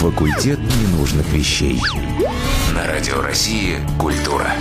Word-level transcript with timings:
Факультет 0.00 0.58
ненужных 0.58 1.32
вещей. 1.32 1.80
На 2.74 2.86
Радио 2.86 3.22
России 3.22 3.78
«Культура». 3.98 4.52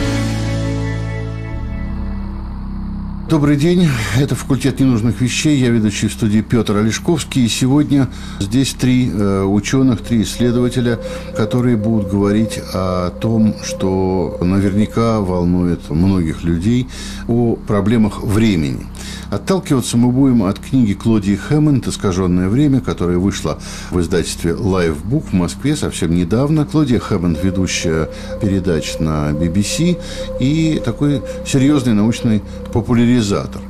Добрый 3.30 3.58
день, 3.58 3.90
это 4.16 4.36
факультет 4.36 4.80
ненужных 4.80 5.20
вещей, 5.20 5.58
я 5.58 5.70
ведущий 5.70 6.08
в 6.08 6.14
студии 6.14 6.42
Петр 6.42 6.78
Олешковский, 6.78 7.46
и 7.46 7.48
сегодня 7.48 8.08
здесь 8.40 8.74
три 8.74 9.10
э, 9.10 9.44
ученых, 9.44 10.02
три 10.02 10.22
исследователя, 10.22 11.00
которые 11.36 11.78
будут 11.78 12.12
говорить 12.12 12.60
о 12.74 13.10
том, 13.10 13.56
что 13.64 14.38
наверняка 14.40 15.20
волнует 15.20 15.90
многих 15.90 16.44
людей, 16.44 16.88
о 17.28 17.56
проблемах 17.56 18.22
времени. 18.22 18.86
Отталкиваться 19.30 19.98
мы 19.98 20.12
будем 20.12 20.44
от 20.44 20.60
книги 20.60 20.94
Клодии 20.94 21.36
Хэммонд 21.36 21.88
«Искаженное 21.88 22.50
время», 22.50 22.82
которая 22.82 23.18
вышла 23.18 23.60
в 23.92 24.00
издательстве 24.00 24.52
Lifebook 24.52 25.30
в 25.32 25.34
Москве 25.34 25.76
совсем 25.76 26.16
недавно. 26.16 26.66
Клодия 26.66 27.00
Хэммонд– 27.00 27.42
ведущая 27.44 28.10
передач 28.42 29.00
на 29.00 29.32
BBC 29.32 30.00
и 30.40 30.82
такой 30.84 31.22
серьезный 31.46 31.94
научный 31.94 32.44
популяризатор. 32.72 33.62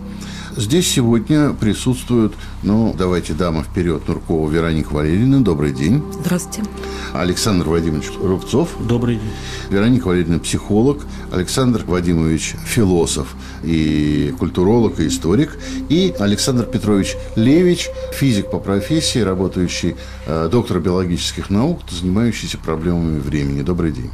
Здесь 0.55 0.87
сегодня 0.87 1.51
присутствуют, 1.53 2.33
ну, 2.61 2.93
давайте 2.95 3.33
дама 3.33 3.63
вперед, 3.63 4.07
Нуркова 4.07 4.49
Вероника 4.49 4.93
Валерьевна. 4.93 5.39
Добрый 5.39 5.71
день. 5.71 6.03
Здравствуйте. 6.11 6.69
Александр 7.11 7.69
Владимирович 7.69 8.11
Рубцов. 8.21 8.69
Добрый 8.79 9.15
день. 9.15 9.31
Вероника 9.71 10.07
Валерьевна 10.07 10.37
психолог, 10.37 11.01
Александр 11.31 11.83
Вадимович 11.85 12.55
философ 12.65 13.35
и 13.63 14.33
культуролог, 14.37 14.99
и 14.99 15.07
историк, 15.07 15.57
и 15.89 16.13
Александр 16.19 16.65
Петрович 16.65 17.15
Левич, 17.35 17.89
физик 18.13 18.51
по 18.51 18.59
профессии, 18.59 19.19
работающий 19.19 19.95
э, 20.27 20.49
доктор 20.51 20.79
биологических 20.79 21.49
наук, 21.49 21.81
занимающийся 21.89 22.59
проблемами 22.59 23.19
времени. 23.19 23.63
Добрый 23.63 23.91
день. 23.91 24.11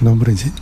Добрый 0.00 0.34
день. 0.36 0.52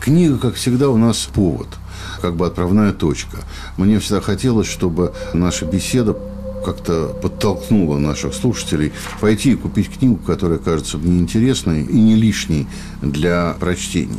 Книга, 0.00 0.38
как 0.38 0.54
всегда, 0.54 0.88
у 0.88 0.96
нас 0.96 1.28
повод– 1.32 1.68
как 2.20 2.36
бы 2.36 2.46
отправная 2.46 2.92
точка. 2.92 3.38
Мне 3.76 3.98
всегда 3.98 4.20
хотелось, 4.20 4.68
чтобы 4.68 5.12
наша 5.32 5.64
беседа 5.64 6.16
как-то 6.64 7.16
подтолкнула 7.22 7.98
наших 7.98 8.34
слушателей 8.34 8.92
пойти 9.20 9.52
и 9.52 9.56
купить 9.56 9.88
книгу, 9.88 10.16
которая 10.16 10.58
кажется 10.58 10.98
мне 10.98 11.20
интересной 11.20 11.84
и 11.84 11.96
не 11.96 12.16
лишней 12.16 12.66
для 13.02 13.56
прочтения. 13.60 14.16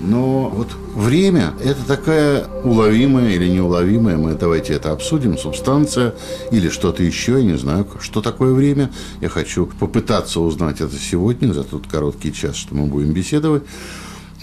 Но 0.00 0.50
вот 0.50 0.68
время– 0.94 1.54
это 1.64 1.82
такая 1.86 2.46
уловимая 2.62 3.30
или 3.30 3.48
неуловимая, 3.48 4.16
мы 4.16 4.34
давайте 4.34 4.74
это 4.74 4.92
обсудим, 4.92 5.38
субстанция 5.38 6.14
или 6.50 6.68
что-то 6.68 7.02
еще, 7.02 7.32
я 7.32 7.42
не 7.42 7.56
знаю, 7.56 7.86
что 8.00 8.20
такое 8.20 8.52
время. 8.52 8.90
Я 9.20 9.28
хочу 9.28 9.66
попытаться 9.66 10.40
узнать 10.40 10.80
это 10.80 10.96
сегодня, 10.96 11.52
за 11.52 11.64
тот 11.64 11.86
короткий 11.86 12.34
час, 12.34 12.56
что 12.56 12.74
мы 12.74 12.86
будем 12.86 13.12
беседовать. 13.12 13.62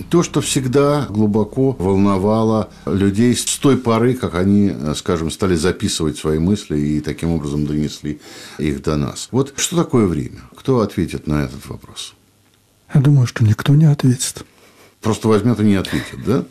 То, 0.10 0.24
что 0.24 0.42
всегда 0.42 1.06
глубоко 1.10 1.72
волновало 1.74 2.70
людей 2.86 3.36
с 3.36 3.44
той 3.58 3.78
поры, 3.78 4.16
как 4.16 4.36
они, 4.36 4.74
скажем, 4.96 5.32
стали 5.32 5.56
записывать 5.56 6.18
свои 6.18 6.40
мысли 6.40 6.78
и 6.78 7.02
таким 7.02 7.32
образом 7.32 7.66
донесли 7.66 8.20
их 8.58 8.82
до 8.82 8.96
нас. 8.98 9.28
Вот 9.32 9.54
что 9.58 9.76
такое 9.76 10.06
время? 10.06 10.42
Кто 10.56 10.80
ответит 10.80 11.28
на 11.28 11.44
этот 11.44 11.66
вопрос? 11.68 12.14
Я 12.94 13.02
думаю, 13.02 13.28
что 13.28 13.44
никто 13.44 13.74
не 13.74 13.86
ответит. 13.86 14.46
Просто 15.02 15.28
возьмет 15.28 15.60
и 15.60 15.64
не 15.64 15.76
ответит, 15.76 16.24
да? 16.26 16.46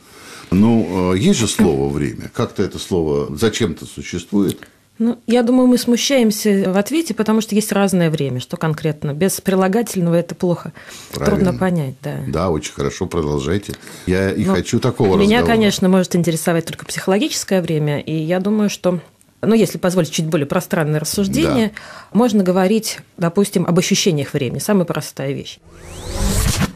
Ну, 0.51 1.15
есть 1.15 1.39
же 1.39 1.47
слово 1.47 1.93
«время». 1.93 2.31
Как-то 2.35 2.63
это 2.63 2.79
слово 2.79 3.37
зачем-то 3.37 3.87
существует– 3.87 4.61
ну, 5.01 5.19
я 5.27 5.43
думаю, 5.43 5.67
мы 5.67 5.79
смущаемся 5.79 6.71
в 6.71 6.77
ответе, 6.77 7.15
потому 7.15 7.41
что 7.41 7.55
есть 7.55 7.73
разное 7.73 8.11
время. 8.11 8.39
Что 8.39 8.59
конкретно? 8.59 9.15
Без 9.15 9.41
прилагательного 9.41 10.15
это 10.17 10.35
плохо. 10.35 10.75
Правильно. 11.15 11.37
Трудно 11.37 11.59
понять, 11.59 11.95
да. 12.03 12.19
Да, 12.29 12.51
очень 12.51 12.75
хорошо, 12.75 13.07
продолжайте. 13.07 13.73
Я 14.07 14.31
и 14.31 14.45
Но 14.45 14.51
ну, 14.51 14.57
хочу 14.59 14.79
такого 14.79 15.17
Меня, 15.17 15.39
разговора. 15.39 15.47
конечно, 15.47 15.89
может 15.89 16.15
интересовать 16.17 16.67
только 16.67 16.85
психологическое 16.85 17.63
время, 17.63 17.99
и 18.01 18.13
я 18.13 18.41
думаю, 18.41 18.69
что 18.69 19.01
ну, 19.41 19.55
если 19.55 19.79
позволить 19.79 20.11
чуть 20.11 20.27
более 20.27 20.47
пространное 20.47 21.01
рассуждение, 21.01 21.69
да. 21.69 22.19
можно 22.19 22.45
говорить, 22.45 22.99
допустим, 23.17 23.65
об 23.65 23.79
ощущениях 23.79 24.35
времени. 24.35 24.59
Самая 24.59 24.85
простая 24.85 25.33
вещь. 25.33 25.61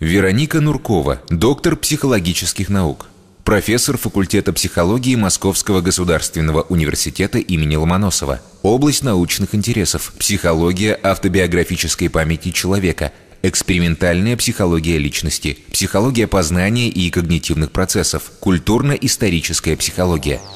Вероника 0.00 0.62
Нуркова, 0.62 1.20
доктор 1.28 1.76
психологических 1.76 2.70
наук 2.70 3.06
профессор 3.44 3.98
факультета 3.98 4.52
психологии 4.52 5.14
Московского 5.14 5.82
государственного 5.82 6.62
университета 6.62 7.38
имени 7.38 7.76
Ломоносова. 7.76 8.40
Область 8.62 9.04
научных 9.04 9.54
интересов– 9.54 10.14
психология 10.18 10.98
автобиографической 11.02 12.08
памяти 12.08 12.50
человека, 12.50 13.12
экспериментальная 13.42 14.36
психология 14.38 14.96
личности, 14.96 15.58
психология 15.70 16.26
познания 16.26 16.88
и 16.88 17.10
когнитивных 17.10 17.70
процессов, 17.70 18.32
культурно-историческая 18.40 19.76
психология– 19.76 20.40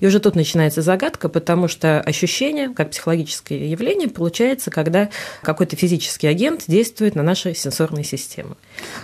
и 0.00 0.06
уже 0.06 0.18
тут 0.20 0.34
начинается 0.34 0.82
загадка, 0.82 1.28
потому 1.28 1.68
что 1.68 2.00
ощущение, 2.00 2.70
как 2.70 2.90
психологическое 2.90 3.70
явление, 3.70 4.08
получается, 4.08 4.70
когда 4.70 5.10
какой-то 5.42 5.76
физический 5.76 6.26
агент 6.26 6.64
действует 6.66 7.14
на 7.14 7.22
наши 7.22 7.54
сенсорные 7.54 8.04
системы. 8.04 8.56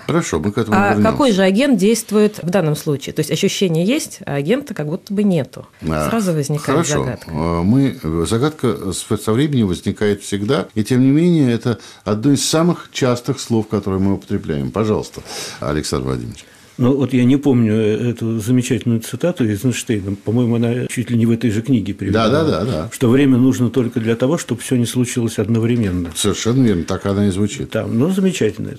Хорошо, 0.07 0.41
мы 0.41 0.53
к 0.53 0.59
этому 0.59 0.77
А 0.77 0.89
вернемся. 0.91 1.11
какой 1.11 1.33
же 1.33 1.43
агент 1.43 1.79
действует 1.79 2.43
в 2.43 2.51
данном 2.51 2.77
случае? 2.77 3.13
То 3.13 3.21
есть 3.21 3.31
ощущение 3.31 3.85
есть, 3.85 4.19
а 4.27 4.35
агента 4.35 4.75
как 4.75 4.87
будто 4.87 5.13
бы 5.13 5.23
нету. 5.23 5.67
А, 5.89 6.09
Сразу 6.09 6.33
возникает 6.33 6.87
Хорошо. 6.87 7.05
загадка. 7.05 7.31
А, 7.31 7.63
мы, 7.63 7.99
загадка 8.27 8.93
со 8.93 9.33
временем 9.33 9.69
возникает 9.69 10.23
всегда, 10.23 10.69
и 10.75 10.83
тем 10.83 11.03
не 11.03 11.11
менее 11.11 11.53
это 11.53 11.79
одно 12.05 12.33
из 12.33 12.49
самых 12.49 12.89
частых 12.93 13.41
слов, 13.41 13.69
которые 13.69 14.01
мы 14.01 14.15
употребляем. 14.15 14.71
Пожалуйста, 14.71 15.21
Александр 15.61 16.07
Владимирович. 16.07 16.45
Ну, 16.79 16.95
вот 16.95 17.15
я 17.15 17.25
не 17.25 17.37
помню 17.37 17.75
эту 17.75 18.39
замечательную 18.39 19.01
цитату 19.01 19.45
из 19.45 19.65
Эйнштейна. 19.65 20.15
По-моему, 20.17 20.57
она 20.57 20.87
чуть 20.89 21.11
ли 21.11 21.17
не 21.17 21.25
в 21.25 21.31
этой 21.31 21.51
же 21.51 21.63
книге 21.63 21.95
приведена. 21.95 22.29
Да, 22.29 22.45
да, 22.45 22.65
да, 22.65 22.65
да. 22.65 22.91
Что 22.93 23.09
время 23.09 23.39
нужно 23.39 23.71
только 23.71 23.99
для 24.01 24.15
того, 24.15 24.37
чтобы 24.37 24.61
все 24.61 24.77
не 24.77 24.87
случилось 24.87 25.39
одновременно. 25.39 26.11
Совершенно 26.15 26.63
верно, 26.65 26.85
так 26.85 27.07
она 27.07 27.29
и 27.29 27.31
звучит. 27.31 27.71
Там, 27.71 27.99
ну, 27.99 28.11
замечательно. 28.11 28.75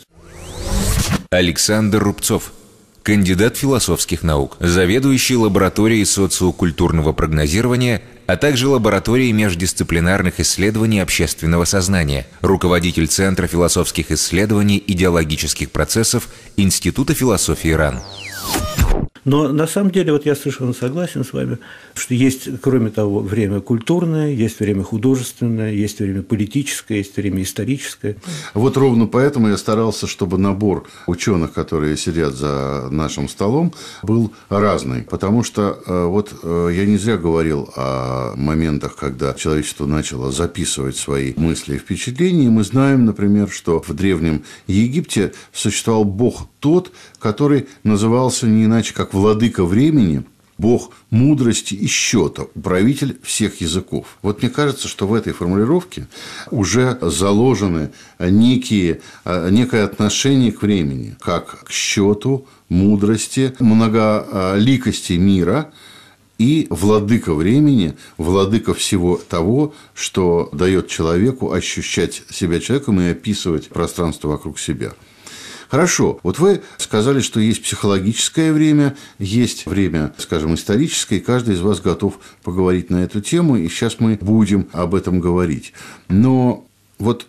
Александр 1.32 2.04
Рубцов 2.04 2.54
кандидат 3.08 3.56
философских 3.56 4.22
наук, 4.22 4.58
заведующий 4.60 5.38
лабораторией 5.38 6.06
социокультурного 6.06 7.14
прогнозирования, 7.14 8.02
а 8.26 8.36
также 8.36 8.68
лабораторией 8.68 9.32
междисциплинарных 9.32 10.42
исследований 10.42 11.00
общественного 11.00 11.64
сознания, 11.64 12.28
руководитель 12.42 13.08
Центра 13.08 13.48
философских 13.48 14.12
исследований 14.12 14.84
идеологических 14.86 15.72
процессов 15.72 16.28
Института 16.58 17.14
философии 17.14 17.70
РАН. 17.70 18.02
Но 19.28 19.50
на 19.50 19.68
самом 19.68 19.92
деле, 19.92 20.14
вот 20.14 20.26
я 20.26 20.36
совершенно 20.36 20.72
согласен 20.72 21.26
с 21.26 21.34
вами, 21.34 21.58
что 21.96 22.14
есть, 22.14 22.48
кроме 22.62 22.92
того, 22.92 23.20
время 23.20 23.60
культурное, 23.60 24.32
есть 24.32 24.62
время 24.62 24.84
художественное, 24.84 25.74
есть 25.74 26.00
время 26.00 26.24
политическое, 26.24 27.00
есть 27.00 27.18
время 27.18 27.44
историческое. 27.44 28.16
Вот 28.54 28.78
ровно 28.78 29.06
поэтому 29.06 29.50
я 29.50 29.58
старался, 29.58 30.08
чтобы 30.08 30.38
набор 30.38 30.88
ученых, 31.08 31.52
которые 31.52 31.98
сидят 31.98 32.36
за 32.36 32.88
нашим 32.90 33.28
столом, 33.28 33.74
был 34.02 34.32
разный. 34.48 35.02
Потому 35.02 35.44
что 35.44 35.78
э, 35.86 36.06
вот 36.06 36.34
э, 36.42 36.70
я 36.74 36.86
не 36.86 36.96
зря 36.96 37.18
говорил 37.18 37.70
о 37.76 38.34
моментах, 38.38 38.96
когда 38.96 39.34
человечество 39.34 39.86
начало 39.86 40.32
записывать 40.32 40.96
свои 40.96 41.34
мысли 41.36 41.76
и 41.76 41.80
впечатления. 41.80 42.50
Мы 42.50 42.64
знаем, 42.64 43.04
например, 43.04 43.50
что 43.50 43.84
в 43.86 43.94
Древнем 43.94 44.46
Египте 44.68 45.34
существовал 45.52 46.06
бог 46.06 46.48
тот, 46.62 46.94
который 47.20 47.68
назывался 47.84 48.48
не 48.48 48.66
иначе, 48.66 48.94
как 48.94 49.14
владыка 49.14 49.66
времени, 49.66 50.24
Бог 50.58 50.92
мудрости 51.12 51.76
и 51.76 51.86
счета, 51.86 52.48
управитель 52.56 53.20
всех 53.22 53.62
языков. 53.62 54.18
Вот 54.24 54.42
мне 54.42 54.50
кажется, 54.50 54.88
что 54.88 55.06
в 55.06 55.14
этой 55.14 55.32
формулировке 55.32 56.08
уже 56.50 56.98
заложены 57.00 57.92
некие, 58.20 59.02
некое 59.24 59.84
отношение 59.84 60.52
к 60.52 60.64
времени, 60.64 61.16
как 61.20 61.66
к 61.66 61.72
счету, 61.72 62.48
мудрости, 62.70 63.54
многоликости 63.60 65.14
мира 65.14 65.72
и 66.40 66.66
владыка 66.72 67.36
времени, 67.36 67.96
владыка 68.18 68.74
всего 68.74 69.18
того, 69.18 69.76
что 69.94 70.50
дает 70.52 70.88
человеку 70.88 71.52
ощущать 71.52 72.24
себя 72.32 72.60
человеком 72.60 73.00
и 73.00 73.10
описывать 73.10 73.70
пространство 73.70 74.30
вокруг 74.30 74.60
себя. 74.60 74.94
Хорошо, 75.70 76.20
вот 76.24 76.40
вы 76.40 76.62
сказали, 76.78 77.20
что 77.20 77.40
есть 77.40 77.62
психологическое 77.62 78.54
время, 78.54 78.96
есть 79.20 79.66
время, 79.66 80.14
скажем, 80.18 80.56
историческое, 80.56 81.18
и 81.18 81.22
каждый 81.22 81.56
из 81.56 81.62
вас 81.62 81.82
готов 81.82 82.20
поговорить 82.44 82.90
на 82.90 83.04
эту 83.04 83.20
тему, 83.22 83.58
и 83.58 83.68
сейчас 83.68 84.00
мы 84.00 84.18
будем 84.22 84.70
об 84.72 84.96
этом 84.96 85.20
говорить. 85.20 85.74
Но 86.08 86.66
вот 87.00 87.28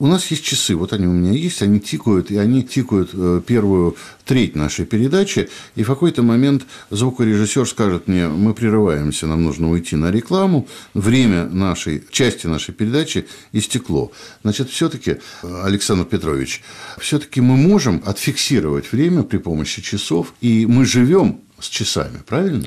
у 0.00 0.06
нас 0.06 0.30
есть 0.30 0.42
часы, 0.42 0.74
вот 0.74 0.94
они 0.94 1.06
у 1.06 1.12
меня 1.12 1.32
есть, 1.32 1.62
они 1.62 1.78
тикают, 1.78 2.30
и 2.30 2.38
они 2.38 2.64
тикают 2.64 3.10
э, 3.12 3.42
первую 3.46 3.96
треть 4.24 4.56
нашей 4.56 4.86
передачи, 4.86 5.50
и 5.76 5.82
в 5.82 5.86
какой-то 5.86 6.22
момент 6.22 6.64
звукорежиссер 6.88 7.68
скажет 7.68 8.08
мне, 8.08 8.26
мы 8.26 8.54
прерываемся, 8.54 9.26
нам 9.26 9.44
нужно 9.44 9.70
уйти 9.70 9.96
на 9.96 10.10
рекламу, 10.10 10.66
время 10.94 11.44
нашей, 11.44 12.02
части 12.10 12.46
нашей 12.46 12.72
передачи 12.72 13.26
истекло. 13.52 14.10
Значит, 14.42 14.70
все-таки, 14.70 15.18
Александр 15.42 16.06
Петрович, 16.06 16.62
все-таки 16.98 17.42
мы 17.42 17.58
можем 17.58 18.02
отфиксировать 18.06 18.90
время 18.92 19.22
при 19.22 19.36
помощи 19.36 19.82
часов, 19.82 20.32
и 20.40 20.64
мы 20.64 20.86
живем 20.86 21.40
с 21.58 21.68
часами, 21.68 22.22
правильно? 22.26 22.64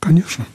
Конечно. 0.00 0.46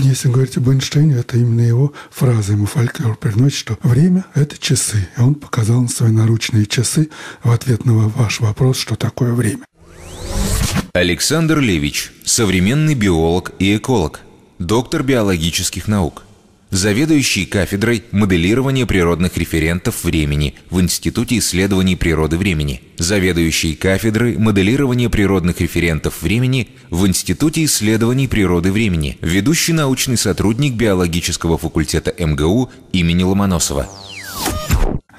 Если 0.00 0.28
говорить 0.28 0.56
об 0.56 0.68
Эйнштейне, 0.68 1.16
это 1.16 1.36
именно 1.36 1.60
его 1.60 1.92
фраза. 2.10 2.52
Ему 2.52 2.66
фольклор 2.66 3.16
приносит, 3.16 3.58
что 3.58 3.78
время– 3.82 4.24
это 4.34 4.56
часы. 4.58 5.08
И 5.16 5.20
он 5.20 5.34
показал 5.34 5.82
на 5.82 5.88
свои 5.88 6.10
наручные 6.10 6.66
часы 6.66 7.10
в 7.42 7.50
ответ 7.50 7.84
на 7.84 7.94
ваш 8.08 8.40
вопрос, 8.40 8.78
что 8.78 8.96
такое 8.96 9.32
время. 9.32 9.64
Александр 10.92 11.58
Левич– 11.58 12.12
современный 12.24 12.94
биолог 12.94 13.52
и 13.58 13.76
эколог, 13.76 14.20
доктор 14.58 15.02
биологических 15.02 15.88
наук– 15.88 16.22
заведующий 16.74 17.46
кафедрой 17.46 18.02
моделирования 18.10 18.84
природных 18.84 19.36
референтов 19.36 20.02
времени 20.02 20.54
в 20.70 20.80
Институте 20.80 21.38
исследований 21.38 21.94
природы 21.94 22.36
времени, 22.36 22.82
заведующий 22.98 23.76
кафедрой 23.76 24.36
моделирования 24.38 25.08
природных 25.08 25.60
референтов 25.60 26.20
времени 26.22 26.70
в 26.90 27.06
Институте 27.06 27.64
исследований 27.64 28.26
природы 28.26 28.72
времени, 28.72 29.18
ведущий 29.20 29.72
научный 29.72 30.16
сотрудник 30.16 30.74
биологического 30.74 31.58
факультета 31.58 32.12
МГУ 32.18 32.72
имени 32.92 33.22
Ломоносова. 33.22 33.88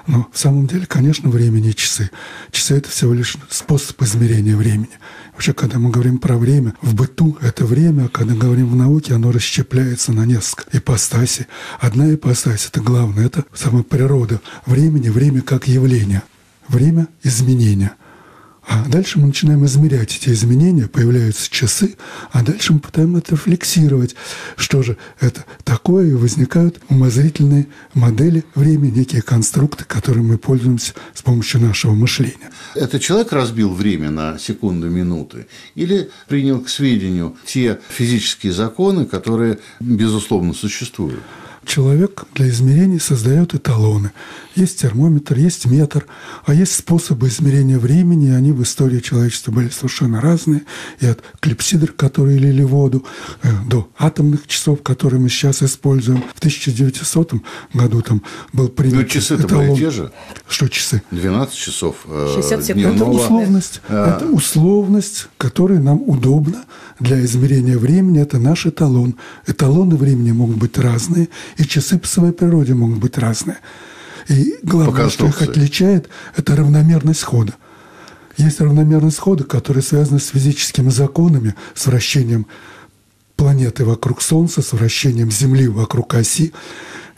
Но 0.08 0.28
в 0.32 0.38
самом 0.38 0.68
деле, 0.68 0.86
конечно, 0.86 1.30
время 1.30 1.60
не 1.60 1.74
часы. 1.74 2.12
Часы– 2.52 2.76
это 2.78 2.90
всего 2.90 3.14
лишь 3.14 3.38
способ 3.50 4.00
измерения 4.04 4.56
времени. 4.56 4.90
Вообще, 5.36 5.52
когда 5.52 5.80
мы 5.80 5.90
говорим 5.90 6.18
про 6.18 6.38
время, 6.38 6.76
в 6.82 6.96
быту 6.96 7.38
это 7.42 7.66
время, 7.66 8.06
а 8.06 8.08
когда 8.08 8.34
говорим 8.34 8.70
в 8.70 8.76
науке, 8.76 9.14
оно 9.16 9.34
расщепляется 9.34 10.14
на 10.14 10.26
несколько 10.26 10.78
ипостасей. 10.78 11.48
Одна 11.82 12.14
ипостась– 12.14 12.68
это 12.72 12.80
главное, 12.80 13.26
это 13.26 13.44
сама 13.54 13.84
природа 13.84 14.40
времени, 14.66 15.10
время 15.10 15.42
как 15.42 15.68
явление, 15.68 16.24
время 16.70 17.08
изменения– 17.22 17.92
а 18.68 18.86
дальше 18.88 19.20
мы 19.20 19.28
начинаем 19.28 19.66
измерять 19.66 20.16
эти 20.16 20.30
изменения, 20.30 20.88
появляются 20.88 21.50
часы, 21.52 21.96
а 22.32 22.44
дальше 22.44 22.74
мы 22.74 22.80
пытаемся 22.80 23.20
это 23.20 23.36
фиксировать, 23.38 24.16
что 24.56 24.82
же 24.82 24.98
это 25.20 25.46
такое, 25.64 26.08
и 26.10 26.14
возникают 26.14 26.80
умозрительные 26.90 27.68
модели 27.94 28.44
времени, 28.56 29.00
некие 29.00 29.22
конструкты, 29.22 29.86
которыми 29.86 30.32
мы 30.32 30.38
пользуемся 30.38 30.94
с 31.14 31.22
помощью 31.22 31.62
нашего 31.62 31.94
мышления. 31.94 32.50
Это 32.74 33.00
человек 33.00 33.32
разбил 33.32 33.74
время 33.74 34.10
на 34.10 34.40
секунды, 34.40 34.88
минуты, 34.88 35.48
или 35.76 36.10
принял 36.28 36.62
к 36.62 36.70
сведению 36.70 37.36
те 37.46 37.80
физические 37.90 38.54
законы, 38.54 39.06
которые, 39.06 39.60
безусловно, 39.80 40.54
существуют? 40.54 41.22
Человек 41.66 42.26
для 42.34 42.48
измерений 42.50 43.00
создает 43.00 43.54
эталоны. 43.56 44.12
Есть 44.56 44.82
термометр, 44.82 45.38
есть 45.38 45.66
метр, 45.66 46.06
а 46.46 46.54
есть 46.54 46.74
способы 46.74 47.28
измерения 47.28 47.78
времени, 47.78 48.28
и 48.28 48.32
они 48.32 48.52
в 48.52 48.64
истории 48.64 49.00
человечества 49.00 49.52
были 49.52 49.70
совершенно 49.70 50.22
разные. 50.22 50.62
И 51.02 51.08
от 51.08 51.22
клипсидр, 51.42 51.92
которые 51.92 52.38
лили 52.38 52.64
воду, 52.64 53.04
э, 53.44 53.50
до 53.68 53.90
атомных 53.98 54.48
часов, 54.48 54.82
которые 54.84 55.20
мы 55.20 55.30
сейчас 55.30 55.62
используем. 55.64 56.24
В 56.36 56.40
1900 56.40 57.34
году 57.74 58.02
там 58.02 58.22
был 58.54 58.70
принят 58.70 58.96
Ну, 58.96 59.04
часы-то 59.06 59.44
эталон. 59.44 59.68
были 59.68 59.80
те 59.80 59.90
же. 59.90 60.12
Что 60.48 60.68
часы? 60.70 61.02
12 61.12 61.56
часов 61.56 61.98
э, 62.06 62.32
60 62.36 62.64
секунд. 62.64 62.96
Это 62.96 63.06
условность. 63.06 63.82
А. 63.90 64.16
Это 64.16 64.26
условность, 64.28 65.28
которая 65.38 65.80
нам 65.80 66.02
удобна 66.08 66.64
для 67.00 67.24
измерения 67.26 67.78
времени. 67.78 68.22
Это 68.22 68.40
наш 68.40 68.66
эталон. 68.66 69.16
Эталоны 69.48 69.96
времени 69.98 70.32
могут 70.32 70.58
быть 70.58 70.78
разные, 70.78 71.28
и 71.58 71.66
часы 71.66 71.98
по 71.98 72.08
своей 72.08 72.34
природе 72.34 72.74
могут 72.74 73.00
быть 73.00 73.18
разные. 73.18 73.58
И 74.28 74.56
главное, 74.64 75.10
что 75.10 75.28
их 75.28 75.42
отличает, 75.42 76.10
это 76.36 76.56
равномерность 76.56 77.24
хода. 77.24 77.54
Есть 78.38 78.60
равномерность 78.60 79.20
хода, 79.20 79.44
которая 79.44 79.84
связана 79.84 80.20
с 80.20 80.28
физическими 80.28 80.90
законами, 80.90 81.56
с 81.74 81.86
вращением 81.86 82.48
планеты 83.36 83.86
вокруг 83.86 84.22
Солнца, 84.22 84.62
с 84.62 84.74
вращением 84.74 85.32
Земли 85.32 85.68
вокруг 85.68 86.14
оси. 86.16 86.54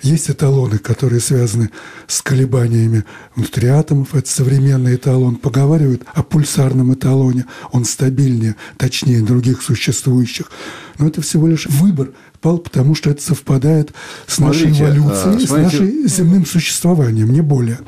Есть 0.04 0.30
эталоны, 0.30 0.78
которые 0.78 1.20
связаны 1.20 1.72
с 2.06 2.22
колебаниями 2.22 3.04
внутри 3.36 3.68
атомов. 3.70 4.14
Это 4.14 4.30
современный 4.30 4.96
эталон. 4.96 5.38
Поговаривают 5.38 6.04
о 6.14 6.22
пульсарном 6.22 6.94
эталоне. 6.94 7.46
Он 7.72 7.84
стабильнее, 7.84 8.56
точнее 8.78 9.22
других 9.22 9.64
существующих. 9.64 10.52
Но 11.00 11.08
это 11.08 11.22
всего 11.22 11.48
лишь 11.48 11.66
выбор 11.66 12.12
пал, 12.48 12.60
потому 12.60 12.96
что 12.96 13.10
это 13.10 13.22
совпадает 13.22 13.92
с 14.26 14.40
нашей 14.40 14.74
Смотрите, 14.74 14.84
эволюцией, 14.86 15.44
а, 15.44 15.48
с 15.48 15.50
нашей 15.50 16.08
земным 16.08 16.46
существованием, 16.46 17.32
не 17.34 17.42
более. 17.42 17.80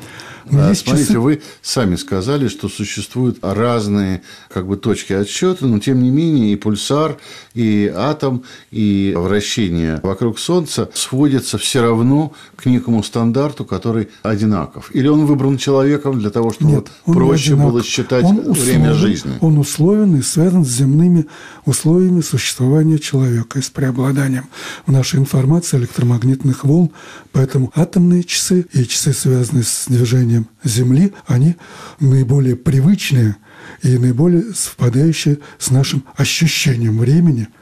А, 0.52 0.68
есть 0.70 0.82
Смотрите, 0.84 1.12
часы- 1.14 1.20
вы 1.20 1.42
сами 1.62 1.96
сказали, 1.96 2.48
что 2.48 2.68
существуют 2.68 3.38
разные 3.42 4.22
как 4.52 4.66
бы, 4.66 4.76
точки 4.76 5.12
отсчета, 5.12 5.66
но 5.66 5.78
тем 5.78 6.02
не 6.02 6.10
менее 6.10 6.52
и 6.52 6.56
пульсар, 6.56 7.18
и 7.54 7.92
атом, 7.94 8.42
и 8.70 9.14
вращение 9.16 10.00
вокруг 10.02 10.38
Солнца 10.38 10.88
сводятся 10.94 11.58
все 11.58 11.82
равно 11.82 12.32
к 12.56 12.66
некому 12.66 13.02
стандарту, 13.02 13.64
который 13.64 14.08
одинаков. 14.22 14.90
Или 14.94 15.08
он 15.08 15.26
выбран 15.26 15.58
человеком 15.58 16.18
для 16.18 16.30
того, 16.30 16.50
чтобы 16.52 16.70
Нет, 16.72 16.88
он 17.06 17.14
проще 17.14 17.56
было 17.56 17.82
считать 17.82 18.24
Он 18.24 18.52
время 18.52 18.92
условен- 18.92 18.94
жизни. 18.94 19.32
Он 19.40 19.58
условен 19.58 20.16
и 20.16 20.22
связан 20.22 20.64
с 20.64 20.68
земными 20.68 21.26
условиями 21.66 22.20
существования 22.20 22.98
человека 22.98 23.58
и 23.58 23.62
с 23.62 23.70
преобладанием 23.70 24.46
в 24.86 24.92
нашей 24.92 25.20
информации 25.20 25.78
электромагнитных 25.78 26.64
волн. 26.64 26.90
Поэтому 27.32 27.70
атомные 27.74 28.24
часы 28.24 28.66
и 28.72 28.84
часы, 28.84 29.12
связанные 29.12 29.64
с 29.64 29.86
движением 29.88 30.39
Земли, 30.64 31.12
они 31.26 31.56
наиболее 32.00 32.56
привычные 32.56 33.36
и 33.82 33.98
наиболее 33.98 34.54
совпадающие 34.54 35.38
с 35.58 35.70
нашим 35.70 36.04
ощущением 36.16 36.98
времени– 36.98 37.48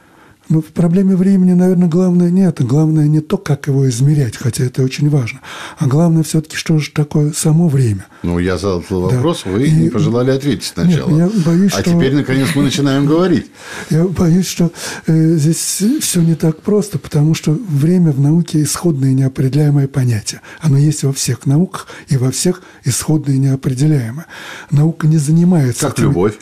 ну, 0.49 0.62
в 0.62 0.67
проблеме 0.67 1.15
времени, 1.15 1.53
наверное, 1.53 1.89
главное 1.89 2.31
не 2.31 2.41
это. 2.47 2.65
Главное 2.65 3.06
не 3.06 3.21
то, 3.21 3.37
как 3.37 3.67
его 3.67 3.89
измерять, 3.89 4.37
хотя 4.37 4.65
это 4.65 4.83
очень 4.83 5.11
важно. 5.11 5.41
А 5.79 5.87
главное 5.87 6.23
все-таки, 6.23 6.56
что 6.56 6.79
же 6.79 6.91
такое 6.91 7.33
само 7.33 7.69
время. 7.69 8.06
Ну, 8.23 8.39
я 8.39 8.56
задал 8.56 8.81
этот 8.81 8.91
Да. 8.91 9.17
вопрос, 9.17 9.45
вы 9.45 9.67
И- 9.67 9.71
не 9.71 9.91
пожелали 9.91 10.31
ответить 10.31 10.73
Нет, 10.77 10.87
сначала. 10.87 11.19
я 11.19 11.31
боюсь, 11.45 11.73
а 11.75 11.81
что- 11.83 11.93
теперь, 11.93 12.15
наконец, 12.15 12.49
мы 12.55 12.62
начинаем 12.62 13.06
говорить. 13.15 13.47
Я 13.91 14.05
боюсь, 14.05 14.47
что 14.47 14.73
э, 15.06 15.35
здесь 15.37 15.83
все 16.00 16.21
не 16.23 16.35
так 16.35 16.62
просто, 16.62 16.99
потому 16.99 17.35
что 17.35 17.53
время 17.53 18.12
в 18.12 18.21
науке 18.21 18.62
исходное 18.62 19.11
и 19.11 19.15
неопределяемое 19.15 19.89
понятие. 19.89 20.41
Оно 20.61 20.79
есть 20.79 21.03
во 21.05 21.12
всех 21.12 21.44
науках 21.47 21.87
и 22.09 22.17
во 22.17 22.31
всех 22.31 22.63
исходное 22.84 23.34
и 23.34 23.39
неопределяемое. 23.39 24.27
Наука 24.70 25.06
не 25.06 25.19
занимается 25.19 25.87
Как 25.87 25.94
этими- 25.99 26.05
любовь. 26.06 26.34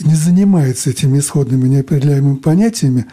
не 0.00 0.14
занимается 0.14 0.90
этими 0.90 1.18
исходными 1.18 1.68
неопределяемыми 1.68 2.36
понятиями, 2.36 3.06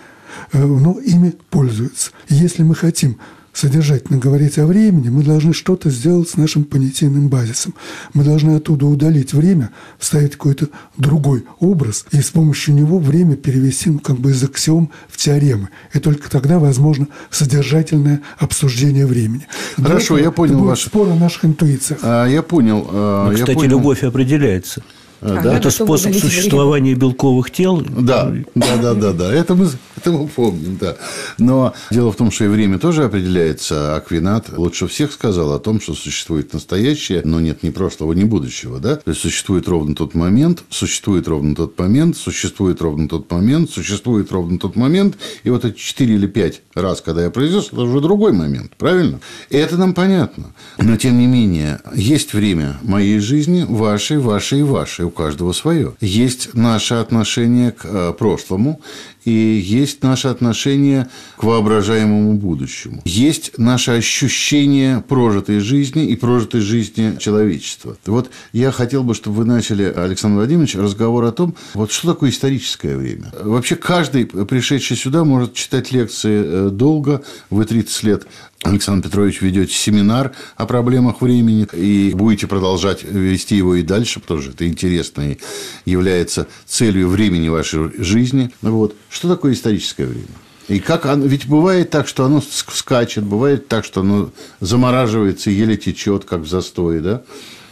но 0.54 1.00
ими 1.00 1.34
пользуется. 1.50 2.12
И 2.30 2.36
если 2.36 2.64
мы 2.64 2.76
хотим 2.76 3.18
содержательно 3.52 4.20
говорить 4.20 4.58
о 4.60 4.66
времени, 4.68 5.10
мы 5.10 5.24
должны 5.24 5.54
что-то 5.54 5.90
сделать 5.90 6.30
с 6.30 6.38
нашим 6.38 6.64
понятийным 6.64 7.28
базисом. 7.28 7.74
Мы 8.14 8.24
должны 8.24 8.56
оттуда 8.56 8.86
удалить 8.86 9.34
время, 9.34 9.72
вставить 9.98 10.34
какой-то 10.34 10.68
другой 10.98 11.44
образ, 11.60 12.06
и 12.12 12.22
с 12.22 12.30
помощью 12.30 12.76
него 12.76 13.00
время 13.00 13.36
перевести 13.36 13.90
ну, 13.90 14.00
как 14.00 14.18
бы 14.18 14.32
из 14.32 14.42
аксиом 14.44 14.92
в 15.10 15.18
теоремы. 15.18 15.70
И 15.94 16.00
только 16.00 16.30
тогда 16.30 16.60
возможно 16.60 17.08
содержательное 17.32 18.22
обсуждение 18.38 19.06
времени. 19.06 19.48
Хорошо, 19.76 20.16
этого 20.16 20.26
я 20.28 20.32
понял 20.32 20.60
ваш- 20.64 20.84
спор 20.86 21.10
о 21.10 21.16
наших 21.16 21.46
интуициях. 21.46 22.00
А, 22.04 22.28
я 22.28 22.44
понял. 22.44 22.88
а, 22.90 23.26
Ну, 23.26 23.32
я 23.32 23.38
кстати, 23.40 23.56
понял. 23.56 23.72
любовь 23.72 24.04
определяется. 24.04 24.84
А, 25.22 25.42
да? 25.42 25.58
Это 25.58 25.70
способ 25.70 26.16
существования 26.16 26.94
белковых 26.94 27.52
тел. 27.52 27.82
Да, 27.82 28.32
да, 28.56 28.78
да, 28.78 28.94
да, 28.94 29.14
да. 29.14 29.34
Это 29.34 29.56
мы, 29.56 29.70
это 29.98 30.12
мы 30.12 30.28
помним, 30.28 30.78
да. 30.78 30.96
Но 31.38 31.74
дело 31.92 32.12
в 32.12 32.16
том, 32.16 32.32
что 32.32 32.46
и 32.46 32.48
время 32.48 32.80
тоже 32.80 33.04
определяется. 33.04 33.96
Аквинат 33.96 34.50
лучше 34.58 34.88
всех 34.88 35.12
сказал 35.12 35.54
о 35.54 35.60
том, 35.60 35.82
что 35.82 35.94
существует 35.94 36.54
настоящее, 36.54 37.22
но 37.26 37.40
нет 37.42 37.64
ни 37.64 37.70
прошлого, 37.70 38.14
ни 38.14 38.24
будущего, 38.24 38.80
да. 38.80 38.96
То 38.96 39.12
есть 39.12 39.22
существует 39.22 39.68
ровно 39.68 39.94
тот 39.94 40.14
момент, 40.16 40.64
существует 40.70 41.28
ровно 41.28 41.56
тот 41.56 41.78
момент, 41.78 42.16
существует 42.16 42.82
ровно 42.82 43.10
тот 43.10 43.30
момент, 43.30 43.70
существует 43.70 44.32
ровно 44.32 44.58
тот 44.58 44.76
момент. 44.76 45.18
И 45.44 45.50
вот 45.50 45.66
эти 45.66 45.78
четыре 45.78 46.16
или 46.16 46.28
пять 46.28 46.62
раз, 46.74 47.02
когда 47.02 47.24
я 47.24 47.30
произнес, 47.30 47.68
это 47.68 47.82
уже 47.82 48.00
другой 48.00 48.32
момент, 48.32 48.72
правильно? 48.78 49.20
И 49.50 49.58
это 49.58 49.76
нам 49.76 49.94
понятно. 49.94 50.54
Но 50.78 50.96
тем 50.96 51.20
не 51.20 51.28
менее, 51.28 51.82
есть 51.94 52.34
время 52.34 52.80
моей 52.84 53.20
жизни, 53.20 53.66
вашей, 53.68 54.18
вашей 54.18 54.60
и 54.60 54.64
вашей. 54.64 55.09
У 55.10 55.12
каждого 55.12 55.54
свое. 55.54 55.96
Есть 56.02 56.54
наше 56.54 56.94
отношение 56.94 57.72
к 57.72 57.84
э, 57.84 58.14
прошлому, 58.14 58.80
и 59.26 59.32
есть 59.32 60.04
наше 60.04 60.28
отношение 60.28 61.10
к 61.36 61.44
воображаемому 61.44 62.34
будущему. 62.34 63.02
Есть 63.06 63.58
наше 63.58 63.92
ощущение 63.92 65.04
прожитой 65.08 65.62
жизни 65.62 66.06
и 66.06 66.16
прожитой 66.16 66.62
жизни 66.62 67.18
человечества. 67.20 67.98
Вот 68.06 68.30
я 68.54 68.72
хотел 68.72 69.04
бы, 69.04 69.16
чтобы 69.16 69.38
вы 69.38 69.46
начали, 69.46 69.84
Александр 69.84 70.38
Владимирович, 70.38 70.76
разговор 70.76 71.24
о 71.26 71.32
том, 71.32 71.56
вот 71.74 71.92
что 71.92 72.14
такое 72.14 72.30
историческое 72.30 72.96
время. 72.96 73.34
Вообще 73.42 73.76
каждый, 73.76 74.28
пришедший 74.28 74.96
сюда, 74.96 75.24
может 75.24 75.56
читать 75.56 75.92
лекции 75.92 76.44
э, 76.46 76.70
долго, 76.70 77.24
вы 77.50 77.66
30 77.66 78.04
лет 78.04 78.28
Александр 78.64 79.08
Петрович, 79.08 79.42
ведете 79.42 79.74
семинар 79.74 80.34
о 80.58 80.66
проблемах 80.66 81.22
времени 81.22 81.66
и 81.74 82.12
будете 82.14 82.46
продолжать 82.46 83.04
вести 83.04 83.56
его 83.56 83.76
и 83.76 83.84
дальше, 83.84 84.20
потому 84.20 84.42
что 84.42 84.52
это 84.52 84.68
интересно 84.68 85.32
и 85.32 85.38
является 85.86 86.48
целью 86.66 87.08
времени 87.08 87.48
вашей 87.48 87.92
жизни. 88.04 88.52
Вот. 88.62 88.96
Что 89.10 89.30
такое 89.30 89.54
историческое 89.54 90.06
время? 90.06 90.28
И 90.68 90.80
как 90.80 91.06
оно, 91.06 91.26
ведь 91.26 91.48
бывает 91.48 91.90
так, 91.90 92.08
что 92.08 92.26
оно 92.26 92.42
скачет, 92.42 93.24
бывает 93.24 93.68
так, 93.70 93.86
что 93.86 94.02
оно 94.02 94.32
замораживается 94.60 95.50
и 95.50 95.54
еле 95.54 95.78
течет, 95.78 96.26
как 96.26 96.42
в 96.42 96.48
застое, 96.48 97.00
да? 97.00 97.24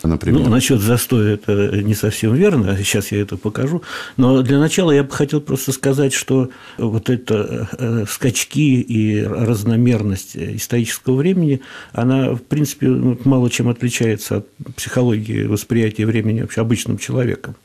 Например? 0.08 0.42
Ну, 0.42 0.50
насчет 0.50 0.82
застоя 0.82 1.36
это 1.36 1.82
не 1.84 1.94
совсем 1.94 2.34
верно, 2.34 2.76
сейчас 2.78 3.12
я 3.12 3.22
это 3.22 3.38
покажу. 3.38 3.84
Но 4.18 4.42
для 4.42 4.60
начала 4.60 4.92
я 4.92 5.04
бы 5.04 5.12
хотел 5.12 5.42
просто 5.42 5.72
сказать, 5.72 6.14
что 6.14 6.50
вот 6.78 7.10
это 7.10 7.70
э, 7.78 8.06
скачки 8.10 8.82
и 8.82 9.22
разномерность 9.24 10.36
исторического 10.36 11.16
времени, 11.16 11.62
она, 11.94 12.34
в 12.34 12.42
принципе, 12.42 12.88
ну, 12.88 13.20
мало 13.24 13.50
чем 13.50 13.70
отличается 13.70 14.38
от 14.38 14.48
психологии 14.76 15.44
восприятия 15.44 16.06
времени 16.06 16.42
вообще 16.42 16.62
обычным 16.62 16.98
человеком. 16.98 17.56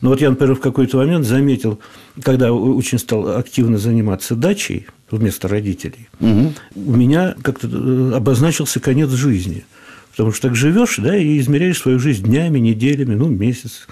Но 0.00 0.10
вот 0.10 0.20
я, 0.20 0.30
например, 0.30 0.56
в 0.56 0.60
какой-то 0.60 0.96
момент 0.96 1.24
заметил, 1.26 1.78
когда 2.22 2.52
очень 2.52 2.98
стал 2.98 3.36
активно 3.36 3.78
заниматься 3.78 4.34
дачей 4.34 4.86
вместо 5.10 5.46
родителей, 5.46 6.08
угу. 6.18 6.52
у 6.74 6.96
меня 6.96 7.36
как-то 7.42 7.68
э, 7.68 8.12
обозначился 8.14 8.80
конец 8.80 9.10
жизни– 9.10 9.64
Потому 10.12 10.32
что 10.32 10.48
так 10.48 10.56
живешь, 10.56 10.96
да, 10.98 11.16
и 11.16 11.38
измеряешь 11.38 11.78
свою 11.78 11.98
жизнь 11.98 12.24
днями, 12.24 12.58
неделями, 12.58 13.14
ну, 13.14 13.28
месяц. 13.28 13.86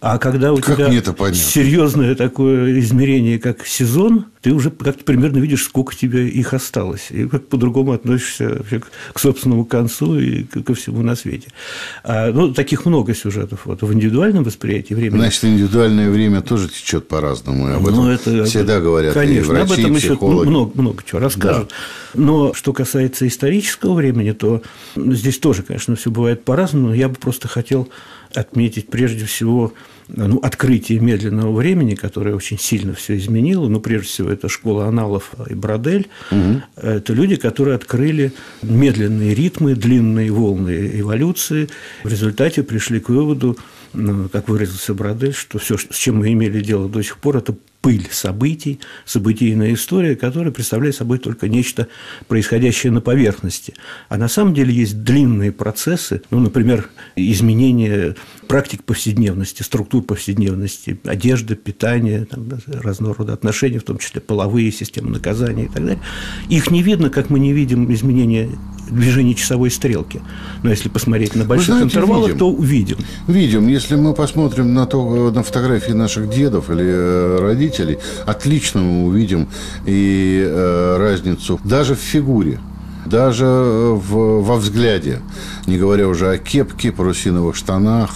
А 0.00 0.18
когда 0.18 0.52
у 0.52 0.58
как 0.58 0.76
тебя 0.76 1.34
серьезное 1.34 2.14
такое 2.14 2.78
измерение, 2.78 3.40
как 3.40 3.66
сезон, 3.66 4.26
ты 4.42 4.52
уже 4.52 4.70
как-то 4.70 5.02
примерно 5.02 5.38
видишь, 5.38 5.64
сколько 5.64 5.96
тебе 5.96 6.28
их 6.28 6.54
осталось, 6.54 7.08
и 7.10 7.26
как 7.26 7.48
по-другому 7.48 7.92
относишься 7.92 8.48
вообще 8.48 8.80
к 9.12 9.18
собственному 9.18 9.64
концу 9.64 10.16
и 10.20 10.44
ко 10.44 10.74
всему 10.74 11.02
на 11.02 11.16
свете. 11.16 11.48
А, 12.04 12.30
ну, 12.30 12.54
таких 12.54 12.86
много 12.86 13.12
сюжетов 13.12 13.62
вот, 13.64 13.82
в 13.82 13.92
индивидуальном 13.92 14.44
восприятии 14.44 14.94
времени. 14.94 15.18
Значит, 15.18 15.44
индивидуальное 15.44 16.10
время 16.10 16.42
тоже 16.42 16.68
течет 16.68 17.08
по-разному. 17.08 17.68
И 17.68 17.72
об 17.72 17.88
этом 17.88 18.04
ну, 18.04 18.10
это, 18.10 18.44
всегда 18.44 18.80
говорят 18.80 19.14
конечно, 19.14 19.40
и 19.40 19.42
врачи, 19.42 19.72
об 19.72 19.78
этом 19.80 19.96
и 19.96 19.98
психологи. 19.98 20.40
еще 20.42 20.50
много, 20.50 20.80
много 20.80 21.02
чего 21.04 21.18
расскажут. 21.18 21.70
Да. 22.14 22.20
Но 22.20 22.54
что 22.54 22.72
касается 22.72 23.26
исторического 23.26 23.94
времени, 23.94 24.30
то 24.30 24.62
здесь 24.94 25.38
тоже, 25.38 25.64
конечно, 25.64 25.96
все 25.96 26.12
бывает 26.12 26.44
по-разному. 26.44 26.94
Я 26.94 27.08
бы 27.08 27.16
просто 27.16 27.48
хотел 27.48 27.88
отметить 28.34 28.88
прежде 28.88 29.24
всего 29.24 29.72
ну, 30.08 30.38
открытие 30.38 31.00
медленного 31.00 31.54
времени, 31.54 31.94
которое 31.94 32.34
очень 32.34 32.58
сильно 32.58 32.94
все 32.94 33.16
изменило. 33.16 33.68
Ну, 33.68 33.80
прежде 33.80 34.08
всего, 34.08 34.30
это 34.30 34.48
школа 34.48 34.86
аналов 34.86 35.32
и 35.48 35.54
Бродель. 35.54 36.08
Угу. 36.30 36.62
Это 36.76 37.12
люди, 37.12 37.36
которые 37.36 37.74
открыли 37.74 38.32
медленные 38.62 39.34
ритмы, 39.34 39.74
длинные 39.74 40.30
волны 40.30 40.90
эволюции. 40.94 41.68
В 42.04 42.08
результате 42.08 42.62
пришли 42.62 43.00
к 43.00 43.08
выводу, 43.08 43.58
ну, 43.92 44.28
как 44.28 44.48
выразился 44.48 44.94
Бродель, 44.94 45.34
что 45.34 45.58
все, 45.58 45.76
с 45.76 45.96
чем 45.96 46.16
мы 46.16 46.32
имели 46.32 46.60
дело 46.60 46.88
до 46.88 47.02
сих 47.02 47.18
пор, 47.18 47.38
это 47.38 47.54
пыль 47.80 48.08
событий, 48.10 48.80
событийная 49.04 49.74
история, 49.74 50.16
которая 50.16 50.52
представляет 50.52 50.96
собой 50.96 51.18
только 51.18 51.48
нечто, 51.48 51.88
происходящее 52.26 52.92
на 52.92 53.00
поверхности. 53.00 53.74
А 54.08 54.16
на 54.16 54.28
самом 54.28 54.54
деле 54.54 54.72
есть 54.74 55.02
длинные 55.04 55.52
процессы, 55.52 56.22
ну, 56.30 56.40
например, 56.40 56.90
изменение 57.16 58.16
практик 58.48 58.82
повседневности, 58.82 59.62
структур 59.62 60.02
повседневности, 60.02 60.98
одежды, 61.04 61.54
питания, 61.54 62.24
там, 62.24 62.48
разного 62.66 63.14
рода 63.14 63.32
отношения, 63.32 63.78
в 63.78 63.84
том 63.84 63.98
числе 63.98 64.20
половые 64.20 64.72
системы 64.72 65.10
наказания 65.10 65.64
и 65.64 65.68
так 65.68 65.84
далее. 65.84 66.02
Их 66.48 66.70
не 66.70 66.82
видно, 66.82 67.10
как 67.10 67.30
мы 67.30 67.38
не 67.38 67.52
видим 67.52 67.92
изменения 67.92 68.48
движения 68.90 69.34
часовой 69.34 69.70
стрелки. 69.70 70.20
Но 70.62 70.70
если 70.70 70.88
посмотреть 70.88 71.34
на 71.34 71.44
больших 71.44 71.66
знаете, 71.66 71.86
интервалах, 71.86 72.26
видим. 72.28 72.38
то 72.38 72.50
увидим. 72.50 72.96
Видим. 73.26 73.68
Если 73.68 73.96
мы 73.96 74.14
посмотрим 74.14 74.74
на, 74.74 74.86
то, 74.86 75.30
на 75.30 75.42
фотографии 75.42 75.92
наших 75.92 76.30
дедов 76.30 76.70
или 76.70 76.84
э, 76.84 77.38
родителей, 77.40 77.98
отлично 78.26 78.82
мы 78.82 79.06
увидим 79.06 79.48
и 79.86 80.42
э, 80.44 80.96
разницу 80.98 81.60
даже 81.64 81.94
в 81.94 82.00
фигуре 82.00 82.58
даже 83.08 83.44
э, 83.44 83.92
в, 83.92 84.42
во 84.42 84.56
взгляде, 84.56 85.20
не 85.66 85.78
говоря 85.78 86.08
уже 86.08 86.30
о 86.30 86.38
кепке, 86.38 86.92
парусиновых 86.92 87.56
штанах, 87.56 88.10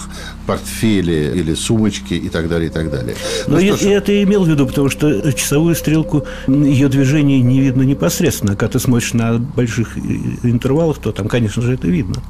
портфеле 0.45 1.35
или 1.35 1.53
сумочке 1.53 2.15
и 2.15 2.29
так 2.29 2.49
далее, 2.49 2.69
и 2.69 2.71
так 2.71 2.89
далее. 2.89 3.15
Ну, 3.47 3.53
Но 3.53 3.59
я, 3.59 3.75
я 3.75 3.97
это 3.97 4.23
имел 4.23 4.43
в 4.43 4.49
виду, 4.49 4.67
потому 4.67 4.89
что 4.89 5.31
часовую 5.33 5.75
стрелку, 5.75 6.25
ее 6.47 6.89
движение 6.89 7.41
не 7.41 7.61
видно 7.61 7.83
непосредственно. 7.83 8.55
Когда 8.55 8.73
ты 8.73 8.79
смотришь 8.79 9.13
на 9.13 9.37
больших 9.37 9.97
интервалах, 9.97 10.97
то 10.97 11.11
там, 11.11 11.27
конечно 11.27 11.61
же, 11.61 11.73
это 11.73 11.87
видно. 11.87 12.21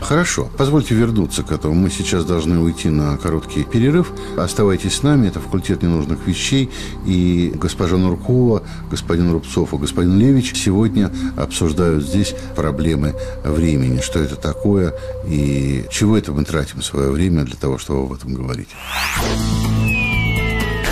Хорошо. 0.00 0.48
Позвольте 0.56 0.94
вернуться 0.94 1.42
к 1.42 1.52
этому. 1.52 1.74
Мы 1.74 1.90
сейчас 1.90 2.24
должны 2.24 2.58
уйти 2.60 2.88
на 2.88 3.16
короткий 3.16 3.64
перерыв. 3.64 4.12
Оставайтесь 4.36 4.96
с 4.96 5.02
нами. 5.02 5.28
Это 5.28 5.40
факультет 5.40 5.82
ненужных 5.82 6.26
вещей. 6.26 6.70
И 7.06 7.52
госпожа 7.54 7.96
Нуркова, 7.96 8.62
господин 8.90 9.32
Рубцов 9.32 9.74
и 9.74 9.78
господин 9.78 10.18
Левич 10.18 10.54
сегодня 10.54 11.10
обсуждают 11.36 12.04
здесь 12.04 12.34
проблемы 12.54 13.14
времени. 13.44 14.00
Что 14.00 14.20
это 14.20 14.36
такое 14.36 14.94
и 15.26 15.84
чего 15.90 16.16
это 16.16 16.32
мы 16.32 16.44
тратим 16.44 16.82
свое 16.82 17.10
время 17.10 17.44
для 17.44 17.56
того, 17.56 17.78
чтобы 17.78 18.04
об 18.04 18.12
этом 18.12 18.34
говорить. 18.34 18.68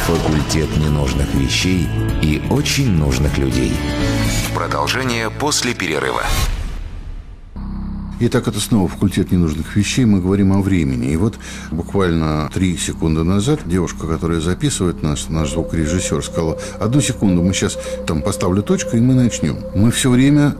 Факультет 0.06 0.68
ненужных 0.76 1.32
вещей 1.34 1.86
и 2.22 2.42
очень 2.50 2.90
нужных 2.90 3.38
людей. 3.38 3.72
Продолжение 4.54 5.30
после 5.30 5.74
перерыва. 5.74 6.22
Итак, 8.20 8.46
это 8.46 8.60
снова 8.60 8.86
факультет 8.86 9.32
ненужных 9.32 9.74
вещей. 9.74 10.04
Мы 10.04 10.20
говорим 10.20 10.52
о 10.52 10.62
времени. 10.62 11.10
И 11.10 11.16
вот 11.16 11.34
буквально 11.72 12.48
три 12.54 12.76
секунды 12.76 13.24
назад 13.24 13.60
девушка, 13.66 14.06
которая 14.06 14.40
записывает 14.40 15.02
нас, 15.02 15.28
наш 15.28 15.50
звукорежиссер, 15.50 16.22
сказала, 16.22 16.56
одну 16.78 17.00
секунду, 17.00 17.42
мы 17.42 17.52
сейчас 17.52 17.76
там 18.06 18.22
поставлю 18.22 18.62
точку, 18.62 18.96
и 18.96 19.00
мы 19.00 19.14
начнем. 19.14 19.56
Мы 19.74 19.90
все 19.90 20.10
время 20.10 20.54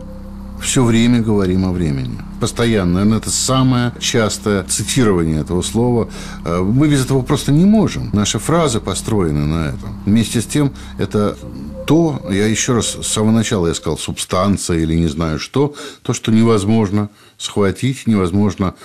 все 0.61 0.83
время 0.83 1.21
говорим 1.21 1.65
о 1.65 1.71
времени. 1.71 2.17
Постоянно. 2.39 2.95
Наверное, 2.95 3.17
это 3.19 3.29
самое 3.29 3.93
частое 3.99 4.63
цитирование 4.63 5.41
этого 5.41 5.61
слова. 5.61 6.09
Э, 6.43 6.61
мы 6.61 6.87
без 6.87 7.03
этого 7.05 7.21
просто 7.21 7.51
не 7.51 7.65
можем. 7.65 8.09
Наши 8.13 8.39
фразы 8.39 8.79
построены 8.79 9.45
на 9.45 9.69
этом. 9.69 10.01
Вместе 10.05 10.41
с 10.41 10.45
тем, 10.45 10.73
это 10.97 11.37
то, 11.85 12.21
я 12.29 12.47
еще 12.47 12.73
раз 12.73 12.97
с 13.01 13.07
самого 13.07 13.31
начала 13.31 13.67
я 13.67 13.73
сказал, 13.73 13.97
субстанция 13.97 14.79
или 14.79 14.95
не 14.95 15.07
знаю 15.07 15.39
что, 15.39 15.75
то, 16.01 16.13
что 16.13 16.31
невозможно 16.31 17.09
схватить, 17.37 18.07
невозможно 18.07 18.75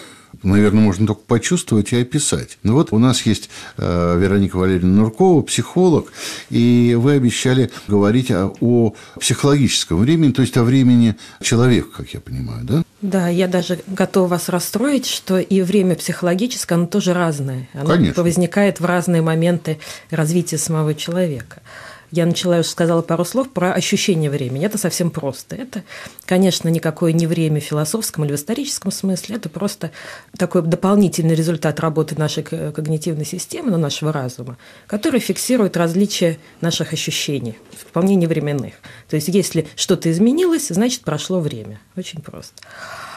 наверное, 0.43 0.83
можно 0.83 1.07
только 1.07 1.23
почувствовать 1.27 1.93
и 1.93 2.01
описать. 2.01 2.59
Ну 2.63 2.75
вот 2.75 2.93
у 2.93 2.99
нас 2.99 3.23
есть 3.23 3.51
э, 3.77 4.19
Вероника 4.19 4.57
Валерьевна 4.57 5.03
Нуркова, 5.03 5.43
психолог, 5.43 6.13
и 6.51 6.97
вы 6.99 7.13
обещали 7.13 7.71
говорить 7.89 8.31
о, 8.31 8.55
о 8.61 8.95
психологическом 9.19 9.99
времени, 9.99 10.33
то 10.33 10.43
есть 10.43 10.57
о 10.57 10.65
времени 10.65 11.17
человека, 11.43 11.89
как 11.99 12.11
я 12.11 12.21
понимаю, 12.21 12.65
да? 12.65 12.83
Да, 13.03 13.29
я 13.29 13.49
даже 13.49 13.81
готова 13.87 14.29
вас 14.29 14.49
расстроить, 14.49 15.07
что 15.07 15.39
и 15.39 15.63
время 15.63 15.95
психологическое, 15.95 16.75
оно 16.75 16.87
тоже 16.87 17.15
разное. 17.15 17.69
Оно 17.73 17.91
Конечно. 17.91 18.23
возникает 18.23 18.81
в 18.81 18.85
разные 18.85 19.23
моменты 19.23 19.79
развития 20.11 20.59
самого 20.59 20.95
человека 20.95 21.63
я 22.11 22.27
начала, 22.27 22.59
уже 22.59 22.69
сказала 22.69 23.03
пару 23.03 23.25
слов 23.25 23.51
про 23.51 23.73
ощущение 23.73 24.31
времени. 24.31 24.67
Это 24.67 24.79
совсем 24.79 25.11
просто. 25.11 25.57
Это, 25.57 25.85
конечно, 26.27 26.69
никакое 26.69 27.13
не 27.13 27.27
время 27.27 27.61
в 27.61 27.65
философском 27.65 28.25
или 28.25 28.33
в 28.33 28.37
историческом 28.37 28.91
смысле. 28.91 29.37
Это 29.37 29.49
просто 29.49 29.91
такой 30.37 30.63
дополнительный 30.63 31.35
результат 31.35 31.79
работы 31.81 32.17
нашей 32.19 32.43
когнитивной 32.43 33.25
системы, 33.25 33.71
ну, 33.71 33.77
нашего 33.79 34.13
разума, 34.13 34.59
который 34.87 35.21
фиксирует 35.21 35.77
различия 35.77 36.39
наших 36.61 36.93
ощущений, 36.93 37.57
вполне 37.73 38.17
невременных. 38.17 38.75
То 39.09 39.17
есть, 39.17 39.29
если 39.29 39.69
что-то 39.77 40.11
изменилось, 40.11 40.69
значит, 40.69 41.03
прошло 41.03 41.41
время. 41.41 41.81
Очень 41.97 42.21
просто. 42.23 42.55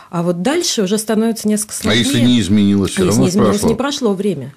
А 0.10 0.22
вот 0.22 0.44
дальше 0.44 0.84
уже 0.84 1.00
становится 1.00 1.48
несколько 1.48 1.74
сложнее. 1.74 2.04
А 2.04 2.06
если 2.06 2.20
не 2.20 2.40
изменилось, 2.40 2.92
все 2.92 3.02
а 3.02 3.06
равно 3.08 3.26
если 3.26 3.40
не 3.40 3.46
изменилось, 3.46 3.60
прошло? 3.60 3.70
не 3.70 3.76
прошло 3.76 4.14
время. 4.14 4.54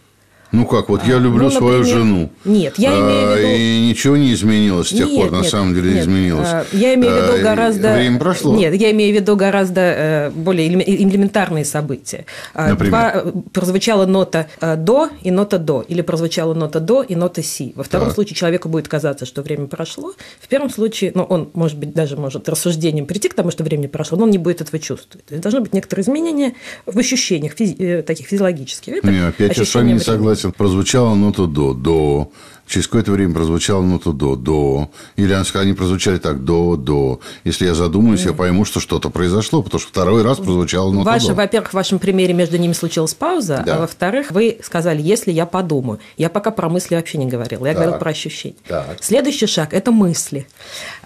Ну 0.56 0.64
как, 0.64 0.88
вот 0.88 1.04
я 1.04 1.18
люблю 1.18 1.48
ну, 1.48 1.50
например, 1.50 1.58
свою 1.58 1.84
жену. 1.84 2.30
Нет, 2.46 2.78
я 2.78 2.98
имею 2.98 3.28
в 3.28 3.36
виду... 3.36 3.48
И 3.48 3.88
ничего 3.90 4.16
не 4.16 4.32
изменилось 4.32 4.88
с 4.88 4.90
тех 4.90 5.06
нет, 5.06 5.16
пор, 5.16 5.24
нет, 5.24 5.32
на 5.32 5.44
самом 5.44 5.74
деле 5.74 5.92
нет. 5.92 6.02
изменилось. 6.04 6.48
А, 6.48 6.64
я 6.72 6.94
имею 6.94 7.12
в 7.12 7.16
виду 7.16 7.42
гораздо... 7.42 7.92
Время 7.92 8.18
прошло. 8.18 8.56
Нет, 8.56 8.74
я 8.74 8.90
имею 8.92 9.12
в 9.12 9.20
виду 9.20 9.36
гораздо 9.36 9.80
э, 9.80 10.30
более 10.30 10.66
элементарные 10.66 11.66
события. 11.66 12.24
А, 12.54 12.70
например? 12.70 12.90
Два, 12.90 13.12
э, 13.16 13.32
прозвучала 13.52 14.06
нота 14.06 14.46
«до» 14.78 15.10
и 15.20 15.30
нота 15.30 15.58
«до», 15.58 15.82
или 15.82 16.00
прозвучала 16.00 16.54
нота 16.54 16.80
«до» 16.80 17.02
и 17.02 17.14
нота 17.14 17.42
«си». 17.42 17.74
Во 17.76 17.84
втором 17.84 18.06
так. 18.06 18.14
случае 18.14 18.36
человеку 18.36 18.70
будет 18.70 18.88
казаться, 18.88 19.26
что 19.26 19.42
время 19.42 19.66
прошло. 19.66 20.14
В 20.40 20.48
первом 20.48 20.70
случае, 20.70 21.12
ну, 21.14 21.22
он, 21.24 21.50
может 21.52 21.78
быть, 21.78 21.92
даже 21.92 22.16
может 22.16 22.48
рассуждением 22.48 23.04
прийти 23.04 23.28
к 23.28 23.34
тому, 23.34 23.50
что 23.50 23.62
время 23.62 23.88
прошло, 23.88 24.16
но 24.16 24.24
он 24.24 24.30
не 24.30 24.38
будет 24.38 24.62
этого 24.62 24.78
чувствовать. 24.78 25.26
То 25.26 25.34
есть, 25.34 25.42
должно 25.42 25.60
быть 25.60 25.74
некоторые 25.74 26.02
изменения 26.04 26.54
в 26.86 26.98
ощущениях 26.98 27.52
физи- 27.54 28.00
таких 28.00 28.28
физиологических. 28.28 28.94
Это 28.94 29.10
не, 29.10 29.18
опять 29.18 29.58
я 29.58 29.64
с 29.66 29.74
вами 29.74 29.92
не 29.92 29.98
согласен. 29.98 30.45
Прозвучала 30.52 31.14
нота 31.14 31.46
до, 31.46 31.74
до. 31.74 32.30
Через 32.66 32.88
какое-то 32.88 33.12
время 33.12 33.32
прозвучала 33.32 33.82
нота 33.82 34.10
до, 34.10 34.34
до. 34.34 34.90
Или 35.14 35.32
они 35.32 35.72
прозвучали 35.72 36.18
так, 36.18 36.44
до, 36.44 36.76
до. 36.76 37.20
Если 37.44 37.64
я 37.64 37.74
задумаюсь, 37.74 38.22
mm. 38.22 38.28
я 38.28 38.32
пойму, 38.32 38.64
что 38.64 38.80
что-то 38.80 39.08
произошло, 39.08 39.62
потому 39.62 39.80
что 39.80 39.88
второй 39.88 40.22
раз 40.22 40.38
прозвучала 40.38 40.90
нота 40.90 41.12
Ваше, 41.12 41.28
до. 41.28 41.34
Во-первых, 41.34 41.70
в 41.70 41.74
вашем 41.74 42.00
примере 42.00 42.34
между 42.34 42.58
ними 42.58 42.72
случилась 42.72 43.14
пауза, 43.14 43.62
да. 43.64 43.76
а 43.76 43.80
во-вторых, 43.80 44.32
вы 44.32 44.58
сказали, 44.64 45.00
если 45.00 45.30
я 45.30 45.46
подумаю. 45.46 46.00
Я 46.16 46.28
пока 46.28 46.50
про 46.50 46.68
мысли 46.68 46.96
вообще 46.96 47.18
не 47.18 47.26
говорила, 47.26 47.66
я 47.66 47.72
так. 47.72 47.76
говорила 47.76 47.98
про 47.98 48.10
ощущения. 48.10 48.56
Так. 48.66 48.98
Следующий 49.00 49.46
шаг– 49.46 49.68
это 49.72 49.92
мысли. 49.92 50.48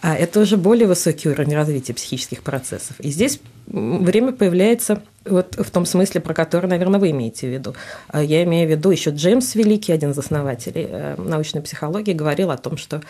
А 0.00 0.14
это 0.14 0.40
уже 0.40 0.56
более 0.56 0.88
высокий 0.88 1.28
уровень 1.28 1.54
развития 1.54 1.92
психических 1.92 2.42
процессов. 2.42 2.98
И 3.00 3.10
здесь 3.10 3.38
время 3.70 4.32
появляется 4.32 5.02
вот 5.24 5.56
в 5.56 5.70
том 5.70 5.86
смысле, 5.86 6.20
про 6.20 6.34
который, 6.34 6.66
наверное, 6.66 6.98
вы 6.98 7.10
имеете 7.10 7.46
в 7.46 7.52
виду. 7.52 7.74
А 8.08 8.22
я 8.22 8.42
имею 8.44 8.66
в 8.66 8.70
виду 8.70 8.90
еще 8.90 9.10
Джеймс 9.10 9.54
Великий, 9.54 9.92
один 9.92 10.12
из 10.12 10.18
основателей 10.18 10.86
э, 10.88 11.14
научной 11.18 11.60
психологии, 11.60 12.12
говорил 12.12 12.50
о 12.50 12.56
том, 12.56 12.76
что 12.76 13.02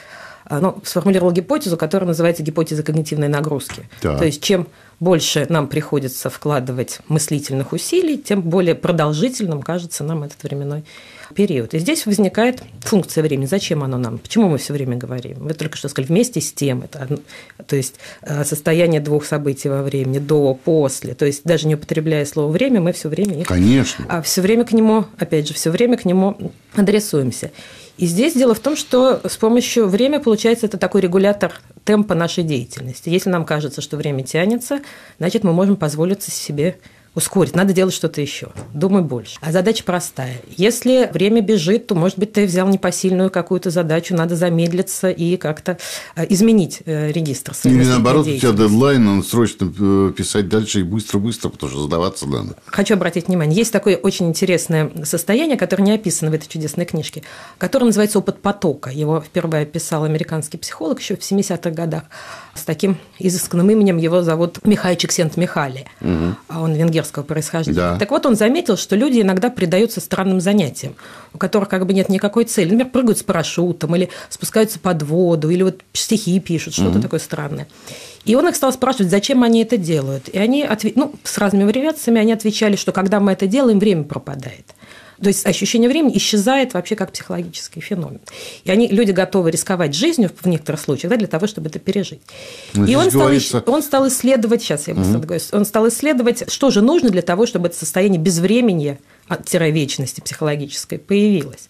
э, 0.48 0.58
ну, 0.58 0.80
сформулировал 0.84 1.32
гипотезу, 1.32 1.76
которая 1.76 2.08
называется 2.08 2.42
гипотеза 2.42 2.82
когнитивной 2.82 3.28
нагрузки. 3.28 3.88
Да. 4.02 4.18
То 4.18 4.24
есть 4.24 4.42
чем 4.42 4.66
больше 4.98 5.46
нам 5.48 5.68
приходится 5.68 6.30
вкладывать 6.30 6.98
мыслительных 7.08 7.72
усилий, 7.72 8.18
тем 8.18 8.42
более 8.42 8.74
продолжительным 8.74 9.62
кажется 9.62 10.02
нам 10.02 10.24
этот 10.24 10.42
временной 10.42 10.84
период. 11.34 11.74
И 11.74 11.78
здесь 11.78 12.06
возникает 12.06 12.62
функция 12.80 13.22
времени. 13.22 13.46
Зачем 13.46 13.82
оно 13.82 13.98
нам? 13.98 14.18
Почему 14.18 14.48
мы 14.48 14.58
все 14.58 14.72
время 14.72 14.96
говорим? 14.96 15.38
Вы 15.40 15.54
только 15.54 15.76
что 15.76 15.88
сказали, 15.88 16.08
вместе 16.08 16.40
с 16.40 16.52
тем. 16.52 16.82
Это, 16.82 17.18
то 17.66 17.76
есть 17.76 17.96
э, 18.22 18.44
состояние 18.44 19.00
двух 19.00 19.24
событий 19.24 19.68
во 19.68 19.82
времени, 19.82 20.18
до, 20.18 20.54
после. 20.54 21.14
То 21.14 21.26
есть 21.26 21.42
даже 21.44 21.66
не 21.66 21.74
употребляя 21.74 22.24
слово 22.24 22.50
время, 22.50 22.80
мы 22.80 22.92
все 22.92 23.08
время 23.08 23.40
их... 23.40 23.46
Конечно. 23.46 24.04
А 24.08 24.22
все 24.22 24.40
время 24.42 24.64
к 24.64 24.72
нему, 24.72 25.06
опять 25.18 25.48
же, 25.48 25.54
все 25.54 25.70
время 25.70 25.96
к 25.96 26.04
нему 26.04 26.52
адресуемся. 26.74 27.50
И 27.96 28.06
здесь 28.06 28.32
дело 28.32 28.54
в 28.54 28.60
том, 28.60 28.76
что 28.76 29.20
с 29.28 29.36
помощью 29.36 29.86
времени, 29.86 30.22
получается, 30.22 30.64
это 30.64 30.78
такой 30.78 31.02
регулятор 31.02 31.60
темпа 31.84 32.14
нашей 32.14 32.44
деятельности. 32.44 33.10
Если 33.10 33.28
нам 33.28 33.44
кажется, 33.44 33.82
что 33.82 33.98
время 33.98 34.22
тянется, 34.22 34.80
значит, 35.18 35.44
мы 35.44 35.52
можем 35.52 35.76
позволить 35.76 36.22
себе 36.22 36.78
ускорить, 37.14 37.56
надо 37.56 37.72
делать 37.72 37.94
что-то 37.94 38.20
еще, 38.20 38.48
думай 38.72 39.02
больше. 39.02 39.36
А 39.40 39.50
задача 39.50 39.82
простая. 39.84 40.40
Если 40.56 41.10
время 41.12 41.40
бежит, 41.40 41.88
то, 41.88 41.94
может 41.94 42.18
быть, 42.18 42.32
ты 42.32 42.46
взял 42.46 42.68
непосильную 42.68 43.30
какую-то 43.30 43.70
задачу, 43.70 44.14
надо 44.14 44.36
замедлиться 44.36 45.10
и 45.10 45.36
как-то 45.36 45.78
э, 46.14 46.26
изменить 46.28 46.82
э, 46.84 47.10
регистр. 47.10 47.52
Или 47.64 47.84
наоборот, 47.84 48.26
у 48.26 48.36
тебя 48.36 48.52
дедлайн, 48.52 49.04
надо 49.04 49.26
срочно 49.26 49.72
э, 49.78 50.12
писать 50.16 50.48
дальше 50.48 50.80
и 50.80 50.82
быстро-быстро, 50.84 51.48
потому 51.48 51.72
что 51.72 51.82
сдаваться 51.82 52.26
надо. 52.28 52.54
Хочу 52.66 52.94
обратить 52.94 53.26
внимание, 53.26 53.56
есть 53.56 53.72
такое 53.72 53.96
очень 53.96 54.28
интересное 54.28 54.90
состояние, 55.04 55.56
которое 55.56 55.82
не 55.82 55.92
описано 55.92 56.30
в 56.30 56.34
этой 56.34 56.48
чудесной 56.48 56.84
книжке, 56.84 57.24
которое 57.58 57.86
называется 57.86 58.18
«Опыт 58.20 58.40
потока». 58.40 58.90
Его 58.90 59.20
впервые 59.20 59.62
описал 59.62 60.04
американский 60.04 60.58
психолог 60.58 61.00
еще 61.00 61.16
в 61.16 61.20
70-х 61.20 61.70
годах 61.70 62.04
с 62.54 62.64
таким 62.64 62.96
изысканным 63.18 63.70
именем. 63.70 63.96
Его 63.96 64.22
зовут 64.22 64.64
Михай 64.64 64.96
Чиксент-Михали. 64.96 65.86
Угу. 66.00 66.58
Он 66.60 66.74
венгерского 66.74 67.22
происхождения. 67.22 67.76
Да. 67.76 67.98
Так 67.98 68.10
вот, 68.10 68.26
он 68.26 68.36
заметил, 68.36 68.76
что 68.76 68.96
люди 68.96 69.20
иногда 69.20 69.50
предаются 69.50 70.00
странным 70.00 70.40
занятиям, 70.40 70.94
у 71.32 71.38
которых 71.38 71.68
как 71.68 71.86
бы 71.86 71.92
нет 71.92 72.08
никакой 72.08 72.44
цели. 72.44 72.70
Например, 72.70 72.90
прыгают 72.90 73.18
с 73.18 73.22
парашютом, 73.22 73.94
или 73.96 74.08
спускаются 74.28 74.78
под 74.78 75.02
воду, 75.02 75.50
или 75.50 75.62
вот 75.62 75.82
стихи 75.92 76.38
пишут, 76.40 76.74
что-то 76.74 76.90
угу. 76.98 77.02
такое 77.02 77.20
странное. 77.20 77.68
И 78.24 78.34
он 78.34 78.46
их 78.48 78.56
стал 78.56 78.72
спрашивать, 78.72 79.10
зачем 79.10 79.42
они 79.42 79.62
это 79.62 79.76
делают. 79.76 80.28
И 80.28 80.38
они, 80.38 80.62
отв... 80.62 80.84
ну, 80.94 81.14
с 81.24 81.38
разными 81.38 81.64
вариациями, 81.64 82.20
они 82.20 82.32
отвечали, 82.32 82.76
что 82.76 82.92
когда 82.92 83.20
мы 83.20 83.32
это 83.32 83.46
делаем, 83.46 83.78
время 83.78 84.04
пропадает. 84.04 84.66
То 85.22 85.28
есть 85.28 85.46
ощущение 85.46 85.88
времени 85.88 86.16
исчезает 86.16 86.74
вообще 86.74 86.96
как 86.96 87.12
психологический 87.12 87.80
феномен. 87.80 88.20
И 88.64 88.70
они, 88.70 88.88
люди 88.88 89.10
готовы 89.10 89.50
рисковать 89.50 89.94
жизнью 89.94 90.30
в 90.40 90.46
некоторых 90.46 90.80
случаях 90.80 91.10
да, 91.10 91.16
для 91.16 91.26
того, 91.26 91.46
чтобы 91.46 91.68
это 91.68 91.78
пережить. 91.78 92.22
Но 92.74 92.82
ну, 92.82 92.86
и 92.86 92.94
он 92.94 93.10
стал, 93.10 93.20
говорится... 93.22 93.62
он 93.66 93.82
стал 93.82 94.08
исследовать, 94.08 94.62
сейчас 94.62 94.88
я 94.88 94.94
быстро 94.94 95.18
угу. 95.18 95.26
он 95.52 95.64
стал 95.64 95.88
исследовать, 95.88 96.50
что 96.50 96.70
же 96.70 96.80
нужно 96.80 97.10
для 97.10 97.22
того, 97.22 97.46
чтобы 97.46 97.68
это 97.68 97.76
состояние 97.76 98.20
безвремени, 98.20 98.98
вечности 99.70 100.20
психологической 100.20 100.98
появилось. 100.98 101.68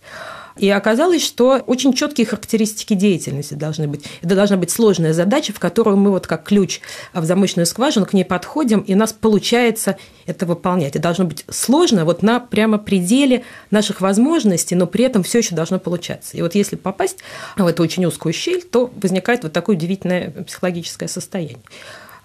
И 0.57 0.69
оказалось, 0.69 1.25
что 1.25 1.63
очень 1.67 1.93
четкие 1.93 2.27
характеристики 2.27 2.95
деятельности 2.95 3.55
должны 3.55 3.89
быть. 3.89 4.05
Это 4.21 4.35
должна 4.35 4.57
быть 4.57 4.71
сложная 4.71 5.13
задача, 5.13 5.53
в 5.53 5.61
которую 5.61 5.97
мы 5.97 6.11
вот 6.11 6.27
как 6.27 6.45
ключ 6.45 6.81
в 7.13 7.25
замочную 7.25 7.67
скважину 7.67 8.07
к 8.07 8.13
ней 8.13 8.25
подходим, 8.25 8.81
и 8.81 8.95
у 8.95 8.97
нас 8.97 9.13
получается 9.13 9.97
это 10.27 10.47
выполнять. 10.47 10.91
Это 10.91 11.03
должно 11.03 11.25
быть 11.25 11.45
сложно 11.49 12.05
вот 12.05 12.23
на 12.23 12.41
прямо 12.41 12.79
пределе 12.79 13.45
наших 13.71 14.01
возможностей, 14.01 14.75
но 14.75 14.87
при 14.87 15.05
этом 15.05 15.23
все 15.23 15.39
еще 15.39 15.55
должно 15.55 15.79
получаться. 15.79 16.37
И 16.37 16.43
вот 16.43 16.55
если 16.55 16.77
попасть 16.77 17.19
в 17.57 17.67
эту 17.67 17.83
очень 17.83 18.05
узкую 18.05 18.33
щель, 18.33 18.63
то 18.63 18.93
возникает 19.01 19.43
вот 19.43 19.53
такое 19.53 19.77
удивительное 19.77 20.31
психологическое 20.31 21.09
состояние. 21.09 21.59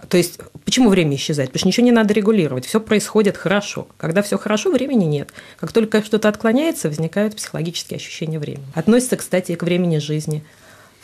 То 0.10 0.18
есть, 0.18 0.39
почему 0.63 0.89
время 0.89 1.15
исчезает? 1.15 1.50
Потому 1.50 1.60
что 1.60 1.68
ничего 1.68 1.86
не 1.86 1.91
надо 1.91 2.13
регулировать, 2.13 2.65
все 2.65 2.80
происходит 2.80 3.38
хорошо. 3.38 3.88
Когда 3.98 4.22
все 4.22 4.38
хорошо, 4.38 4.72
времени 4.72 5.06
нет. 5.06 5.32
Как 5.60 5.72
только 5.72 6.04
что-то 6.04 6.30
отклоняется, 6.30 6.89
возникают 6.89 7.36
психологические 7.36 7.98
ощущения 7.98 8.39
времени. 8.39 8.65
Относится, 8.74 9.18
кстати, 9.18 9.52
и 9.54 9.56
к 9.56 9.63
времени 9.63 9.98
жизни 9.98 10.44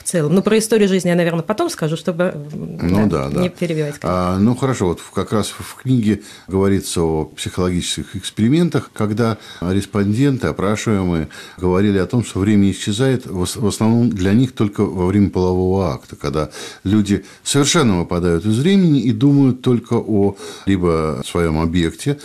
в 0.01 0.07
целом. 0.07 0.33
Ну, 0.33 0.41
про 0.41 0.57
историю 0.57 0.89
жизни 0.89 1.09
я, 1.09 1.15
наверное, 1.15 1.43
потом 1.43 1.69
скажу, 1.69 1.95
чтобы 1.95 2.33
ну, 2.53 3.07
да, 3.07 3.29
да, 3.29 3.41
не 3.41 3.49
да. 3.49 3.55
перебивать. 3.55 3.95
А, 4.01 4.37
ну, 4.37 4.55
хорошо, 4.55 4.87
вот 4.87 4.99
как 5.13 5.31
раз 5.31 5.49
в 5.49 5.75
книге 5.75 6.21
говорится 6.47 7.01
о 7.01 7.25
психологических 7.25 8.15
экспериментах, 8.15 8.89
когда 8.93 9.37
респонденты, 9.61 10.47
опрашиваемые, 10.47 11.29
говорили 11.57 11.99
о 11.99 12.07
том, 12.07 12.25
что 12.25 12.39
время 12.39 12.71
исчезает 12.71 13.25
в 13.25 13.67
основном 13.67 14.09
для 14.09 14.33
них 14.33 14.53
только 14.53 14.83
во 14.83 15.05
время 15.07 15.29
полового 15.29 15.93
акта, 15.93 16.15
когда 16.15 16.49
люди 16.83 17.23
совершенно 17.43 17.99
выпадают 17.99 18.45
из 18.45 18.57
времени 18.59 19.01
и 19.01 19.11
думают 19.11 19.61
только 19.61 19.93
о 19.93 20.35
либо 20.65 21.21
своем 21.25 21.59
объекте, 21.59 22.19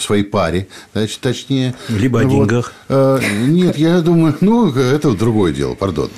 своей 0.00 0.24
паре, 0.24 0.68
значит, 0.92 1.20
точнее. 1.20 1.74
Либо 1.88 2.20
о 2.20 2.24
вот. 2.24 2.30
деньгах. 2.30 2.72
А, 2.88 3.20
нет, 3.46 3.78
я 3.78 4.00
думаю, 4.00 4.34
ну, 4.40 4.70
это 4.70 5.12
другое 5.12 5.52
дело, 5.52 5.74
пардон. 5.74 6.10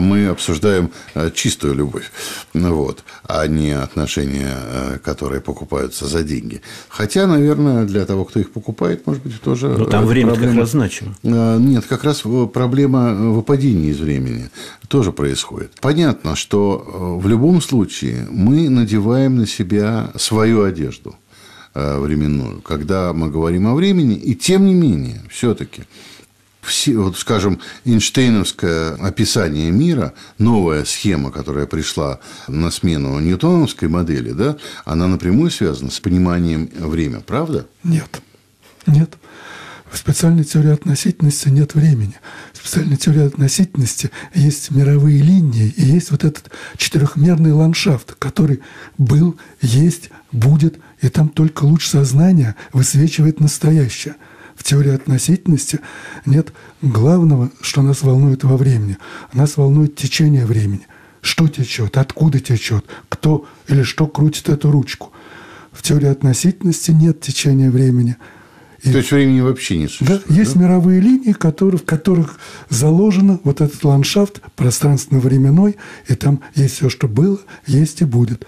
Мы 0.00 0.28
обсуждаем 0.28 0.90
э, 1.14 1.30
чистую 1.34 1.74
любовь, 1.74 2.10
вот, 2.54 3.04
а 3.24 3.46
не 3.46 3.72
отношения, 3.72 4.54
э, 4.54 4.98
которые 5.02 5.40
покупаются 5.40 6.06
за 6.06 6.22
деньги. 6.22 6.60
Хотя, 6.88 7.26
наверное, 7.26 7.84
для 7.84 8.04
того, 8.04 8.24
кто 8.24 8.40
их 8.40 8.50
покупает, 8.50 9.06
может 9.06 9.22
быть, 9.22 9.40
тоже... 9.40 9.68
Но 9.68 9.84
там 9.84 10.06
время 10.06 10.30
проблема... 10.30 10.52
как 10.52 10.60
раз 10.60 10.70
значимо. 10.70 11.14
Э, 11.22 11.56
нет, 11.58 11.84
как 11.86 12.04
раз 12.04 12.22
проблема 12.52 13.14
выпадения 13.14 13.90
из 13.90 14.00
времени 14.00 14.50
тоже 14.88 15.12
происходит. 15.12 15.72
Понятно, 15.80 16.36
что 16.36 17.18
в 17.22 17.26
любом 17.28 17.60
случае 17.60 18.26
мы 18.30 18.68
надеваем 18.68 19.36
на 19.36 19.46
себя 19.46 20.10
свою 20.16 20.62
одежду 20.64 21.14
временную, 21.74 22.60
когда 22.62 23.12
мы 23.12 23.30
говорим 23.30 23.68
о 23.68 23.74
времени, 23.74 24.16
и 24.16 24.34
тем 24.34 24.66
не 24.66 24.74
менее, 24.74 25.22
все-таки 25.30 25.82
все, 26.68 26.96
вот, 26.98 27.16
скажем, 27.16 27.60
Эйнштейновское 27.84 28.94
описание 28.94 29.70
мира, 29.70 30.14
новая 30.38 30.84
схема, 30.84 31.30
которая 31.30 31.66
пришла 31.66 32.20
на 32.46 32.70
смену 32.70 33.18
ньютоновской 33.18 33.88
модели, 33.88 34.30
да, 34.32 34.56
она 34.84 35.08
напрямую 35.08 35.50
связана 35.50 35.90
с 35.90 36.00
пониманием 36.00 36.70
времени, 36.74 37.22
правда? 37.26 37.66
Нет. 37.82 38.22
Нет. 38.86 39.16
В 39.90 39.96
специальной 39.96 40.44
теории 40.44 40.72
относительности 40.72 41.48
нет 41.48 41.74
времени. 41.74 42.14
В 42.52 42.58
специальной 42.58 42.96
теории 42.96 43.26
относительности 43.26 44.10
есть 44.34 44.70
мировые 44.70 45.22
линии 45.22 45.72
и 45.76 45.82
есть 45.82 46.10
вот 46.10 46.24
этот 46.24 46.50
четырехмерный 46.76 47.52
ландшафт, 47.52 48.14
который 48.18 48.60
был, 48.98 49.38
есть, 49.62 50.10
будет, 50.30 50.78
и 51.00 51.08
там 51.08 51.30
только 51.30 51.64
луч 51.64 51.86
сознания 51.86 52.54
высвечивает 52.72 53.40
настоящее– 53.40 54.16
в 54.58 54.64
теории 54.64 54.92
относительности 54.92 55.78
нет 56.26 56.52
главного, 56.82 57.50
что 57.60 57.80
нас 57.80 58.02
волнует 58.02 58.42
во 58.42 58.56
времени. 58.56 58.98
Нас 59.32 59.56
волнует 59.56 59.94
течение 59.94 60.46
времени. 60.46 60.86
Что 61.20 61.46
течет, 61.46 61.96
откуда 61.96 62.40
течет, 62.40 62.84
кто 63.08 63.46
или 63.68 63.84
что 63.84 64.08
крутит 64.08 64.48
эту 64.48 64.72
ручку. 64.72 65.12
В 65.70 65.82
теории 65.82 66.08
относительности 66.08 66.90
нет 66.90 67.20
течения 67.20 67.70
времени. 67.70 68.16
И, 68.82 68.90
То 68.90 68.98
есть 68.98 69.12
времени 69.12 69.40
вообще 69.40 69.78
не 69.78 69.86
существует? 69.86 70.24
Да, 70.26 70.34
есть 70.34 70.56
мировые 70.56 71.00
линии, 71.00 71.32
которые, 71.32 71.78
в 71.78 71.84
которых 71.84 72.38
заложено 72.68 73.40
вот 73.44 73.60
этот 73.60 73.82
ландшафт 73.84 74.40
пространственно-временной, 74.56 75.76
и 76.08 76.14
там 76.16 76.40
есть 76.56 76.76
все, 76.76 76.88
что 76.88 77.06
было, 77.06 77.38
есть 77.66 78.00
и 78.00 78.04
будет. 78.04 78.44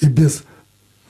И 0.00 0.06
без 0.06 0.42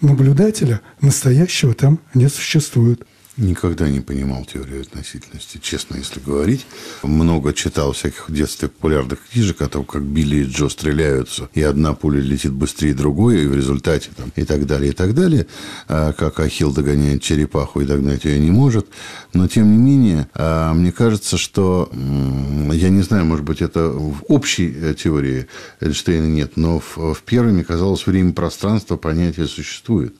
наблюдателя 0.02 0.82
настоящего 1.00 1.72
там 1.72 1.98
не 2.12 2.28
существует. 2.28 3.06
Никогда 3.36 3.86
не 3.90 4.00
понимал 4.00 4.46
теорию 4.46 4.80
относительности, 4.80 5.58
честно, 5.62 5.96
если 5.96 6.20
говорить. 6.20 6.64
Много 7.02 7.52
читал 7.52 7.92
всяких 7.92 8.30
в 8.30 8.32
детстве 8.32 8.68
популярных 8.68 9.18
книжек 9.30 9.60
о 9.60 9.68
том, 9.68 9.84
как 9.84 10.02
Билли 10.02 10.36
и 10.36 10.44
Джо 10.44 10.70
стреляются, 10.70 11.50
и 11.52 11.60
одна 11.60 11.92
пуля 11.92 12.18
летит 12.18 12.52
быстрее 12.52 12.94
другой, 12.94 13.44
и 13.44 13.46
в 13.46 13.54
результате 13.54 14.08
там, 14.16 14.32
и 14.36 14.44
так 14.44 14.64
далее, 14.64 14.92
и 14.92 14.94
так 14.94 15.14
далее. 15.14 15.46
А 15.86 16.14
как 16.14 16.40
Ахилл 16.40 16.72
догоняет 16.72 17.22
черепаху 17.22 17.82
и 17.82 17.84
догнать 17.84 18.24
ее 18.24 18.38
не 18.38 18.50
может. 18.50 18.86
Но, 19.34 19.46
тем 19.48 19.70
не 19.70 19.76
менее, 19.76 20.28
а, 20.32 20.72
мне 20.72 20.90
кажется, 20.90 21.36
что, 21.36 21.90
я 21.92 22.88
не 22.88 23.02
знаю, 23.02 23.26
может 23.26 23.44
быть, 23.44 23.60
это 23.60 23.90
в 23.90 24.24
общей 24.28 24.74
э, 24.74 24.94
теории 24.94 25.46
Эйнштейна 25.80 26.26
нет, 26.26 26.56
но 26.56 26.80
в, 26.80 27.12
в 27.12 27.22
первой, 27.22 27.52
мне 27.52 27.64
казалось, 27.64 28.06
время-пространство 28.06 28.96
понятие 28.96 29.46
существует. 29.46 30.14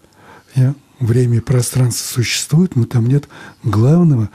Я 0.55 0.75
время 0.99 1.39
и 1.39 1.41
пространство 1.41 2.15
существуют, 2.15 2.77
но 2.77 2.85
там 2.85 3.07
нет 3.07 3.29
главного, 3.63 4.31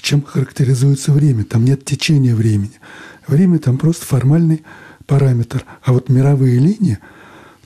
чем 0.00 0.22
характеризуется 0.22 1.12
время. 1.12 1.44
Там 1.44 1.64
нет 1.64 1.84
течения 1.84 2.34
времени. 2.34 2.80
Время 3.26 3.58
там 3.58 3.78
просто 3.78 4.04
формальный 4.04 4.62
параметр. 5.06 5.64
А 5.82 5.92
вот 5.92 6.08
мировые 6.08 6.58
линии, 6.58 6.98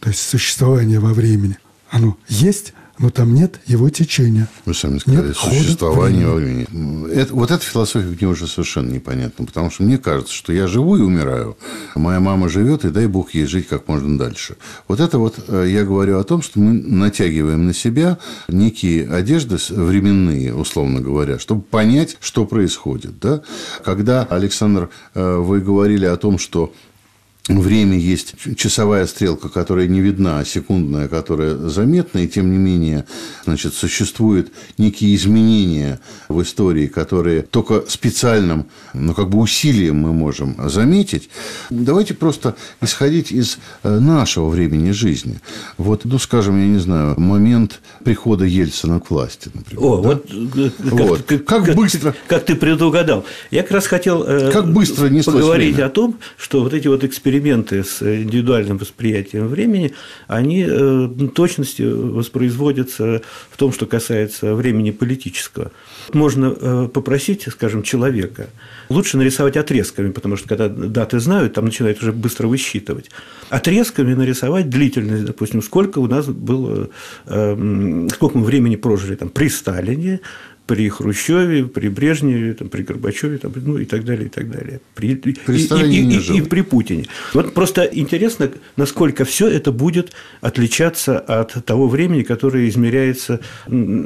то 0.00 0.10
есть 0.10 0.20
существование 0.20 1.00
во 1.00 1.12
времени, 1.12 1.58
оно 1.90 2.16
есть– 2.28 2.74
но 2.98 3.10
там 3.10 3.34
нет 3.34 3.60
его 3.66 3.90
течения. 3.90 4.48
Вы 4.64 4.74
сами 4.74 4.98
сказали, 4.98 5.28
нет 5.28 5.36
существование 5.36 6.26
во 6.26 6.34
времени. 6.34 7.10
Это, 7.12 7.34
вот 7.34 7.50
эта 7.50 7.64
философия 7.64 8.06
мне 8.06 8.28
уже 8.28 8.46
совершенно 8.46 8.90
непонятна, 8.90 9.44
потому 9.44 9.70
что 9.70 9.82
мне 9.82 9.98
кажется, 9.98 10.32
что 10.32 10.52
я 10.52 10.66
живу 10.66 10.96
и 10.96 11.00
умираю, 11.00 11.56
моя 11.94 12.20
мама 12.20 12.48
живет, 12.48 12.84
и 12.84 12.90
дай 12.90 13.06
бог 13.06 13.34
ей 13.34 13.46
жить 13.46 13.68
как 13.68 13.88
можно 13.88 14.18
дальше. 14.18 14.56
Вот 14.88 15.00
это 15.00 15.18
вот 15.18 15.36
э, 15.48 15.66
я 15.68 15.84
говорю 15.84 16.18
о 16.18 16.24
том, 16.24 16.42
что 16.42 16.58
мы 16.58 16.72
натягиваем 16.72 17.66
на 17.66 17.74
себя 17.74 18.18
некие 18.48 19.08
одежды 19.08 19.56
временные, 19.70 20.54
условно 20.54 21.00
говоря, 21.00 21.38
чтобы 21.38 21.62
понять, 21.62 22.16
что 22.20 22.46
происходит. 22.46 23.18
Да? 23.18 23.42
Когда, 23.84 24.24
Александр, 24.24 24.90
э, 25.14 25.36
вы 25.36 25.60
говорили 25.60 26.06
о 26.06 26.16
том, 26.16 26.38
что 26.38 26.72
время 27.48 27.96
есть 27.96 28.34
часовая 28.56 29.06
стрелка, 29.06 29.48
которая 29.48 29.86
не 29.86 30.00
видна, 30.00 30.40
а 30.40 30.44
секундная, 30.44 31.08
которая 31.08 31.54
заметна, 31.54 32.18
и 32.18 32.28
тем 32.28 32.50
не 32.50 32.58
менее 32.58 33.04
значит, 33.44 33.74
существуют 33.74 34.50
некие 34.78 35.14
изменения 35.14 36.00
в 36.28 36.42
истории, 36.42 36.86
которые 36.88 37.42
только 37.42 37.84
специальным, 37.88 38.66
ну, 38.94 39.14
как 39.14 39.30
бы 39.30 39.38
усилием 39.38 39.96
мы 39.96 40.12
можем 40.12 40.56
заметить. 40.68 41.30
Давайте 41.70 42.14
просто 42.14 42.56
исходить 42.82 43.30
из 43.30 43.58
э, 43.84 43.98
нашего 43.98 44.48
времени 44.48 44.90
жизни. 44.90 45.38
Вот, 45.78 46.04
ну, 46.04 46.18
скажем, 46.18 46.58
я 46.58 46.66
не 46.66 46.78
знаю, 46.78 47.14
момент 47.18 47.80
прихода 48.04 48.44
Ельцина 48.44 48.98
к 48.98 49.10
власти, 49.10 49.50
например. 49.54 49.84
О, 49.84 49.96
да? 50.00 50.08
вот, 50.08 50.26
э, 50.32 50.70
вот. 50.78 51.22
Как, 51.22 51.44
как, 51.44 51.64
как 51.64 51.76
быстро... 51.76 52.14
Как 52.26 52.44
ты 52.44 52.56
предугадал. 52.56 53.24
Я 53.52 53.62
как 53.62 53.70
раз 53.72 53.86
хотел 53.86 54.24
э, 54.24 54.50
как 54.50 54.72
быстро 54.72 55.08
поговорить 55.08 55.78
о 55.78 55.88
том, 55.90 56.18
что 56.36 56.62
вот 56.62 56.74
эти 56.74 56.88
вот 56.88 57.04
эксперименты 57.04 57.35
эксперименты 57.36 57.84
с 57.84 58.02
индивидуальным 58.02 58.78
восприятием 58.78 59.48
времени, 59.48 59.92
они 60.26 60.66
э, 60.68 61.08
точностью 61.34 62.14
воспроизводятся 62.14 63.22
в 63.50 63.56
том, 63.56 63.72
что 63.72 63.86
касается 63.86 64.54
времени 64.54 64.90
политического. 64.90 65.70
Можно 66.12 66.54
э, 66.58 66.88
попросить, 66.92 67.46
скажем, 67.50 67.82
человека, 67.82 68.48
лучше 68.88 69.16
нарисовать 69.18 69.56
отрезками, 69.56 70.12
потому 70.12 70.36
что 70.36 70.48
когда 70.48 70.68
даты 70.68 71.20
знают, 71.20 71.54
там 71.54 71.66
начинают 71.66 72.02
уже 72.02 72.12
быстро 72.12 72.46
высчитывать. 72.48 73.10
Отрезками 73.50 74.14
нарисовать 74.14 74.70
длительность, 74.70 75.24
допустим, 75.24 75.62
сколько 75.62 75.98
у 75.98 76.06
нас 76.06 76.26
было, 76.26 76.88
э, 77.26 78.08
сколько 78.14 78.38
мы 78.38 78.44
времени 78.44 78.76
прожили 78.76 79.16
там, 79.16 79.28
при 79.28 79.48
Сталине, 79.48 80.20
при 80.66 80.88
Хрущеве, 80.88 81.64
при 81.64 81.88
Брежневе, 81.88 82.54
там, 82.54 82.68
при 82.68 82.82
Горбачеве, 82.82 83.38
там, 83.38 83.52
ну 83.54 83.78
и 83.78 83.84
так 83.84 84.04
далее, 84.04 84.26
и 84.26 84.28
так 84.28 84.50
далее. 84.50 84.80
При, 84.94 85.12
и, 85.12 85.30
и, 85.48 86.00
и, 86.00 86.38
и 86.38 86.42
при 86.42 86.62
Путине. 86.62 87.06
Вот 87.34 87.54
просто 87.54 87.82
интересно, 87.82 88.50
насколько 88.76 89.24
все 89.24 89.48
это 89.48 89.70
будет 89.70 90.12
отличаться 90.40 91.18
от 91.18 91.64
того 91.64 91.88
времени, 91.88 92.22
которое 92.22 92.68
измеряется 92.68 93.40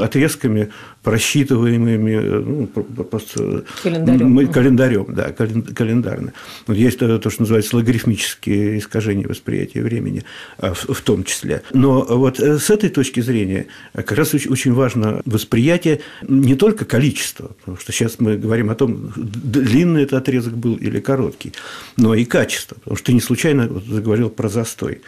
отрезками 0.00 0.70
просчитываемыми 1.02 2.16
ну, 2.42 2.66
просто 2.66 3.64
календарем. 3.82 4.48
календарем, 4.48 5.06
да, 5.08 5.32
календарно. 5.32 6.32
Вот 6.66 6.76
есть 6.76 6.98
то, 6.98 7.30
что 7.30 7.42
называется 7.42 7.76
логарифмические 7.76 8.78
искажения 8.78 9.26
восприятия 9.26 9.82
времени 9.82 10.24
а, 10.58 10.74
в 10.74 11.00
том 11.00 11.24
числе. 11.24 11.62
Но 11.72 12.04
вот 12.04 12.38
э, 12.38 12.58
с 12.58 12.68
этой 12.70 12.90
точки 12.90 13.20
зрения 13.20 13.66
как 13.94 14.12
раз 14.12 14.34
очень 14.34 14.74
важно 14.74 15.22
восприятие 15.24 16.00
не 16.26 16.54
только 16.54 16.84
количества, 16.84 17.52
потому 17.60 17.78
что 17.78 17.92
сейчас 17.92 18.16
мы 18.18 18.36
говорим 18.36 18.70
о 18.70 18.74
том, 18.74 19.12
длинный 19.16 20.02
этот 20.02 20.20
отрезок 20.20 20.56
был 20.56 20.76
или 20.76 21.00
короткий, 21.00 21.52
но 21.96 22.14
и 22.14 22.24
качество, 22.24 22.74
потому 22.74 22.96
что 22.96 23.06
ты 23.06 23.12
не 23.14 23.20
случайно 23.20 23.68
заговорил 23.88 24.28
про 24.28 24.48
застой 24.48 25.00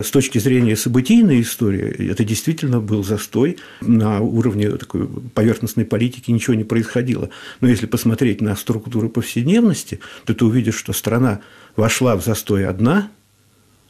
с 0.00 0.10
точки 0.10 0.38
зрения 0.38 0.76
событийной 0.76 1.40
истории, 1.40 2.10
это 2.10 2.24
действительно 2.24 2.80
был 2.80 3.04
застой 3.04 3.58
на 3.80 4.20
уровне 4.20 4.70
такой 4.70 5.08
поверхностной 5.34 5.84
политики, 5.84 6.30
ничего 6.30 6.54
не 6.54 6.64
происходило. 6.64 7.30
Но 7.60 7.68
если 7.68 7.86
посмотреть 7.86 8.40
на 8.40 8.54
структуру 8.56 9.08
повседневности, 9.08 10.00
то 10.24 10.34
ты 10.34 10.44
увидишь, 10.44 10.76
что 10.76 10.92
страна 10.92 11.40
вошла 11.76 12.16
в 12.16 12.24
застой 12.24 12.66
одна, 12.66 13.10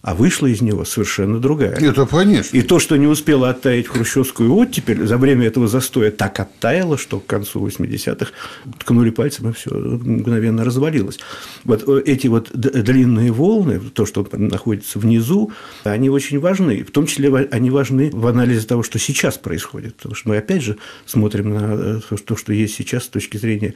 а 0.01 0.15
вышла 0.15 0.47
из 0.47 0.61
него 0.61 0.85
совершенно 0.85 1.41
другая. 1.41 1.73
Это 1.73 2.07
конечно. 2.07 2.57
И 2.57 2.63
то, 2.63 2.79
что 2.79 2.97
не 2.97 3.07
успела 3.07 3.51
оттаять 3.51 3.89
хрущевскую 3.89 4.55
оттепель, 4.55 5.07
за 5.07 5.19
время 5.19 5.47
этого 5.47 5.67
застоя 5.67 6.11
так 6.11 6.39
оттаяло, 6.39 6.97
что 6.97 7.19
к 7.19 7.27
концу 7.27 7.67
80-х 7.67 8.31
ткнули 8.79 9.11
пальцем, 9.11 9.51
и 9.51 9.53
все 9.53 9.71
мгновенно 9.75 10.65
развалилось. 10.65 11.19
Вот 11.65 11.89
э, 11.89 12.03
эти 12.07 12.29
вот 12.29 12.51
длинные 12.53 13.33
волны, 13.33 13.81
то, 13.81 14.07
что 14.07 14.27
находится 14.33 15.01
внизу, 15.01 15.53
они 15.83 16.11
очень 16.11 16.39
важны. 16.39 16.85
В 16.85 16.93
том 16.93 17.07
числе 17.07 17.35
они 17.51 17.71
важны 17.71 18.11
в 18.13 18.27
анализе 18.27 18.67
того, 18.67 18.85
что 18.85 18.99
сейчас 18.99 19.37
происходит. 19.37 19.97
Потому 19.97 20.15
что 20.15 20.29
мы 20.29 20.37
опять 20.37 20.63
же 20.63 20.79
смотрим 21.07 21.51
на 21.51 22.01
э, 22.11 22.17
то, 22.25 22.37
что 22.37 22.53
есть 22.53 22.77
сейчас 22.77 23.05
с 23.05 23.09
точки 23.09 23.37
зрения 23.37 23.75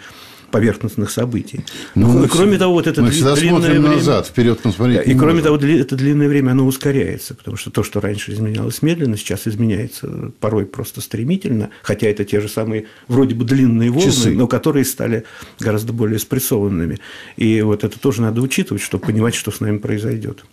поверхностных 0.52 1.10
событий. 1.10 1.64
Ну, 1.96 2.12
ну, 2.12 2.28
кроме 2.28 2.58
того, 2.58 2.74
вот 2.74 2.86
это 2.86 3.02
мы 3.02 3.10
длинное 3.10 3.70
время... 3.70 3.96
назад, 3.96 4.26
вперед 4.26 4.60
посмотреть. 4.60 5.08
И 5.08 5.14
кроме 5.14 5.40
можем. 5.40 5.58
того, 5.58 5.72
это 5.72 5.96
длинное 5.96 6.28
время 6.28 6.52
оно 6.52 6.66
ускоряется, 6.66 7.34
потому 7.34 7.56
что 7.56 7.70
то, 7.70 7.82
что 7.82 8.00
раньше 8.00 8.32
изменялось 8.32 8.82
медленно, 8.82 9.16
сейчас 9.16 9.48
изменяется 9.48 10.32
порой 10.38 10.66
просто 10.66 11.00
стремительно, 11.00 11.70
хотя 11.82 12.06
это 12.06 12.24
те 12.24 12.40
же 12.40 12.48
самые 12.48 12.86
вроде 13.08 13.34
бы 13.34 13.44
длинные 13.44 13.90
волны, 13.90 14.12
Часы. 14.12 14.30
но 14.30 14.46
которые 14.46 14.84
стали 14.84 15.24
гораздо 15.58 15.92
более 15.92 16.18
спрессованными. 16.18 16.98
И 17.36 17.62
вот 17.62 17.82
это 17.82 17.98
тоже 17.98 18.22
надо 18.22 18.40
учитывать, 18.42 18.82
чтобы 18.82 19.06
понимать, 19.06 19.34
что 19.34 19.50
с 19.50 19.60
нами 19.60 19.78
произойдет. 19.78 20.44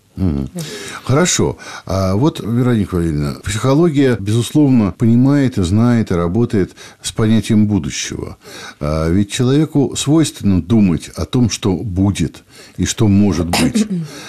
Хорошо. 1.03 1.57
А 1.85 2.15
вот, 2.15 2.39
Вероника 2.39 2.95
Валерьевна, 2.95 3.35
психология, 3.43 4.17
безусловно, 4.19 4.93
понимает 4.97 5.57
и 5.57 5.63
знает 5.63 6.11
и 6.11 6.15
работает 6.15 6.75
с 7.01 7.11
понятием 7.11 7.67
будущего. 7.67 8.37
А 8.79 9.09
ведь 9.09 9.31
человеку 9.31 9.95
свойственно 9.95 10.61
думать 10.61 11.09
о 11.15 11.25
том, 11.25 11.49
что 11.49 11.73
будет 11.75 12.43
и 12.77 12.85
что 12.85 13.07
может 13.07 13.47
быть. 13.47 13.87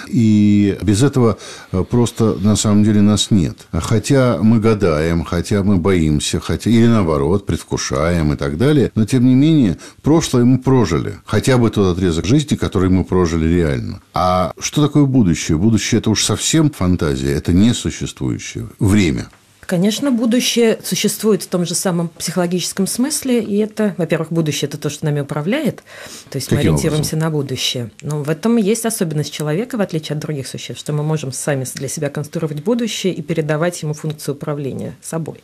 И 0.09 0.79
без 0.83 1.03
этого 1.03 1.38
э, 1.73 1.85
просто 1.88 2.37
на 2.40 2.57
самом 2.57 2.85
деле 2.85 3.01
нас 3.01 3.31
нет. 3.31 3.57
Хотя 3.73 4.38
мы 4.40 4.61
гадаем, 4.61 5.25
хотя 5.25 5.62
мы 5.62 5.77
боимся, 5.77 6.40
хотя 6.40 6.71
или 6.71 6.87
наоборот, 6.87 7.47
предвкушаем 7.47 8.33
и 8.33 8.37
так 8.37 8.57
далее, 8.57 8.93
но 8.95 9.05
тем 9.05 9.25
не 9.25 9.35
менее 9.35 9.79
прошлое 10.03 10.45
мы 10.45 10.59
прожили. 10.59 11.19
Хотя 11.25 11.59
бы 11.59 11.71
тот 11.71 11.97
отрезок 11.97 12.27
жизни, 12.27 12.57
который 12.57 12.90
мы 12.90 13.05
прожили 13.05 13.47
реально. 13.47 14.01
А 14.14 14.53
что 14.59 14.83
такое 14.83 15.05
будущее? 15.05 15.59
Будущее– 15.70 15.98
это 16.00 16.11
уж 16.11 16.24
совсем 16.24 16.68
фантазия, 16.72 17.30
это 17.30 17.52
несуществующее 17.52 18.66
время– 18.80 19.28
Конечно, 19.70 20.11
будущее 20.11 20.80
существует 20.83 21.44
в 21.44 21.46
том 21.46 21.64
же 21.64 21.76
самом 21.76 22.09
психологическом 22.09 22.88
смысле, 22.88 23.40
и 23.40 23.56
это, 23.59 23.94
во-первых, 23.98 24.33
будущее– 24.33 24.68
это 24.68 24.78
то, 24.78 24.90
что 24.90 25.04
нами 25.04 25.20
управляет, 25.20 25.85
то 26.28 26.38
есть 26.38 26.48
Каким 26.48 26.56
мы 26.56 26.62
ориентируемся 26.62 27.14
образом? 27.14 27.18
на 27.20 27.30
будущее. 27.30 27.90
Но 28.02 28.20
в 28.24 28.28
этом 28.28 28.56
есть 28.56 28.85
особенность 28.85 29.33
человека, 29.33 29.78
в 29.78 29.80
отличие 29.80 30.16
от 30.16 30.18
других 30.22 30.48
существ, 30.48 30.80
что 30.80 30.92
мы 30.92 31.04
можем 31.04 31.30
сами 31.30 31.64
для 31.76 31.87
себя 31.87 32.11
конструировать 32.11 32.64
будущее 32.64 33.14
и 33.14 33.22
передавать 33.22 33.80
ему 33.83 33.94
функцию 33.94 34.35
управления 34.35 34.96
собой. 35.00 35.40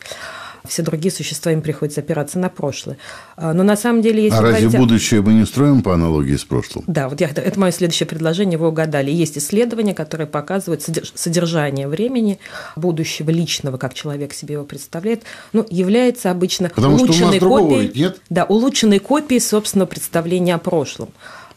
Все 0.66 0.82
другие 0.82 1.12
существа 1.12 1.52
им 1.52 1.62
приходится 1.62 2.00
опираться 2.00 2.38
на 2.38 2.48
прошлое. 2.48 2.98
А, 3.36 3.52
но 3.52 3.62
на 3.62 3.76
самом 3.76 4.02
деле, 4.02 4.24
если 4.24 4.38
А 4.38 4.42
разве 4.42 4.66
хотя... 4.66 4.78
будущее 4.78 5.22
мы 5.22 5.34
не 5.34 5.46
строим 5.46 5.82
по 5.82 5.94
аналогии 5.94 6.36
с 6.36 6.44
прошлым? 6.44 6.84
Да, 6.86 7.08
вот 7.08 7.20
я, 7.20 7.28
это 7.28 7.58
мое 7.58 7.72
следующее 7.72 8.06
предложение, 8.06 8.58
вы 8.58 8.68
угадали. 8.68 9.10
Есть 9.10 9.38
исследования, 9.38 9.94
которые 9.94 10.26
показывают 10.26 10.82
содержание 11.14 11.88
времени 11.88 12.38
будущего 12.76 13.30
личного, 13.30 13.76
как 13.76 13.94
человек 13.94 14.32
себе 14.32 14.54
его 14.54 14.64
представляет, 14.64 15.22
ну, 15.52 15.66
является 15.70 16.30
обычно 16.30 16.68
Потому 16.68 16.96
улучшенной 16.96 17.38
что 17.38 17.48
у 17.48 17.58
нас 17.58 17.68
копией, 17.68 17.92
нет? 17.94 18.20
Да, 18.30 18.44
улучшенной 18.44 18.98
копией 18.98 19.40
собственного 19.40 19.88
представления 19.88 20.54
о 20.54 20.58
прошлом. 20.58 21.10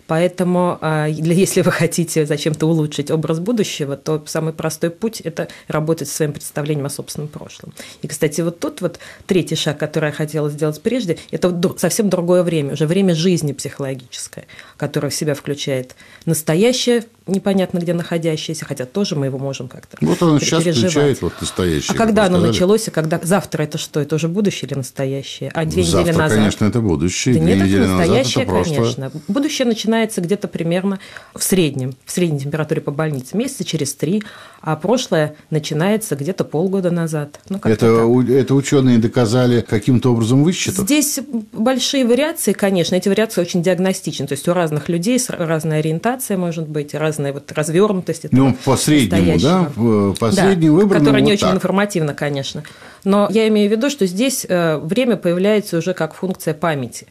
Поэтому, 0.10 0.80
а, 0.82 1.06
если 1.06 1.62
вы 1.62 1.72
хотите 1.72 2.26
зачем-то 2.26 2.66
улучшить 2.66 3.12
образ 3.12 3.40
будущего, 3.40 3.96
то 3.96 4.24
самый 4.26 4.54
простой 4.54 4.90
путь– 4.90 5.22
это 5.24 5.50
работать 5.68 6.08
со 6.08 6.16
своим 6.16 6.34
представлением 6.34 6.88
о 6.88 6.90
собственном 6.90 7.28
прошлом. 7.28 7.74
И, 8.02 8.08
кстати, 8.08 8.42
вот 8.42 8.60
тут 8.60 8.82
вот 8.82 8.98
третий 9.28 9.56
шаг, 9.56 9.78
который 9.78 10.08
я 10.08 10.12
хотела 10.12 10.50
сделать 10.50 10.82
прежде, 10.82 11.20
это 11.30 11.56
совсем 11.78 12.10
другое 12.10 12.42
время, 12.42 12.74
уже 12.74 12.88
время 12.88 13.14
жизни 13.14 13.54
психологическое, 13.54 14.48
которое 14.78 15.12
в 15.12 15.14
себя 15.14 15.36
включает 15.36 15.96
настоящее, 16.26 17.04
непонятно 17.28 17.78
где 17.78 17.94
находящееся, 17.94 18.66
хотя 18.66 18.86
тоже 18.86 19.16
мы 19.16 19.28
его 19.28 19.38
можем 19.38 19.68
как-то 19.68 19.96
Вот 20.02 20.20
оно 20.24 20.40
сейчас 20.40 20.64
включает 20.64 21.22
вот 21.22 21.34
настоящее. 21.40 21.94
А 21.94 21.98
когда 21.98 22.26
оно 22.26 22.40
началось, 22.40 22.88
и 22.88 22.92
когда 22.92 23.20
завтра 23.22 23.62
это 23.62 23.78
что? 23.78 24.00
Это 24.00 24.16
уже 24.16 24.28
будущее 24.28 24.68
или 24.70 24.76
настоящее? 24.76 25.52
А 25.54 25.66
две 25.66 25.84
завтра, 25.84 26.00
недели 26.00 26.18
назад? 26.18 26.38
конечно, 26.40 26.66
это 26.66 26.82
будущее. 26.82 27.36
Да 27.36 27.42
две 27.42 27.56
нет, 27.56 27.66
недели 27.68 27.84
это 27.84 27.92
настоящее, 27.92 28.46
назад 28.46 28.62
это 28.62 28.74
конечно. 28.74 29.12
Будущее 29.28 29.68
начинается 29.68 29.99
где-то 30.08 30.48
примерно 30.48 31.00
в 31.36 31.44
среднем, 31.44 31.94
в 32.06 32.12
средней 32.12 32.40
температуре 32.40 32.82
по 32.82 32.92
больнице, 32.92 33.38
месяца 33.38 33.64
через 33.64 33.94
три, 33.94 34.24
а 34.62 34.76
прошлое 34.76 35.36
начинается 35.50 36.16
где-то 36.16 36.44
полгода 36.44 36.92
назад. 36.92 37.40
Ну, 37.50 37.60
это, 37.64 37.86
это 38.34 38.56
ученые 38.56 38.98
доказали 38.98 39.62
каким-то 39.62 40.12
образом 40.12 40.44
высчитав? 40.44 40.86
Здесь 40.86 41.20
большие 41.54 42.06
вариации, 42.06 42.54
конечно. 42.54 42.96
Эти 42.96 43.10
вариации 43.10 43.42
очень 43.42 43.62
диагностичны. 43.62 44.28
То 44.28 44.34
есть 44.34 44.48
у 44.48 44.54
разных 44.54 44.90
людей 44.90 45.20
разная 45.30 45.80
ориентация 45.80 46.38
может 46.38 46.68
быть, 46.68 46.94
разная 46.94 47.34
вот 47.34 47.52
развернутость. 47.52 48.32
Ну, 48.32 48.56
по 48.66 48.76
среднему, 48.76 49.40
да? 49.40 49.72
По 50.20 50.32
среднему 50.32 50.78
да, 50.78 50.82
выбранному 50.84 51.00
Которая 51.00 51.22
не 51.22 51.32
вот 51.32 51.34
очень 51.34 51.48
так. 51.48 51.56
информативно, 51.56 52.14
конечно. 52.14 52.64
Но 53.04 53.28
я 53.32 53.48
имею 53.48 53.70
в 53.70 53.72
виду, 53.72 53.90
что 53.90 54.06
здесь 54.08 54.46
э, 54.48 54.78
время 54.78 55.18
появляется 55.18 55.78
уже 55.78 55.94
как 55.94 56.14
функция 56.14 56.54
памяти. 56.54 57.08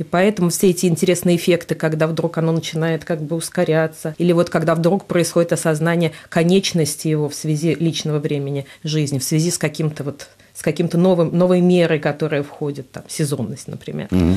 И 0.00 0.02
поэтому 0.02 0.48
все 0.48 0.70
эти 0.70 0.86
интересные 0.86 1.36
эффекты, 1.36 1.74
когда 1.74 2.06
вдруг 2.06 2.38
оно 2.38 2.52
начинает 2.52 3.04
как 3.04 3.20
бы 3.20 3.36
ускоряться, 3.36 4.14
или 4.16 4.32
вот 4.32 4.48
когда 4.48 4.74
вдруг 4.74 5.04
происходит 5.04 5.52
осознание 5.52 6.12
конечности 6.30 7.06
его 7.06 7.28
в 7.28 7.34
связи 7.34 7.74
личного 7.74 8.18
времени 8.18 8.64
жизни, 8.82 9.18
в 9.18 9.24
связи 9.24 9.50
с 9.50 9.58
каким-то 9.58 10.02
вот 10.04 10.28
с 10.60 10.62
каким-то 10.62 10.98
новым, 10.98 11.34
новой 11.34 11.62
мерой, 11.62 11.98
которая 11.98 12.42
входит, 12.42 12.92
там, 12.92 13.04
сезонность, 13.08 13.66
например. 13.66 14.08
Угу 14.10 14.34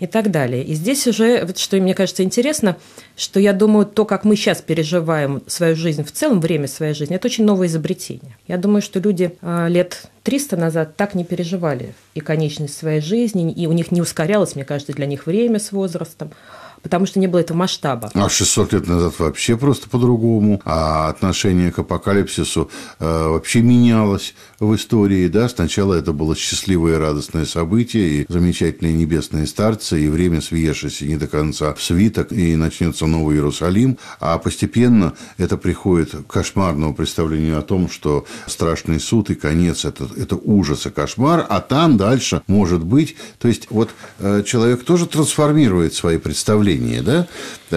и 0.00 0.06
так 0.06 0.30
далее. 0.30 0.64
И 0.64 0.74
здесь 0.74 1.06
уже, 1.06 1.44
вот 1.44 1.56
что 1.56 1.76
мне 1.76 1.94
кажется 1.94 2.24
интересно, 2.24 2.76
что 3.16 3.38
я 3.38 3.52
думаю, 3.52 3.86
то, 3.86 4.04
как 4.04 4.24
мы 4.24 4.34
сейчас 4.34 4.60
переживаем 4.60 5.42
свою 5.46 5.76
жизнь 5.76 6.02
в 6.02 6.10
целом, 6.10 6.40
время 6.40 6.66
своей 6.66 6.94
жизни, 6.94 7.14
это 7.14 7.28
очень 7.28 7.44
новое 7.44 7.68
изобретение. 7.68 8.36
Я 8.48 8.58
думаю, 8.58 8.82
что 8.82 8.98
люди 8.98 9.36
а, 9.40 9.68
лет 9.68 10.02
300 10.24 10.56
назад 10.56 10.96
так 10.96 11.14
не 11.14 11.24
переживали 11.24 11.94
и 12.14 12.20
конечность 12.20 12.76
своей 12.76 13.00
жизни, 13.00 13.52
и 13.52 13.66
у 13.68 13.72
них 13.72 13.92
не 13.92 14.00
ускорялось, 14.00 14.56
мне 14.56 14.64
кажется, 14.64 14.92
для 14.92 15.06
них 15.06 15.26
время 15.26 15.60
с 15.60 15.70
возрастом 15.70 16.32
потому 16.84 17.06
что 17.06 17.18
не 17.18 17.26
было 17.26 17.40
этого 17.40 17.56
масштаба. 17.56 18.10
А 18.14 18.28
600 18.28 18.74
лет 18.74 18.86
назад 18.86 19.14
вообще 19.18 19.56
просто 19.56 19.88
по-другому, 19.88 20.60
а 20.64 21.08
отношение 21.08 21.72
к 21.72 21.78
апокалипсису 21.78 22.70
э, 23.00 23.28
вообще 23.28 23.62
менялось 23.62 24.34
в 24.60 24.74
истории, 24.76 25.26
да, 25.28 25.48
сначала 25.48 25.94
это 25.94 26.12
было 26.12 26.36
счастливое 26.36 26.94
и 26.94 26.98
радостное 26.98 27.46
событие, 27.46 28.08
и 28.08 28.26
замечательные 28.28 28.92
небесные 28.92 29.46
старцы, 29.46 30.04
и 30.04 30.08
время 30.08 30.42
свешеся 30.42 31.06
не 31.06 31.16
до 31.16 31.26
конца 31.26 31.72
в 31.72 31.82
свиток, 31.82 32.32
и 32.32 32.54
начнется 32.54 33.06
Новый 33.06 33.36
Иерусалим, 33.36 33.98
а 34.20 34.38
постепенно 34.38 35.14
это 35.38 35.56
приходит 35.56 36.10
к 36.10 36.26
кошмарному 36.26 36.94
представлению 36.94 37.58
о 37.58 37.62
том, 37.62 37.88
что 37.88 38.26
страшный 38.46 39.00
суд 39.00 39.30
и 39.30 39.34
конец 39.34 39.86
это,– 39.86 40.06
это 40.16 40.36
ужас 40.36 40.84
и 40.84 40.90
кошмар, 40.90 41.46
а 41.48 41.62
там 41.62 41.96
дальше 41.96 42.42
может 42.46 42.84
быть, 42.84 43.16
то 43.38 43.48
есть 43.48 43.68
вот 43.70 43.88
э, 44.18 44.42
человек 44.44 44.84
тоже 44.84 45.06
трансформирует 45.06 45.94
свои 45.94 46.18
представления 46.18 46.73
мышления, 46.74 47.02
да? 47.02 47.26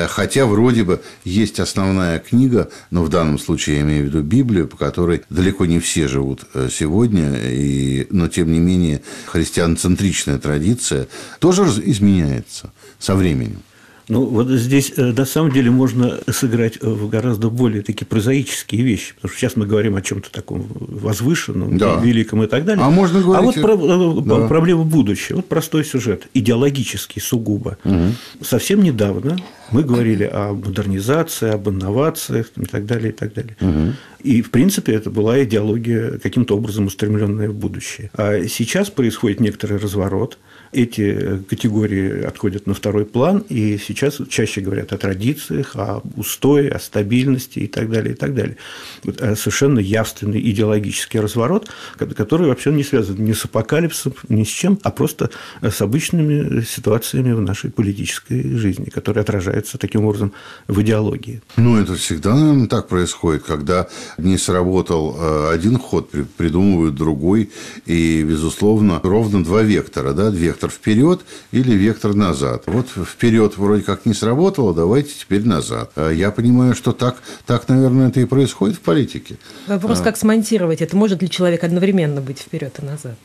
Хотя 0.08 0.46
вроде 0.46 0.84
бы 0.84 1.02
есть 1.24 1.60
основная 1.60 2.20
книга, 2.20 2.70
но 2.92 3.04
в 3.04 3.10
данном 3.10 3.40
случае 3.40 3.78
я 3.78 3.82
имею 3.82 4.04
в 4.04 4.08
виду 4.08 4.22
Библию, 4.22 4.68
по 4.68 4.78
которой 4.78 5.24
далеко 5.30 5.66
не 5.66 5.80
все 5.80 6.08
живут 6.08 6.46
э, 6.54 6.70
сегодня, 6.72 7.36
и, 7.44 8.08
но 8.10 8.28
тем 8.28 8.52
не 8.52 8.60
менее 8.60 9.02
христианоцентричная 9.26 10.38
традиция 10.38 11.08
тоже 11.40 11.64
изменяется 11.86 12.72
со 13.00 13.16
временем. 13.16 13.62
Ну, 14.10 14.26
вот 14.26 14.48
здесь 14.48 14.94
э, 14.96 15.12
на 15.12 15.26
самом 15.26 15.52
деле 15.52 15.70
можно 15.70 16.20
сыграть 16.30 16.78
э, 16.80 16.88
в 16.90 17.10
гораздо 17.10 17.50
более 17.50 17.82
такие 17.82 18.06
прозаические 18.06 18.84
вещи, 18.84 19.14
потому 19.16 19.30
что 19.32 19.40
сейчас 19.40 19.58
мы 19.58 19.66
говорим 19.66 19.98
о 19.98 20.02
чем-то 20.02 20.32
таком 20.32 20.66
возвышенном, 20.80 21.78
да. 21.78 22.00
великом 22.02 22.42
и 22.44 22.48
так 22.48 22.64
далее. 22.64 22.86
А 22.86 22.90
можно 22.90 23.22
говорить... 23.22 23.58
А 23.58 23.62
вот 23.62 23.78
про... 23.78 24.38
Э, 24.38 24.40
да. 24.42 24.48
проблема 24.48 24.84
будущего. 24.84 25.38
Вот 25.38 25.50
простой 25.50 25.84
сюжет, 25.84 26.28
идеологический 26.34 27.20
сугубо. 27.20 27.78
Угу. 27.84 28.46
Совсем 28.46 28.82
недавно 28.82 29.38
мы 29.72 29.84
говорили 29.84 30.24
о 30.24 30.54
модернизации, 30.54 31.50
об 31.50 31.68
инновациях 31.68 32.52
и 32.56 32.66
так 32.66 32.86
далее, 32.86 33.10
и 33.10 33.14
так 33.14 33.34
далее. 33.34 33.58
Угу. 33.60 33.94
И, 34.24 34.42
в 34.42 34.52
принципе, 34.52 34.94
это 34.94 35.10
была 35.10 35.44
идеология 35.44 36.18
каким-то 36.20 36.56
образом 36.56 36.86
устремленная 36.86 37.50
в 37.50 37.56
будущее. 37.56 38.10
А 38.14 38.48
сейчас 38.48 38.90
происходит 38.90 39.42
некоторый 39.42 39.80
разворот– 39.80 40.38
эти 40.72 41.40
категории 41.50 42.24
отходят 42.24 42.68
на 42.68 42.74
второй 42.74 43.06
план, 43.06 43.44
и 43.50 43.78
сейчас 43.78 44.20
чаще 44.30 44.62
говорят 44.62 44.94
о 44.94 44.98
традициях, 44.98 45.76
о 45.76 46.02
устое, 46.16 46.70
о 46.70 46.80
стабильности 46.80 47.60
и 47.60 47.68
так 47.68 47.90
далее, 47.90 48.14
и 48.14 48.18
так 48.18 48.34
далее. 48.34 48.58
Вот 49.04 49.22
э, 49.22 49.36
совершенно 49.36 49.80
явственный 49.80 50.40
идеологический 50.40 51.20
разворот, 51.20 51.70
который 51.98 52.48
вообще 52.48 52.72
не 52.72 52.84
связан 52.84 53.24
ни 53.24 53.34
с 53.34 53.46
апокалипсисом, 53.46 54.14
ни 54.30 54.44
с 54.44 54.48
чем, 54.48 54.80
а 54.84 54.92
просто 54.92 55.30
с 55.62 55.82
обычными 55.82 56.62
ситуациями 56.62 57.32
в 57.32 57.42
нашей 57.42 57.72
политической 57.72 58.56
жизни, 58.58 58.86
которые 58.86 59.22
отражаются 59.22 59.78
таким 59.78 60.06
образом 60.06 60.34
в 60.68 60.82
идеологии. 60.82 61.42
Ну, 61.56 61.80
это 61.80 61.96
всегда, 61.96 62.36
наверное, 62.36 62.68
так 62.68 62.88
происходит, 62.88 63.44
когда 63.44 63.88
не 64.18 64.38
сработал 64.38 65.16
э, 65.18 65.52
один 65.54 65.78
ход, 65.78 66.12
придумывают 66.38 66.96
другой, 66.96 67.52
и, 67.86 68.24
безусловно, 68.24 69.00
ровно 69.04 69.44
два 69.44 69.62
вектора, 69.62 70.14
да, 70.14 70.32
две 70.32 70.54
вектор 70.58 70.72
вперед 70.72 71.22
или 71.52 71.72
вектор 71.74 72.16
назад. 72.16 72.64
Вот 72.66 72.88
вперед 72.90 73.58
вроде 73.58 73.84
как 73.84 74.08
не 74.08 74.16
сработало, 74.16 74.74
давайте 74.74 75.14
теперь 75.14 75.46
назад. 75.46 75.92
А 75.96 76.10
я 76.10 76.32
понимаю, 76.32 76.74
что 76.74 76.94
так, 76.94 77.18
так 77.46 77.70
наверное, 77.70 78.10
это 78.10 78.22
и 78.22 78.26
происходит 78.26 78.78
в 78.78 78.82
политике. 78.82 79.38
Вопрос, 79.68 80.00
а. 80.02 80.04
как 80.04 80.18
смонтировать 80.18 80.82
это. 80.82 80.98
Может 80.98 81.22
ли 81.22 81.30
человек 81.30 81.64
одновременно 81.64 82.22
быть 82.22 82.40
вперед 82.40 82.74
и 82.82 82.86
назад? 82.86 83.18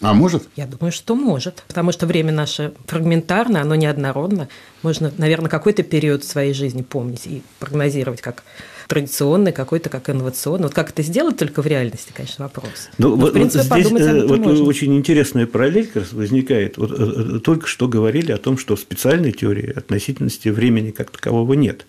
А 0.00 0.14
может? 0.14 0.48
Я 0.56 0.66
думаю, 0.66 0.90
что 0.90 1.14
может, 1.14 1.62
потому 1.68 1.92
что 1.92 2.06
время 2.06 2.32
наше 2.32 2.72
фрагментарно, 2.86 3.60
оно 3.60 3.74
неоднородно. 3.74 4.48
Можно, 4.82 5.12
наверное, 5.18 5.50
какой-то 5.50 5.82
период 5.82 6.24
своей 6.24 6.54
жизни 6.54 6.82
помнить 6.82 7.26
и 7.26 7.42
прогнозировать 7.58 8.22
как 8.22 8.42
традиционный, 8.88 9.52
какой-то 9.52 9.88
как 9.88 10.10
инновационный. 10.10 10.64
Вот 10.64 10.74
как 10.74 10.90
это 10.90 11.02
сделать 11.02 11.36
только 11.36 11.62
в 11.62 11.66
реальности, 11.66 12.12
конечно, 12.14 12.44
вопрос. 12.44 12.88
Ну, 12.98 13.10
Но, 13.10 13.16
вот, 13.16 13.30
в 13.30 13.32
принципе, 13.32 13.64
вот 13.68 13.80
здесь 13.80 13.92
подумать 13.92 14.28
вот 14.28 14.38
можно. 14.40 14.64
очень 14.64 14.94
интересная 14.96 15.46
параллель 15.46 15.86
как 15.86 16.02
раз 16.02 16.12
возникает. 16.12 16.76
Вот, 16.76 16.92
э, 16.92 17.36
э, 17.36 17.38
только 17.40 17.66
что 17.66 17.88
говорили 17.88 18.32
о 18.32 18.38
том, 18.38 18.58
что 18.58 18.76
в 18.76 18.80
специальной 18.80 19.32
теории 19.32 19.72
относительности 19.76 20.48
времени 20.48 20.90
как 20.90 21.10
такового 21.10 21.54
нет. 21.54 21.86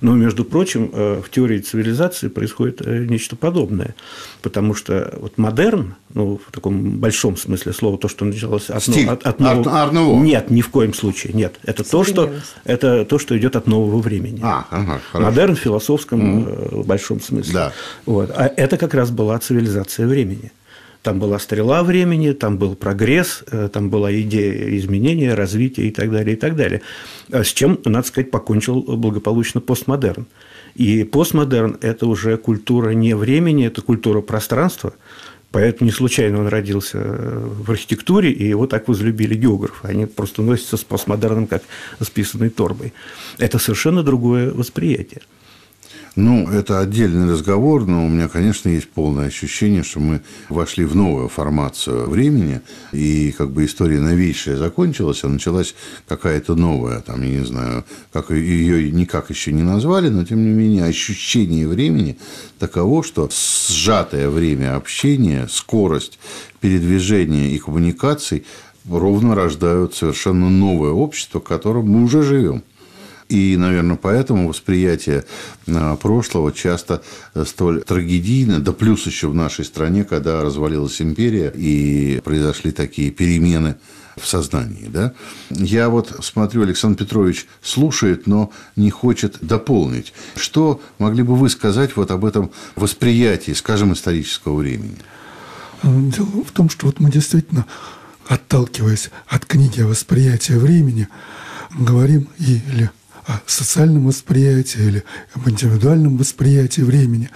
Но, 0.00 0.14
между 0.14 0.44
прочим, 0.44 0.90
э, 0.92 1.20
в 1.24 1.30
теории 1.30 1.58
цивилизации 1.58 2.28
происходит 2.28 2.80
э, 2.84 3.04
нечто 3.08 3.36
подобное, 3.36 3.94
потому 4.42 4.74
что 4.74 5.12
вот 5.20 5.38
модерн, 5.38 5.94
ну, 6.14 6.40
в 6.46 6.52
таком 6.52 6.98
большом 6.98 7.36
смысле 7.36 7.72
слова, 7.72 7.98
то, 7.98 8.08
что 8.08 8.24
началось 8.24 8.70
от, 8.70 8.82
Стиль. 8.82 9.08
от, 9.08 9.26
от 9.26 9.40
нового... 9.40 9.72
Ар, 9.72 9.92
нового. 9.92 10.22
Нет, 10.22 10.50
ни 10.50 10.60
в 10.60 10.68
коем 10.68 10.94
случае, 10.94 11.32
нет. 11.32 11.56
Это 11.64 11.82
то, 11.88 12.04
что, 12.04 12.32
это 12.64 13.04
то, 13.04 13.18
что 13.18 13.36
идет 13.36 13.56
от 13.56 13.66
нового 13.66 14.00
времени. 14.00 14.40
А, 14.42 14.66
ага, 14.70 15.00
модерн 15.14 15.56
в 15.56 15.58
философском 15.58 16.46
mm. 16.46 16.84
большом 16.84 17.20
смысле. 17.20 17.52
Да. 17.52 17.72
Вот. 18.06 18.30
А 18.30 18.52
это 18.56 18.76
как 18.76 18.94
раз 18.94 19.10
была 19.10 19.38
цивилизация 19.38 20.06
времени. 20.06 20.52
Там 21.08 21.20
была 21.20 21.38
стрела 21.38 21.84
времени, 21.84 22.32
там 22.32 22.58
был 22.58 22.74
прогресс, 22.74 23.42
э, 23.50 23.70
там 23.72 23.88
была 23.88 24.12
идея 24.12 24.76
изменения, 24.76 25.32
развития 25.32 25.88
и 25.88 25.90
так 25.90 26.10
далее, 26.10 26.36
и 26.36 26.38
так 26.38 26.54
далее. 26.54 26.82
А 27.32 27.44
с 27.44 27.46
чем, 27.46 27.78
надо 27.86 28.06
сказать, 28.06 28.30
покончил 28.30 28.82
благополучно 28.82 29.62
постмодерн. 29.62 30.26
И 30.74 31.04
постмодерн– 31.04 31.78
это 31.80 32.06
уже 32.06 32.36
культура 32.36 32.90
не 32.90 33.16
времени, 33.16 33.66
это 33.66 33.80
культура 33.80 34.20
пространства, 34.20 34.92
Поэтому 35.50 35.86
не 35.86 35.92
случайно 35.92 36.40
он 36.40 36.48
родился 36.48 36.98
в 36.98 37.70
архитектуре, 37.70 38.30
и 38.30 38.46
его 38.46 38.66
так 38.66 38.86
возлюбили 38.86 39.34
географы. 39.34 39.88
Они 39.88 40.04
просто 40.04 40.42
носятся 40.42 40.76
с 40.76 40.84
постмодерном, 40.84 41.46
как 41.46 41.62
с 42.00 42.10
писаной 42.10 42.50
торбой. 42.50 42.92
Это 43.38 43.58
совершенно 43.58 44.02
другое 44.02 44.50
восприятие. 44.52 45.22
Ну, 46.20 46.48
это 46.50 46.80
отдельный 46.80 47.30
разговор, 47.30 47.86
но 47.86 48.04
у 48.04 48.08
меня, 48.08 48.26
конечно, 48.26 48.68
есть 48.68 48.88
полное 48.88 49.26
ощущение, 49.26 49.84
что 49.84 50.00
мы 50.00 50.20
вошли 50.48 50.84
в 50.84 50.96
новую 50.96 51.28
формацию 51.28 52.10
времени, 52.10 52.60
и 52.90 53.30
как 53.30 53.52
бы 53.52 53.64
история 53.64 54.00
новейшая 54.00 54.56
закончилась, 54.56 55.22
а 55.22 55.28
началась 55.28 55.76
какая-то 56.08 56.56
новая, 56.56 57.02
там, 57.02 57.22
я 57.22 57.38
не 57.38 57.44
знаю, 57.44 57.84
как 58.12 58.32
ее 58.32 58.90
никак 58.90 59.30
еще 59.30 59.52
не 59.52 59.62
назвали, 59.62 60.08
но, 60.08 60.24
тем 60.24 60.44
не 60.44 60.50
менее, 60.50 60.86
ощущение 60.86 61.68
времени 61.68 62.18
таково, 62.58 63.04
что 63.04 63.30
сжатое 63.30 64.28
время 64.28 64.74
общения, 64.74 65.46
скорость 65.48 66.18
передвижения 66.60 67.52
и 67.52 67.58
коммуникаций 67.58 68.44
ровно 68.90 69.36
рождают 69.36 69.94
совершенно 69.94 70.50
новое 70.50 70.90
общество, 70.90 71.38
в 71.38 71.44
котором 71.44 71.88
мы 71.88 72.02
уже 72.02 72.24
живем. 72.24 72.64
И, 73.28 73.56
наверное, 73.58 73.96
поэтому 73.96 74.48
восприятие 74.48 75.24
а, 75.66 75.96
прошлого 75.96 76.50
часто 76.52 77.02
столь 77.44 77.82
трагедийно, 77.82 78.58
да 78.58 78.72
плюс 78.72 79.06
еще 79.06 79.28
в 79.28 79.34
нашей 79.34 79.66
стране, 79.66 80.04
когда 80.04 80.42
развалилась 80.42 81.02
империя 81.02 81.52
и 81.54 82.20
произошли 82.24 82.72
такие 82.72 83.10
перемены 83.10 83.76
в 84.18 84.26
сознании. 84.26 84.86
Да? 84.88 85.12
Я 85.50 85.88
вот 85.90 86.16
смотрю, 86.22 86.62
Александр 86.62 87.04
Петрович 87.04 87.46
слушает, 87.62 88.26
но 88.26 88.50
не 88.76 88.90
хочет 88.90 89.38
дополнить. 89.40 90.12
Что 90.36 90.80
могли 90.98 91.22
бы 91.22 91.36
вы 91.36 91.50
сказать 91.50 91.96
вот 91.96 92.10
об 92.10 92.24
этом 92.24 92.50
восприятии, 92.76 93.52
скажем, 93.52 93.92
исторического 93.92 94.56
времени? 94.56 94.96
Дело 95.82 96.44
в 96.44 96.50
том, 96.52 96.68
что 96.68 96.86
вот 96.86 96.98
мы 96.98 97.10
действительно, 97.10 97.66
отталкиваясь 98.26 99.10
от 99.26 99.44
книги 99.44 99.80
о 99.80 99.86
восприятии 99.86 100.54
времени, 100.54 101.08
говорим 101.78 102.28
или 102.38 102.90
социальном 103.46 104.06
восприятии 104.06 104.80
или 104.80 105.04
об 105.34 105.48
индивидуальном 105.48 106.16
восприятии 106.16 106.82
времени. 106.82 107.30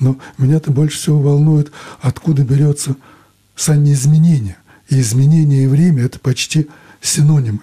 Но 0.00 0.18
меня-то 0.38 0.70
больше 0.70 0.98
всего 0.98 1.20
волнует, 1.20 1.72
откуда 2.00 2.42
берется 2.44 2.96
сами 3.56 3.92
изменения. 3.92 4.56
И 4.88 5.00
изменения 5.00 5.64
и 5.64 5.66
время– 5.66 6.02
это 6.04 6.18
почти 6.18 6.68
синонимы. 7.00 7.60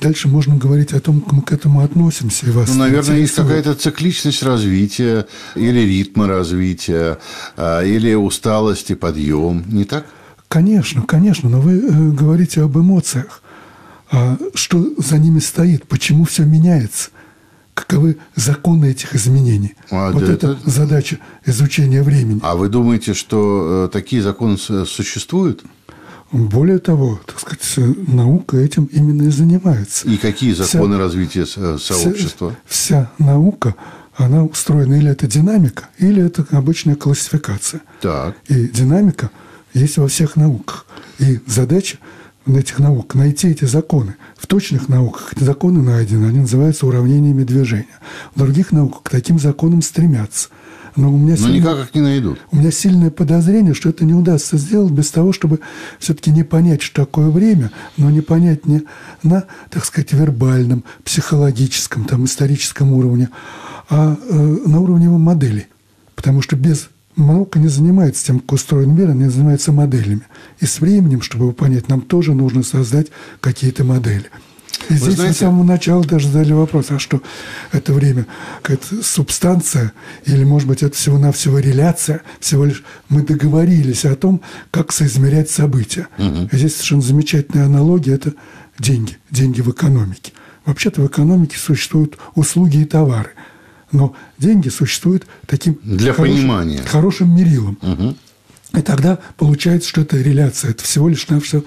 Дальше 0.00 0.28
можно 0.28 0.56
говорить 0.56 0.92
о 0.92 1.00
том, 1.00 1.22
как 1.22 1.32
мы 1.32 1.42
к 1.42 1.52
этому 1.52 1.80
относимся. 1.80 2.46
И 2.46 2.50
вас 2.50 2.68
ну, 2.68 2.74
наверное, 2.74 3.18
есть 3.18 3.34
какая-то 3.34 3.74
цикличность 3.74 4.42
развития 4.42 5.26
или 5.54 5.80
ритма 5.80 6.26
развития, 6.26 7.18
а, 7.56 7.82
или 7.82 8.12
усталость 8.12 8.90
и 8.90 8.94
подъем, 8.94 9.64
не 9.68 9.84
так? 9.84 10.06
Конечно, 10.48 11.02
конечно, 11.02 11.48
но 11.48 11.60
вы 11.60 11.78
э, 11.78 12.10
говорите 12.10 12.62
об 12.62 12.76
эмоциях. 12.78 13.42
А 14.10 14.38
что 14.54 14.84
за 14.98 15.18
ними 15.18 15.40
стоит, 15.40 15.86
почему 15.86 16.24
все 16.24 16.44
меняется, 16.44 17.10
каковы 17.74 18.16
законы 18.34 18.90
этих 18.90 19.14
изменений. 19.14 19.74
А, 19.90 20.10
вот 20.10 20.24
да, 20.24 20.32
это, 20.32 20.52
это 20.52 20.70
задача 20.70 21.18
изучения 21.44 22.02
времени. 22.02 22.40
А 22.42 22.56
вы 22.56 22.68
думаете, 22.68 23.14
что 23.14 23.86
э, 23.86 23.92
такие 23.92 24.22
законы 24.22 24.56
существуют? 24.56 25.64
Более 26.32 26.78
того, 26.78 27.20
так 27.24 27.38
сказать, 27.38 27.62
наука 28.08 28.56
этим 28.56 28.84
именно 28.86 29.24
и 29.24 29.30
занимается. 29.30 30.08
И 30.08 30.16
какие 30.16 30.54
законы 30.54 30.94
вся, 30.94 30.98
развития 30.98 31.46
э, 31.56 31.78
сообщества? 31.80 32.56
Вся, 32.66 33.10
вся 33.18 33.24
наука, 33.24 33.74
она 34.16 34.44
устроена 34.44 34.94
или 34.94 35.10
это 35.10 35.26
динамика, 35.26 35.88
или 35.98 36.22
это 36.22 36.46
обычная 36.50 36.96
классификация. 36.96 37.82
Так. 38.00 38.36
И 38.48 38.68
динамика 38.68 39.30
есть 39.72 39.98
во 39.98 40.08
всех 40.08 40.36
науках. 40.36 40.86
И 41.18 41.40
задача 41.46 41.98
этих 42.46 42.78
наук, 42.78 43.14
найти 43.14 43.48
эти 43.48 43.64
законы. 43.64 44.16
В 44.36 44.46
точных 44.46 44.88
науках 44.88 45.32
эти 45.34 45.42
законы 45.42 45.82
найдены, 45.82 46.26
они 46.26 46.40
называются 46.40 46.86
уравнениями 46.86 47.44
движения. 47.44 47.86
В 48.34 48.38
других 48.38 48.72
науках 48.72 49.02
к 49.02 49.10
таким 49.10 49.38
законам 49.38 49.82
стремятся. 49.82 50.48
Но, 50.94 51.12
у 51.12 51.16
меня 51.18 51.32
Но 51.32 51.36
сильное, 51.36 51.60
никак 51.60 51.78
их 51.78 51.94
не 51.94 52.00
найдут. 52.00 52.38
У 52.50 52.56
меня 52.56 52.70
сильное 52.70 53.10
подозрение, 53.10 53.74
что 53.74 53.90
это 53.90 54.04
не 54.04 54.14
удастся 54.14 54.56
сделать 54.56 54.92
без 54.92 55.10
того, 55.10 55.32
чтобы 55.32 55.60
все-таки 55.98 56.30
не 56.30 56.42
понять, 56.42 56.80
что 56.80 57.04
такое 57.04 57.28
время, 57.28 57.70
но 57.98 58.10
не 58.10 58.22
понять 58.22 58.66
не 58.66 58.84
на, 59.22 59.44
так 59.68 59.84
сказать, 59.84 60.12
вербальном, 60.12 60.84
психологическом, 61.04 62.04
там, 62.04 62.24
историческом 62.24 62.92
уровне, 62.92 63.28
а 63.90 64.16
э, 64.16 64.58
на 64.66 64.80
уровне 64.80 65.04
его 65.04 65.18
моделей. 65.18 65.66
Потому 66.14 66.40
что 66.40 66.56
без 66.56 66.88
Наука 67.16 67.58
не 67.58 67.68
занимается 67.68 68.26
тем, 68.26 68.40
как 68.40 68.52
устроен 68.52 68.94
мир, 68.94 69.10
она 69.10 69.30
занимается 69.30 69.72
моделями. 69.72 70.22
И 70.60 70.66
с 70.66 70.80
временем, 70.80 71.22
чтобы 71.22 71.44
его 71.44 71.52
понять, 71.52 71.88
нам 71.88 72.02
тоже 72.02 72.34
нужно 72.34 72.62
создать 72.62 73.08
какие-то 73.40 73.84
модели. 73.84 74.26
И 74.90 74.92
Вы 74.92 74.98
здесь 74.98 75.14
знаете... 75.14 75.34
с 75.34 75.38
самого 75.38 75.64
начала 75.64 76.04
даже 76.04 76.28
задали 76.28 76.52
вопрос, 76.52 76.90
а 76.90 76.98
что 76.98 77.22
это 77.72 77.94
время, 77.94 78.26
какая-то 78.62 79.02
субстанция, 79.02 79.92
или, 80.26 80.44
может 80.44 80.68
быть, 80.68 80.82
это 80.82 80.94
всего-навсего 80.94 81.58
реляция, 81.58 82.20
всего 82.38 82.66
лишь 82.66 82.84
мы 83.08 83.22
договорились 83.22 84.04
о 84.04 84.14
том, 84.14 84.42
как 84.70 84.92
соизмерять 84.92 85.50
события. 85.50 86.08
Угу. 86.18 86.50
И 86.52 86.56
здесь 86.56 86.74
совершенно 86.74 87.02
замечательная 87.02 87.64
аналогия– 87.64 88.12
это 88.14 88.34
деньги, 88.78 89.16
деньги 89.30 89.62
в 89.62 89.70
экономике. 89.70 90.32
Вообще-то 90.66 91.00
в 91.00 91.06
экономике 91.06 91.56
существуют 91.56 92.18
услуги 92.34 92.78
и 92.78 92.84
товары– 92.84 93.30
но 93.92 94.14
деньги 94.38 94.68
существуют 94.68 95.26
таким 95.46 95.78
Для 95.82 96.12
хорошим, 96.12 96.36
понимания. 96.36 96.82
хорошим 96.82 97.36
мерилом. 97.36 97.78
Угу. 97.82 98.16
И 98.74 98.82
тогда 98.82 99.18
получается, 99.38 99.88
что 99.88 100.02
это 100.02 100.18
реляция. 100.18 100.72
Это 100.72 100.84
всего 100.84 101.08
лишь 101.08 101.28
навсего 101.28 101.64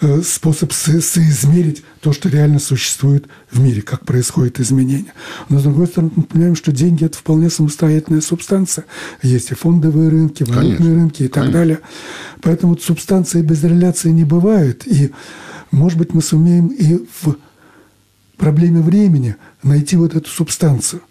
э, 0.00 0.22
способ 0.22 0.72
со 0.72 1.00
соизмерить 1.00 1.82
то, 2.00 2.12
что 2.12 2.28
реально 2.28 2.60
существует 2.60 3.26
в 3.50 3.58
мире, 3.58 3.82
как 3.82 4.04
происходит 4.04 4.60
изменение. 4.60 5.12
Но, 5.48 5.58
с 5.58 5.62
другой 5.62 5.88
стороны, 5.88 6.12
мы 6.14 6.22
понимаем, 6.22 6.54
что 6.54 6.70
деньги– 6.70 7.04
это 7.06 7.18
вполне 7.18 7.50
самостоятельная 7.50 8.20
субстанция. 8.20 8.84
Есть 9.22 9.50
и 9.50 9.54
фондовые 9.54 10.10
рынки, 10.10 10.44
валютные 10.44 10.76
Конечно. 10.76 10.94
рынки 10.94 11.22
и 11.24 11.28
так 11.28 11.34
Конечно. 11.34 11.58
далее. 11.58 11.78
Поэтому 12.42 12.78
субстанции 12.78 13.42
без 13.42 13.64
реляции 13.64 14.10
не 14.10 14.24
бывает. 14.24 14.86
И, 14.86 15.10
может 15.72 15.98
быть, 15.98 16.14
мы 16.14 16.22
сумеем 16.22 16.68
и 16.68 16.98
в 17.22 17.36
проблеме 18.36 18.82
времени 18.82 19.36
найти 19.62 19.96
вот 19.96 20.14
эту 20.14 20.28
субстанцию 20.28 21.02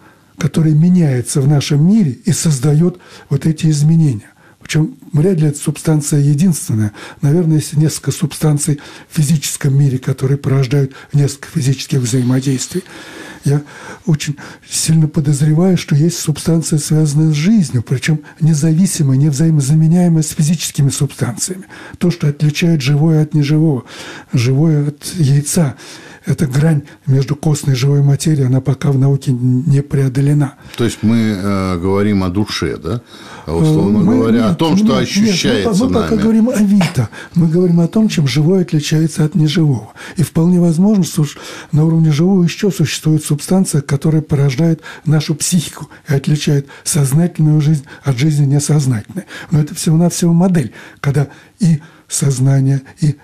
который 0.42 0.74
меняется 0.74 1.40
в 1.40 1.48
нашем 1.48 1.88
мире 1.88 2.18
и 2.26 2.32
создает 2.32 2.98
вот 3.30 3.46
эти 3.46 3.68
изменения. 3.68 4.32
Причем 4.60 4.96
вряд 5.14 5.40
ли 5.40 5.50
эта 5.50 5.60
субстанция 5.60 6.20
единственная. 6.20 6.94
Наверное, 7.22 7.58
есть 7.58 7.78
несколько 7.78 8.10
субстанций 8.10 8.82
в 9.08 9.16
физическом 9.16 9.78
мире, 9.78 10.00
которые 10.00 10.40
порождают 10.40 10.94
несколько 11.14 11.48
физических 11.50 12.00
взаимодействий. 12.00 12.84
Я 13.46 13.62
очень 14.08 14.36
сильно 14.68 15.08
подозреваю, 15.08 15.78
что 15.78 15.96
есть 15.96 16.18
субстанция, 16.18 16.80
связанная 16.80 17.32
с 17.32 17.36
жизнью, 17.36 17.84
причем 17.84 18.22
независимая, 18.40 19.18
невзаимозаменяемая 19.18 20.24
с 20.24 20.30
физическими 20.30 20.90
субстанциями. 20.90 21.66
То, 22.00 22.10
что 22.10 22.28
отличает 22.28 22.82
живое 22.82 23.22
от 23.22 23.36
неживого, 23.36 23.84
живое 24.34 24.88
от 24.88 25.06
яйца– 25.18 25.76
эта 26.26 26.46
грань 26.46 26.84
между 27.08 27.36
костной 27.36 27.74
и 27.74 27.78
живой 27.78 28.02
материей, 28.02 28.48
она 28.48 28.62
пока 28.62 28.92
в 28.92 28.98
науке 28.98 29.32
не 29.32 29.82
преодолена. 29.82 30.56
То 30.78 30.84
есть 30.84 31.00
мы 31.02 31.18
э, 31.18 31.80
говорим 31.80 32.24
о 32.24 32.30
душе, 32.30 32.78
да? 32.78 33.02
А 33.46 33.56
условно 33.56 34.00
мы, 34.00 34.16
говоря, 34.18 34.44
нет, 34.44 34.52
о 34.52 34.56
том, 34.56 34.78
что 34.78 34.88
нет, 34.88 35.04
ощущается 35.04 35.70
нет, 35.70 35.80
мы, 35.80 35.88
мы 35.88 35.94
пока 35.94 36.16
говорим 36.16 36.50
о 36.50 36.62
вита. 36.62 37.10
Мы 37.34 37.48
говорим 37.48 37.80
о 37.80 37.88
том, 37.88 38.08
чем 38.08 38.28
живое 38.28 38.62
отличается 38.62 39.26
от 39.26 39.34
неживого. 39.36 39.94
И 40.16 40.24
вполне 40.24 40.60
возможно, 40.60 41.04
что 41.04 41.26
на 41.72 41.86
уровне 41.86 42.12
живого 42.12 42.44
еще 42.44 42.72
существует 42.72 43.26
субстанция, 43.26 43.82
которая 43.82 44.22
порождает 44.22 44.82
нашу 45.06 45.34
психику 45.34 45.90
и 46.08 46.14
отличает 46.14 46.68
сознательную 46.84 47.62
жизнь 47.62 47.86
от 48.04 48.18
жизни 48.18 48.46
несознательной. 48.46 49.26
Но 49.50 49.60
это 49.60 49.74
всего-навсего 49.74 50.34
модель, 50.34 50.72
когда 51.00 51.28
и 51.60 51.80
сознание, 52.12 52.82
и 53.00 53.16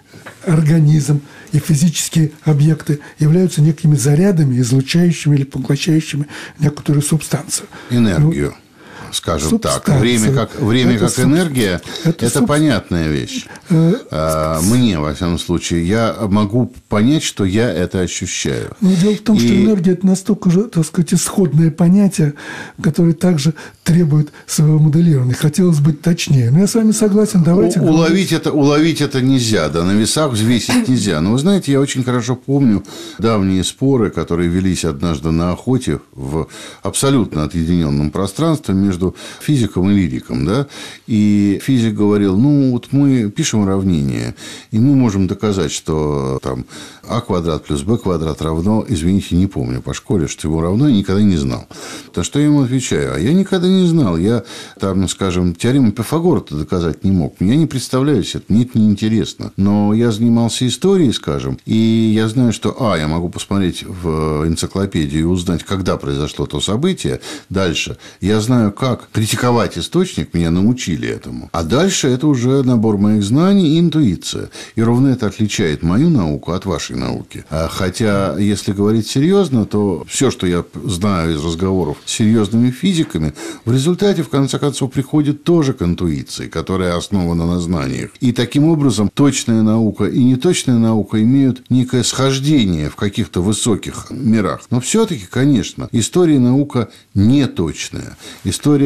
организм, 0.45 1.21
и 1.51 1.59
физические 1.59 2.31
объекты 2.43 2.99
являются 3.19 3.61
некими 3.61 3.95
зарядами, 3.95 4.59
излучающими 4.59 5.35
или 5.35 5.43
поглощающими 5.43 6.27
некоторую 6.59 7.01
субстанцию. 7.01 7.67
Энергию. 7.89 8.55
Ну, 8.55 8.66
скажем 9.11 9.49
Субстанция. 9.49 9.81
так. 9.81 9.99
Время 9.99 10.33
как, 10.33 10.59
время 10.59 10.95
это 10.95 11.05
как 11.05 11.13
суб... 11.13 11.25
энергия– 11.25 11.81
это, 12.03 12.25
это 12.25 12.39
суб... 12.39 12.47
понятная 12.47 13.07
вещь. 13.09 13.45
Э... 13.69 13.93
А, 14.11 14.61
мне, 14.61 14.99
во 14.99 15.13
всяком 15.13 15.37
случае, 15.39 15.87
я 15.87 16.15
могу 16.27 16.71
понять, 16.89 17.23
что 17.23 17.45
я 17.45 17.71
это 17.71 18.01
ощущаю. 18.01 18.75
Но 18.81 18.93
дело 18.93 19.15
в 19.15 19.19
том, 19.19 19.37
И... 19.37 19.39
что 19.39 19.55
энергия– 19.55 19.91
это 19.93 20.05
настолько 20.07 20.49
же, 20.49 20.63
так 20.63 20.85
сказать, 20.85 21.13
исходное 21.13 21.71
понятие, 21.71 22.33
которое 22.81 23.13
также 23.13 23.53
требует 23.83 24.31
своего 24.45 24.79
моделирования. 24.79 25.33
Хотелось 25.33 25.79
быть 25.79 26.01
точнее. 26.01 26.51
Но 26.51 26.59
я 26.59 26.67
с 26.67 26.75
вами 26.75 26.91
согласен. 26.91 27.43
Давайте 27.43 27.79
У, 27.79 27.87
уловить, 27.87 28.31
это, 28.31 28.51
уловить 28.51 29.01
это 29.01 29.21
нельзя, 29.21 29.69
да, 29.69 29.83
на 29.83 29.91
весах 29.91 30.31
взвесить 30.31 30.87
нельзя. 30.87 31.21
Но 31.21 31.31
вы 31.31 31.37
знаете, 31.37 31.71
я 31.71 31.79
очень 31.79 32.03
хорошо 32.03 32.35
помню 32.35 32.83
давние 33.19 33.63
споры, 33.63 34.09
которые 34.09 34.49
велись 34.49 34.85
однажды 34.85 35.31
на 35.31 35.51
охоте 35.51 35.99
в 36.13 36.47
абсолютно 36.81 37.43
отъединенном 37.43 38.11
пространстве 38.11 38.73
между 38.73 38.96
между 38.97 39.15
физиком 39.39 39.89
и 39.89 39.93
лириком, 39.93 40.45
да, 40.45 40.67
и 41.07 41.59
физик 41.63 41.93
говорил, 41.93 42.37
ну, 42.37 42.71
вот 42.71 42.87
мы 42.91 43.29
пишем 43.29 43.61
уравнение, 43.61 44.35
и 44.71 44.79
мы 44.79 44.95
можем 44.95 45.27
доказать, 45.27 45.71
что 45.71 46.39
там 46.41 46.65
а 47.09 47.21
квадрат 47.21 47.63
плюс 47.65 47.83
b 47.83 47.97
квадрат 47.97 48.41
равно, 48.41 48.85
извините, 48.87 49.35
не 49.35 49.47
помню 49.47 49.81
по 49.81 49.93
школе, 49.93 50.27
что 50.27 50.47
ему 50.47 50.61
равно, 50.61 50.89
я 50.89 50.95
никогда 50.95 51.21
не 51.21 51.37
знал. 51.37 51.67
То 52.13 52.23
что 52.23 52.39
я 52.39 52.45
ему 52.45 52.63
отвечаю? 52.63 53.15
А 53.15 53.19
я 53.19 53.33
никогда 53.33 53.67
не 53.67 53.87
знал. 53.87 54.17
Я, 54.17 54.43
там, 54.79 55.07
скажем, 55.07 55.55
теорему 55.55 55.91
Пифагора-то 55.91 56.57
доказать 56.57 57.03
не 57.03 57.11
мог. 57.11 57.35
Я 57.39 57.55
не 57.55 57.65
представляю 57.65 58.23
себе, 58.23 58.43
мне 58.49 58.63
это 58.63 58.77
неинтересно. 58.77 59.53
Но 59.55 59.93
я 59.93 60.11
занимался 60.11 60.67
историей, 60.67 61.13
скажем, 61.13 61.57
и 61.65 61.75
я 61.75 62.27
знаю, 62.27 62.51
что, 62.51 62.75
а, 62.79 62.97
я 62.97 63.07
могу 63.07 63.29
посмотреть 63.29 63.83
в 63.83 64.45
энциклопедию 64.45 65.21
и 65.21 65.25
узнать, 65.25 65.63
когда 65.63 65.97
произошло 65.97 66.45
то 66.45 66.59
событие. 66.59 67.21
Дальше. 67.49 67.97
Я 68.19 68.41
знаю, 68.41 68.71
как 68.73 68.86
критиковать 68.95 69.77
источник, 69.77 70.33
меня 70.33 70.51
научили 70.51 71.07
этому. 71.07 71.49
А 71.51 71.63
дальше 71.63 72.07
это 72.07 72.27
уже 72.27 72.63
набор 72.63 72.97
моих 72.97 73.23
знаний 73.23 73.75
и 73.75 73.79
интуиция. 73.79 74.49
И 74.75 74.81
ровно 74.81 75.09
это 75.09 75.27
отличает 75.27 75.83
мою 75.83 76.09
науку 76.09 76.51
от 76.51 76.65
вашей 76.65 76.95
науки. 76.95 77.43
А 77.49 77.67
хотя, 77.67 78.37
если 78.37 78.71
говорить 78.71 79.07
серьезно, 79.07 79.65
то 79.65 80.05
все, 80.07 80.31
что 80.31 80.47
я 80.47 80.63
знаю 80.85 81.35
из 81.35 81.43
разговоров 81.43 81.97
с 82.05 82.11
серьезными 82.13 82.71
физиками, 82.71 83.33
в 83.65 83.73
результате, 83.73 84.23
в 84.23 84.29
конце 84.29 84.59
концов, 84.59 84.91
приходит 84.91 85.43
тоже 85.43 85.73
к 85.73 85.81
интуиции, 85.81 86.47
которая 86.47 86.95
основана 86.95 87.45
на 87.45 87.59
знаниях. 87.59 88.11
И 88.19 88.31
таким 88.31 88.65
образом 88.65 89.09
точная 89.13 89.61
наука 89.61 90.05
и 90.05 90.23
неточная 90.23 90.77
наука 90.77 91.21
имеют 91.21 91.63
некое 91.69 92.03
схождение 92.03 92.89
в 92.89 92.95
каких-то 92.95 93.41
высоких 93.41 94.07
мирах. 94.11 94.61
Но 94.69 94.79
все-таки, 94.79 95.25
конечно, 95.29 95.89
история 95.91 96.35
и 96.35 96.39
наука 96.39 96.89
неточная. 97.13 98.17
История, 98.43 98.76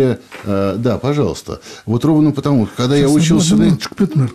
э, 0.44 0.76
да, 0.78 0.98
пожалуйста. 0.98 1.62
Вот 1.86 2.06
ровно 2.06 2.32
потому, 2.32 2.68
когда 2.78 2.96
Сейчас 2.96 3.10
я 3.10 3.16
учился 3.16 3.56
на, 3.56 3.78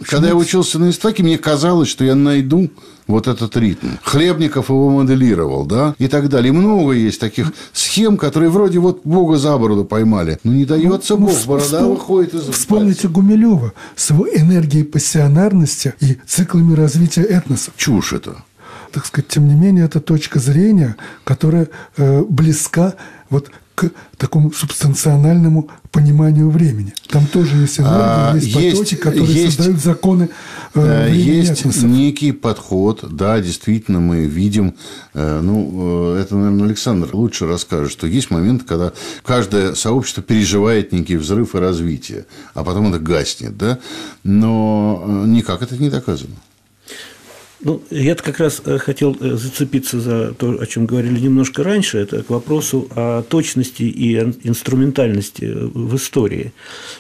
когда 0.06 0.28
я 0.28 0.34
учился 0.34 0.78
на 0.78 0.90
истфаке, 0.90 1.22
мне 1.22 1.38
казалось, 1.38 1.88
что 1.88 2.04
я 2.04 2.14
найду 2.14 2.70
вот 3.06 3.28
этот 3.28 3.56
ритм. 3.56 3.88
Хлебников 4.02 4.68
его 4.68 4.90
моделировал, 4.90 5.64
да, 5.64 5.94
и 5.98 6.08
так 6.08 6.28
далее. 6.28 6.48
И 6.48 6.56
много 6.56 6.92
есть 6.92 7.20
таких 7.20 7.52
схем, 7.72 8.16
которые 8.16 8.50
вроде 8.50 8.78
вот 8.78 9.02
Бога 9.04 9.36
за 9.36 9.56
бороду 9.56 9.84
поймали. 9.84 10.38
Но 10.44 10.52
не 10.52 10.64
дается 10.64 11.14
ну, 11.14 11.26
Бог, 11.26 11.36
ну, 11.36 11.46
борода 11.46 11.78
вспом... 11.78 11.90
выходит 11.90 12.34
из 12.34 12.48
Вспомните 12.48 13.08
Гумилева 13.08 13.72
с 13.94 14.10
его 14.10 14.26
энергией 14.28 14.84
пассионарности 14.84 15.94
и 16.00 16.18
циклами 16.26 16.74
развития 16.74 17.22
этноса. 17.22 17.70
Чушь 17.76 18.12
это 18.12 18.36
так 18.92 19.04
сказать, 19.04 19.28
тем 19.28 19.46
не 19.46 19.54
менее, 19.54 19.84
это 19.84 20.00
точка 20.00 20.38
зрения, 20.38 20.96
которая 21.24 21.68
э, 21.98 22.22
близка 22.22 22.94
вот 23.28 23.50
к 23.76 23.90
такому 24.16 24.52
субстанциональному 24.52 25.68
пониманию 25.92 26.48
времени. 26.48 26.94
Там 27.08 27.26
тоже 27.26 27.56
есть 27.58 27.78
энергия, 27.78 28.00
а, 28.00 28.34
есть 28.34 28.52
потоки, 28.54 28.64
есть, 28.64 28.98
которые 28.98 29.34
есть, 29.34 29.56
создают 29.56 29.80
законы 29.80 30.30
э, 30.74 31.10
Есть 31.12 31.60
этносов. 31.60 31.82
некий 31.84 32.32
подход, 32.32 33.04
да, 33.10 33.38
действительно, 33.38 34.00
мы 34.00 34.24
видим, 34.24 34.74
э, 35.12 35.40
ну, 35.42 36.14
э, 36.16 36.22
это, 36.22 36.36
наверное, 36.36 36.66
Александр 36.68 37.10
лучше 37.12 37.46
расскажет, 37.46 37.92
что 37.92 38.06
есть 38.06 38.30
момент, 38.30 38.62
когда 38.64 38.92
каждое 39.24 39.74
сообщество 39.74 40.22
переживает 40.22 40.92
некий 40.92 41.16
взрыв 41.16 41.54
и 41.54 41.58
развитие, 41.58 42.24
а 42.54 42.64
потом 42.64 42.88
это 42.88 42.98
гаснет, 42.98 43.58
да, 43.58 43.78
но 44.24 45.04
э, 45.06 45.26
никак 45.28 45.60
это 45.60 45.76
не 45.76 45.90
доказано. 45.90 46.34
Ну, 47.60 47.82
я 47.90 48.14
как 48.14 48.38
раз 48.38 48.60
э, 48.64 48.76
хотел 48.78 49.16
э, 49.18 49.34
зацепиться 49.36 49.98
за 49.98 50.34
то, 50.34 50.58
о 50.60 50.66
чем 50.66 50.84
говорили 50.84 51.18
немножко 51.18 51.64
раньше, 51.64 51.98
это 51.98 52.22
к 52.22 52.28
вопросу 52.28 52.86
о 52.94 53.22
точности 53.22 53.82
и 53.84 54.14
инструментальности 54.44 55.44
в 55.44 55.96
истории. 55.96 56.52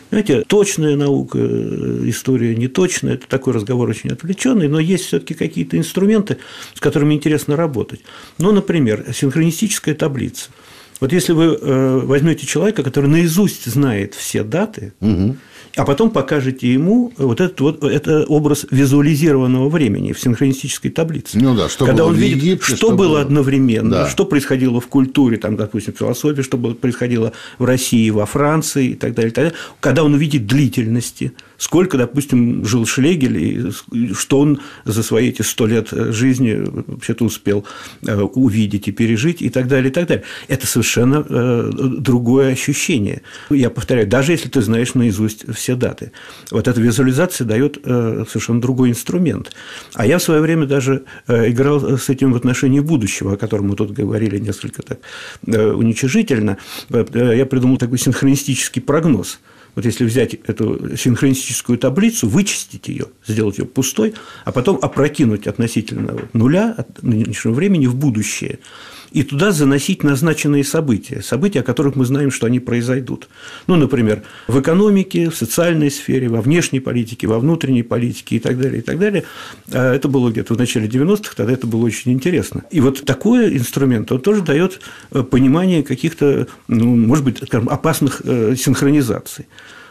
Знаете, 0.08 0.44
точная 0.46 0.96
наука, 0.96 1.38
э, 1.38 2.04
история 2.06 2.56
неточная, 2.56 3.14
это 3.14 3.28
такой 3.28 3.52
разговор 3.52 3.90
очень 3.90 4.10
отвлеченный, 4.10 4.68
но 4.68 4.80
есть 4.80 5.04
все-таки 5.04 5.34
какие-то 5.34 5.76
инструменты, 5.76 6.38
с 6.72 6.80
которыми 6.80 7.12
интересно 7.12 7.54
работать. 7.54 8.00
Ну, 8.38 8.50
например, 8.50 9.04
синхронистическая 9.12 9.94
таблица. 9.94 10.48
Вот 11.00 11.12
если 11.12 11.34
вы 11.34 11.58
возьмете 12.06 12.46
человека, 12.46 12.82
который 12.82 13.10
наизусть 13.10 13.66
знает 13.66 14.14
все 14.14 14.42
даты, 14.42 14.94
угу 15.00 15.36
а 15.76 15.84
потом 15.84 16.10
покажете 16.10 16.72
ему 16.72 17.12
вот 17.18 17.40
этот 17.40 17.60
вот 17.60 17.84
это 17.84 18.24
образ 18.24 18.66
визуализированного 18.70 19.68
времени 19.68 20.12
в 20.12 20.20
синхронистической 20.20 20.90
таблице. 20.90 21.38
Ну 21.38 21.54
да, 21.54 21.68
что 21.68 21.84
Когда 21.84 22.04
было 22.04 22.10
он 22.10 22.16
видит, 22.16 22.36
Египте, 22.38 22.64
что, 22.64 22.76
что 22.76 22.90
было 22.92 23.20
одновременно, 23.20 23.90
да. 23.90 24.08
что 24.08 24.24
происходило 24.24 24.80
в 24.80 24.86
культуре, 24.86 25.36
там, 25.36 25.56
допустим, 25.56 25.92
в 25.92 25.98
философии, 25.98 26.40
что 26.40 26.56
происходило 26.56 27.32
в 27.58 27.64
России, 27.64 28.08
во 28.08 28.24
Франции 28.24 28.88
и 28.88 28.94
так 28.94 29.14
далее, 29.14 29.30
и 29.30 29.34
так 29.34 29.44
далее. 29.44 29.58
Когда 29.80 30.02
он 30.02 30.14
увидит 30.14 30.46
длительности, 30.46 31.32
сколько, 31.58 31.96
допустим, 31.96 32.64
жил 32.64 32.86
Шлегель, 32.86 33.38
и 33.90 34.12
что 34.12 34.40
он 34.40 34.60
за 34.84 35.02
свои 35.02 35.28
эти 35.28 35.42
сто 35.42 35.66
лет 35.66 35.88
жизни 35.90 36.62
вообще-то 36.86 37.24
успел 37.24 37.64
э, 38.06 38.16
увидеть 38.16 38.88
и 38.88 38.92
пережить, 38.92 39.42
и 39.42 39.50
так 39.50 39.68
далее, 39.68 39.90
и 39.90 39.92
так 39.92 40.06
далее. 40.06 40.24
Это 40.48 40.66
совершенно 40.66 41.24
э, 41.28 41.70
другое 41.98 42.52
ощущение. 42.52 43.22
Я 43.50 43.70
повторяю, 43.70 44.06
даже 44.06 44.32
если 44.32 44.48
ты 44.48 44.62
знаешь 44.62 44.94
наизусть 44.94 45.52
все 45.54 45.76
даты. 45.76 46.12
Вот 46.50 46.68
эта 46.68 46.80
визуализация 46.80 47.46
дает 47.46 47.78
э, 47.82 48.24
совершенно 48.28 48.60
другой 48.60 48.90
инструмент. 48.90 49.52
А 49.94 50.06
я 50.06 50.18
в 50.18 50.22
свое 50.22 50.40
время 50.40 50.66
даже 50.66 51.04
играл 51.26 51.98
с 51.98 52.08
этим 52.08 52.32
в 52.32 52.36
отношении 52.36 52.80
будущего, 52.80 53.34
о 53.34 53.36
котором 53.36 53.68
мы 53.68 53.76
тут 53.76 53.92
говорили 53.92 54.38
несколько 54.38 54.82
так 54.82 55.00
уничижительно. 55.46 56.58
Я 56.90 57.46
придумал 57.46 57.76
такой 57.76 57.98
синхронистический 57.98 58.82
прогноз– 58.82 59.40
вот 59.76 59.84
если 59.84 60.04
взять 60.04 60.34
эту 60.34 60.96
синхронистическую 60.96 61.78
таблицу, 61.78 62.28
вычистить 62.28 62.88
ее, 62.88 63.06
сделать 63.26 63.58
ее 63.58 63.66
пустой, 63.66 64.14
а 64.44 64.50
потом 64.50 64.78
опрокинуть 64.80 65.46
относительно 65.46 66.18
нуля 66.32 66.74
от 66.76 67.02
нынешнего 67.02 67.52
времени 67.52 67.86
в 67.86 67.94
будущее, 67.94 68.58
и 69.16 69.22
туда 69.22 69.50
заносить 69.50 70.02
назначенные 70.02 70.62
события, 70.62 71.22
события, 71.22 71.60
о 71.60 71.62
которых 71.62 71.96
мы 71.96 72.04
знаем, 72.04 72.30
что 72.30 72.46
они 72.46 72.60
произойдут. 72.60 73.30
Ну, 73.66 73.76
например, 73.76 74.24
в 74.46 74.60
экономике, 74.60 75.30
в 75.30 75.34
социальной 75.34 75.90
сфере, 75.90 76.28
во 76.28 76.42
внешней 76.42 76.80
политике, 76.80 77.26
во 77.26 77.38
внутренней 77.38 77.82
политике 77.82 78.36
и 78.36 78.38
так 78.38 78.60
далее, 78.60 78.80
и 78.80 78.82
так 78.82 78.98
далее. 78.98 79.24
А 79.72 79.94
это 79.94 80.08
было 80.08 80.30
где-то 80.30 80.52
в 80.52 80.58
начале 80.58 80.86
90-х, 80.86 81.32
тогда 81.34 81.54
это 81.54 81.66
было 81.66 81.86
очень 81.86 82.12
интересно. 82.12 82.64
И 82.70 82.80
вот 82.80 83.06
такой 83.06 83.56
инструмент, 83.56 84.12
он 84.12 84.20
тоже 84.20 84.42
дает 84.42 84.80
э, 85.12 85.22
понимание 85.22 85.82
каких-то, 85.82 86.46
ну, 86.68 86.94
может 86.94 87.24
быть, 87.24 87.40
опасных 87.40 88.20
э, 88.22 88.54
синхронизаций 88.54 89.46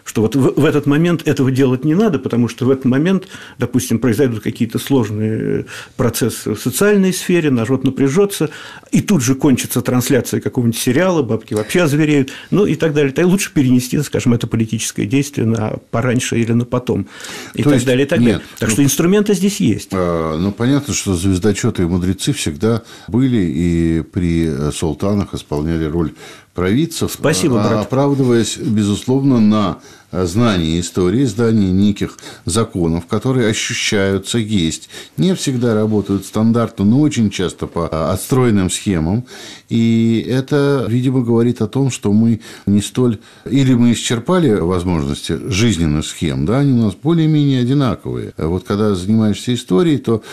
что 0.05 0.21
вот 0.21 0.35
в, 0.35 0.63
этот 0.63 0.85
момент 0.85 1.27
этого 1.27 1.51
делать 1.51 1.83
не 1.83 1.95
надо, 1.95 2.19
потому 2.19 2.47
что 2.47 2.65
в 2.65 2.69
этот 2.69 2.85
момент, 2.85 3.27
допустим, 3.57 3.97
произойдут 3.97 4.43
какие-то 4.43 4.77
сложные 4.77 5.65
процессы 5.97 6.53
в 6.53 6.59
социальной 6.59 7.11
сфере, 7.11 7.49
народ 7.49 7.83
напряжется, 7.83 8.51
и 8.91 9.01
тут 9.01 9.23
же 9.23 9.33
кончится 9.33 9.81
трансляция 9.81 10.41
какого-нибудь 10.41 10.79
сериала, 10.79 11.23
бабки 11.23 11.55
вообще 11.55 11.81
озвереют, 11.81 12.29
ну 12.51 12.67
и 12.67 12.75
так 12.75 12.93
далее. 12.93 13.11
И 13.17 13.23
лучше 13.23 13.51
перенести, 13.51 13.99
скажем, 14.03 14.35
это 14.35 14.45
политическое 14.45 15.07
действие 15.07 15.47
на 15.47 15.77
пораньше 15.89 16.39
или 16.39 16.51
на 16.51 16.65
потом, 16.65 17.07
и 17.55 17.63
То 17.63 17.69
так 17.69 17.73
есть, 17.73 17.85
далее, 17.87 18.05
и 18.05 18.09
так 18.09 18.19
нет, 18.19 18.27
далее. 18.27 18.47
Так 18.59 18.69
ну, 18.69 18.73
что 18.73 18.83
инструменты 18.83 19.33
здесь 19.33 19.59
есть. 19.59 19.89
А, 19.91 20.37
ну, 20.37 20.51
понятно, 20.51 20.93
что 20.93 21.15
звездочеты 21.15 21.81
и 21.81 21.85
мудрецы 21.87 22.31
всегда 22.31 22.83
были 23.07 23.37
и 23.37 24.03
при 24.03 24.71
султанах 24.71 25.33
исполняли 25.33 25.85
роль 25.85 26.13
провидцев, 26.55 27.11
Спасибо, 27.11 27.55
брат. 27.55 27.85
оправдываясь, 27.85 28.57
безусловно, 28.57 29.39
на 29.39 29.79
знание 30.11 30.79
истории, 30.79 31.25
знание 31.25 31.71
неких 31.71 32.17
законов, 32.45 33.05
которые 33.07 33.49
ощущаются, 33.49 34.37
есть. 34.37 34.89
Не 35.17 35.35
всегда 35.35 35.73
работают 35.73 36.25
стандартно, 36.25 36.85
но 36.85 37.01
очень 37.01 37.29
часто 37.29 37.67
по 37.67 38.11
отстроенным 38.11 38.69
схемам. 38.69 39.25
И 39.67 40.25
это, 40.27 40.85
видимо, 40.87 41.21
говорит 41.21 41.61
о 41.61 41.67
том, 41.67 41.91
что 41.91 42.13
мы 42.13 42.39
не 42.65 42.81
столь... 42.81 43.19
Или 43.49 43.73
мы 43.73 43.91
исчерпали 43.91 44.51
возможности 44.51 45.37
жизненных 45.49 46.05
схем, 46.05 46.45
да, 46.45 46.59
они 46.59 46.71
у 46.71 46.83
нас 46.83 46.95
более-менее 46.95 47.61
одинаковые. 47.61 48.33
Вот 48.37 48.63
когда 48.63 48.95
занимаешься 48.95 49.53
историей, 49.53 49.97
то 49.97 50.23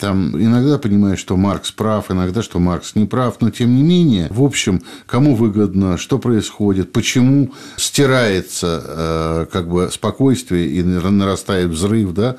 там 0.00 0.36
иногда 0.36 0.78
понимаешь, 0.78 1.18
что 1.18 1.36
Маркс 1.36 1.70
прав, 1.70 2.10
иногда, 2.10 2.42
что 2.42 2.58
Маркс 2.58 2.94
не 2.94 3.04
прав, 3.04 3.36
но 3.40 3.50
тем 3.50 3.76
не 3.76 3.82
менее, 3.82 4.28
в 4.30 4.42
общем, 4.42 4.82
кому 5.06 5.36
выгодно, 5.36 5.98
что 5.98 6.18
происходит, 6.18 6.92
почему 6.92 7.50
стирается 7.76 8.82
э, 8.84 9.46
как 9.52 9.68
бы 9.68 9.90
спокойствие 9.92 10.68
и 10.68 10.82
нарастает 10.82 11.70
взрыв, 11.70 12.14
да, 12.14 12.36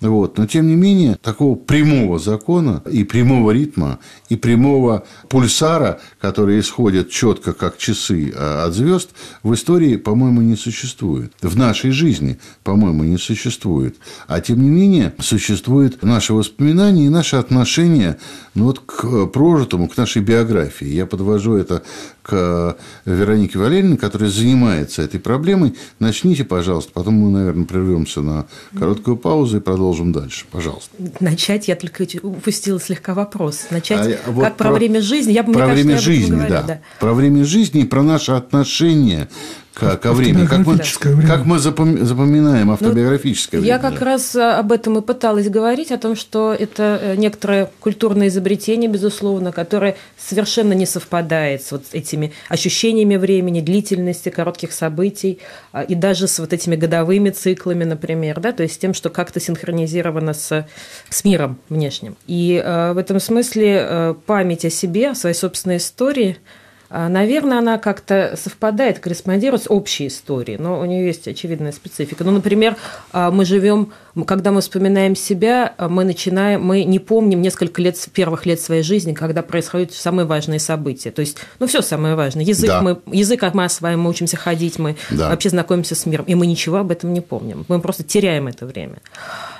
Вот. 0.00 0.36
Но, 0.36 0.46
тем 0.46 0.68
не 0.68 0.76
менее, 0.76 1.16
такого 1.22 1.54
прямого 1.54 2.18
закона 2.18 2.82
и 2.90 3.04
прямого 3.04 3.50
ритма, 3.50 3.98
и 4.28 4.36
прямого 4.36 5.04
пульсара, 5.28 6.00
который 6.20 6.60
исходит 6.60 7.10
четко, 7.10 7.52
как 7.52 7.78
часы 7.78 8.32
а, 8.34 8.64
от 8.66 8.74
звезд, 8.74 9.10
в 9.42 9.54
истории, 9.54 9.96
по-моему, 9.96 10.40
не 10.42 10.56
существует. 10.56 11.32
В 11.42 11.56
нашей 11.56 11.90
жизни, 11.90 12.38
по-моему, 12.64 13.04
не 13.04 13.18
существует. 13.18 13.96
А, 14.26 14.40
тем 14.40 14.62
не 14.62 14.68
менее, 14.68 15.14
существует 15.20 16.02
наше 16.02 16.34
воспоминание 16.34 17.06
и 17.06 17.10
наше 17.10 17.36
отношение 17.36 18.18
ну, 18.54 18.64
вот, 18.64 18.80
к 18.80 19.26
прожитому, 19.26 19.88
к 19.88 19.96
нашей 19.96 20.22
биографии. 20.22 20.86
Я 20.86 21.06
подвожу 21.06 21.56
это 21.56 21.82
к 22.22 22.76
Веронике 23.04 23.58
Валерьевне, 23.58 23.96
которая 23.96 24.30
занимается 24.30 25.02
этой 25.02 25.20
проблемой. 25.20 25.76
Начните, 26.00 26.42
пожалуйста. 26.44 26.90
Потом 26.92 27.14
мы, 27.14 27.30
наверное, 27.30 27.66
прервемся 27.66 28.20
на 28.20 28.46
короткую 28.76 29.16
паузу 29.16 29.58
и 29.58 29.60
продолжим 29.60 30.12
дальше. 30.12 30.46
Пожалуйста. 30.50 30.90
Начать, 31.20 31.68
я 31.68 31.76
только 31.76 32.04
упустила 32.22 32.80
слегка 32.80 33.14
вопрос. 33.14 33.66
Начать 33.70 34.06
а, 34.06 34.15
вот 34.26 34.44
как 34.44 34.56
про, 34.56 34.64
про 34.68 34.74
время 34.74 35.00
жизни. 35.00 35.32
Я 35.32 35.42
бы, 35.42 35.52
про 35.52 35.66
мне 35.66 35.74
время 35.74 35.90
кажется, 35.92 36.12
жизни, 36.12 36.46
да. 36.48 36.62
да. 36.62 36.80
Про 37.00 37.14
время 37.14 37.44
жизни 37.44 37.82
и 37.82 37.84
про 37.84 38.02
наше 38.02 38.32
отношение 38.32 39.28
к, 39.76 39.96
ко 39.98 40.14
времени. 40.14 40.46
Как 40.46 40.66
мы, 40.66 40.74
время. 40.74 41.26
как 41.26 41.44
мы 41.44 41.58
запоминаем 41.58 42.70
автобиографическое 42.70 43.60
ну, 43.60 43.66
время. 43.66 43.76
Я 43.76 43.90
как 43.90 44.00
раз 44.00 44.34
э, 44.34 44.40
об 44.40 44.72
этом 44.72 44.96
и 44.98 45.02
пыталась 45.02 45.50
говорить, 45.50 45.92
о 45.92 45.98
том, 45.98 46.16
что 46.16 46.56
это 46.58 46.98
э, 47.02 47.16
некоторое 47.16 47.70
культурное 47.80 48.28
изобретение, 48.28 48.88
безусловно, 48.88 49.52
которое 49.52 49.96
совершенно 50.16 50.72
не 50.72 50.86
совпадает 50.86 51.62
с 51.62 51.72
вот 51.72 51.84
этими 51.92 52.32
ощущениями 52.48 53.16
времени, 53.16 53.60
длительности 53.60 54.30
коротких 54.30 54.72
событий 54.72 55.40
а, 55.72 55.82
и 55.82 55.94
даже 55.94 56.26
с 56.26 56.38
вот 56.38 56.54
этими 56.54 56.74
годовыми 56.74 57.28
циклами, 57.28 57.84
например, 57.84 58.40
да, 58.40 58.52
то 58.52 58.62
есть 58.62 58.80
тем, 58.80 58.94
что 58.94 59.10
как-то 59.10 59.40
синхронизировано 59.40 60.32
с, 60.32 60.66
с 61.10 61.24
миром 61.24 61.58
внешним. 61.68 62.16
И 62.26 62.62
э, 62.64 62.92
в 62.94 62.98
этом 62.98 63.20
смысле 63.20 64.16
память 64.24 64.64
о 64.64 64.70
себе, 64.70 65.10
о 65.10 65.14
своей 65.14 65.36
собственной 65.36 65.76
истории– 65.76 66.38
наверное, 66.90 67.58
она 67.58 67.78
как-то 67.78 68.34
совпадает, 68.36 68.98
корреспондирует 69.00 69.64
с 69.64 69.70
общей 69.70 70.06
историей, 70.06 70.58
но 70.58 70.80
у 70.80 70.84
нее 70.84 71.06
есть 71.06 71.26
очевидная 71.26 71.72
специфика. 71.72 72.22
Ну, 72.24 72.30
например, 72.30 72.76
а, 73.12 73.30
мы 73.30 73.44
живем, 73.44 73.92
когда 74.24 74.50
мы 74.50 74.60
вспоминаем 74.60 75.14
себя, 75.14 75.74
а, 75.76 75.88
мы 75.88 76.04
начинаем, 76.04 76.62
мы 76.62 76.84
не 76.84 76.98
помним 76.98 77.42
несколько 77.42 77.82
лет, 77.82 77.96
первых 78.12 78.46
лет 78.46 78.60
своей 78.60 78.82
жизни, 78.82 79.12
когда 79.12 79.42
происходят 79.42 79.92
самые 79.92 80.26
важные 80.26 80.58
события. 80.58 81.10
То 81.10 81.20
есть, 81.20 81.38
ну, 81.58 81.66
все 81.66 81.82
самое 81.82 82.14
важное. 82.14 82.44
Язык, 82.44 82.68
да. 82.68 82.80
мы, 82.80 82.98
язык 83.12 83.42
мы 83.52 83.64
осваиваем, 83.64 84.02
мы 84.02 84.10
учимся 84.10 84.36
ходить, 84.36 84.78
мы 84.78 84.96
да. 85.10 85.28
вообще 85.28 85.50
знакомимся 85.50 85.94
с 85.94 86.06
миром, 86.06 86.24
и 86.26 86.34
мы 86.34 86.46
ничего 86.46 86.78
об 86.78 86.90
этом 86.90 87.12
не 87.12 87.20
помним. 87.20 87.64
Мы 87.68 87.80
просто 87.80 88.04
теряем 88.04 88.48
это 88.48 88.66
время. 88.66 88.96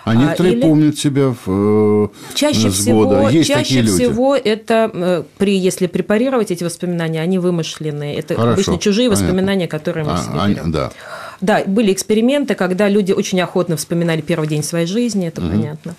А 0.05 0.15
некоторые 0.15 0.55
Или... 0.55 0.63
помнят 0.63 0.97
себя 0.97 1.35
в, 1.45 1.49
э, 1.49 2.09
чаще 2.35 2.71
с 2.71 2.75
всего, 2.75 3.05
года. 3.05 3.29
Есть 3.29 3.49
чаще 3.49 3.63
такие 3.63 3.83
люди. 3.83 3.95
всего 3.95 4.37
это 4.37 4.89
э, 4.95 5.23
при, 5.37 5.59
если 5.59 5.89
препарировать 5.89 6.53
эти 6.53 6.63
воспоминания, 6.63 7.21
они 7.21 7.41
вымышленные. 7.41 8.15
Это 8.15 8.37
Хорошо, 8.37 8.53
обычно 8.53 8.79
чужие 8.79 9.09
понятно. 9.09 9.27
воспоминания, 9.27 9.67
которые 9.67 10.05
мы 10.05 10.13
а, 10.13 10.19
себе 10.19 10.55
берем. 10.55 10.71
Да. 10.71 10.93
Да, 11.41 11.63
были 11.67 11.93
эксперименты, 11.93 12.55
когда 12.55 12.89
люди 12.89 13.13
очень 13.13 13.41
охотно 13.41 13.77
вспоминали 13.77 14.21
первый 14.21 14.49
день 14.49 14.63
своей 14.63 14.87
жизни, 14.87 15.29
это 15.29 15.41
угу. 15.41 15.51
понятно. 15.51 15.95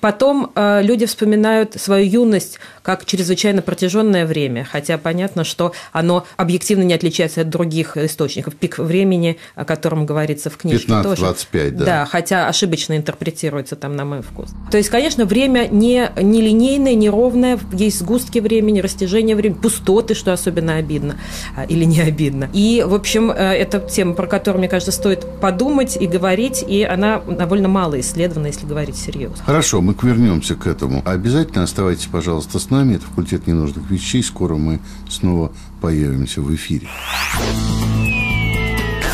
Потом 0.00 0.52
э, 0.54 0.82
люди 0.82 1.06
вспоминают 1.06 1.74
свою 1.74 2.06
юность 2.06 2.58
как 2.82 3.04
чрезвычайно 3.04 3.62
протяженное 3.62 4.26
время, 4.26 4.66
хотя 4.70 4.98
понятно, 4.98 5.44
что 5.44 5.72
оно 5.92 6.26
объективно 6.36 6.82
не 6.82 6.94
отличается 6.94 7.42
от 7.42 7.50
других 7.50 7.96
источников. 7.96 8.56
Пик 8.56 8.78
времени, 8.78 9.38
о 9.54 9.64
котором 9.64 10.06
говорится 10.06 10.50
в 10.50 10.56
книжке 10.56 10.92
15-25, 10.92 11.02
тоже. 11.02 11.70
да. 11.72 11.84
Да, 11.84 12.06
хотя 12.06 12.48
ошибочно 12.48 12.96
интерпретируется 12.96 13.76
там 13.76 13.96
на 13.96 14.04
мой 14.04 14.22
вкус. 14.22 14.50
То 14.70 14.78
есть, 14.78 14.88
конечно, 14.88 15.24
время 15.24 15.68
не, 15.70 16.10
не 16.20 16.40
линейное, 16.40 16.94
не 16.94 17.10
ровное, 17.10 17.58
есть 17.72 17.98
сгустки 17.98 18.38
времени, 18.38 18.80
растяжение 18.80 19.36
времени, 19.36 19.58
пустоты, 19.58 20.14
что 20.14 20.32
особенно 20.32 20.76
обидно 20.76 21.16
а, 21.56 21.64
или 21.64 21.84
не 21.84 22.00
обидно. 22.00 22.48
И, 22.52 22.84
в 22.86 22.94
общем, 22.94 23.30
э, 23.30 23.34
это 23.34 23.80
тема, 23.80 24.14
про 24.14 24.26
которую, 24.26 24.60
мне 24.60 24.68
кажется, 24.68 24.92
стоит 24.92 25.26
подумать 25.40 25.96
и 26.00 26.06
говорить, 26.06 26.64
и 26.66 26.82
она 26.82 27.20
довольно 27.20 27.68
мало 27.68 28.00
исследована, 28.00 28.46
если 28.46 28.66
говорить 28.66 28.96
серьезно. 28.96 29.44
Хорошо, 29.44 29.80
мы 29.90 30.08
вернемся 30.08 30.54
к 30.54 30.66
этому. 30.66 31.02
Обязательно 31.04 31.64
оставайтесь, 31.64 32.06
пожалуйста, 32.06 32.58
с 32.58 32.70
нами. 32.70 32.94
Это 32.94 33.06
факультет 33.06 33.46
ненужных 33.46 33.90
вещей. 33.90 34.22
Скоро 34.22 34.56
мы 34.56 34.78
снова 35.08 35.52
появимся 35.80 36.40
в 36.40 36.54
эфире. 36.54 36.88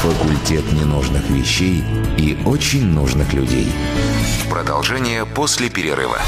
Факультет 0.03 0.65
ненужных 0.73 1.29
вещей 1.31 1.83
и 2.19 2.37
очень 2.45 2.85
нужных 2.85 3.33
людей. 3.33 3.69
Продолжение 4.51 5.25
после 5.25 5.71
перерыва. 5.71 6.19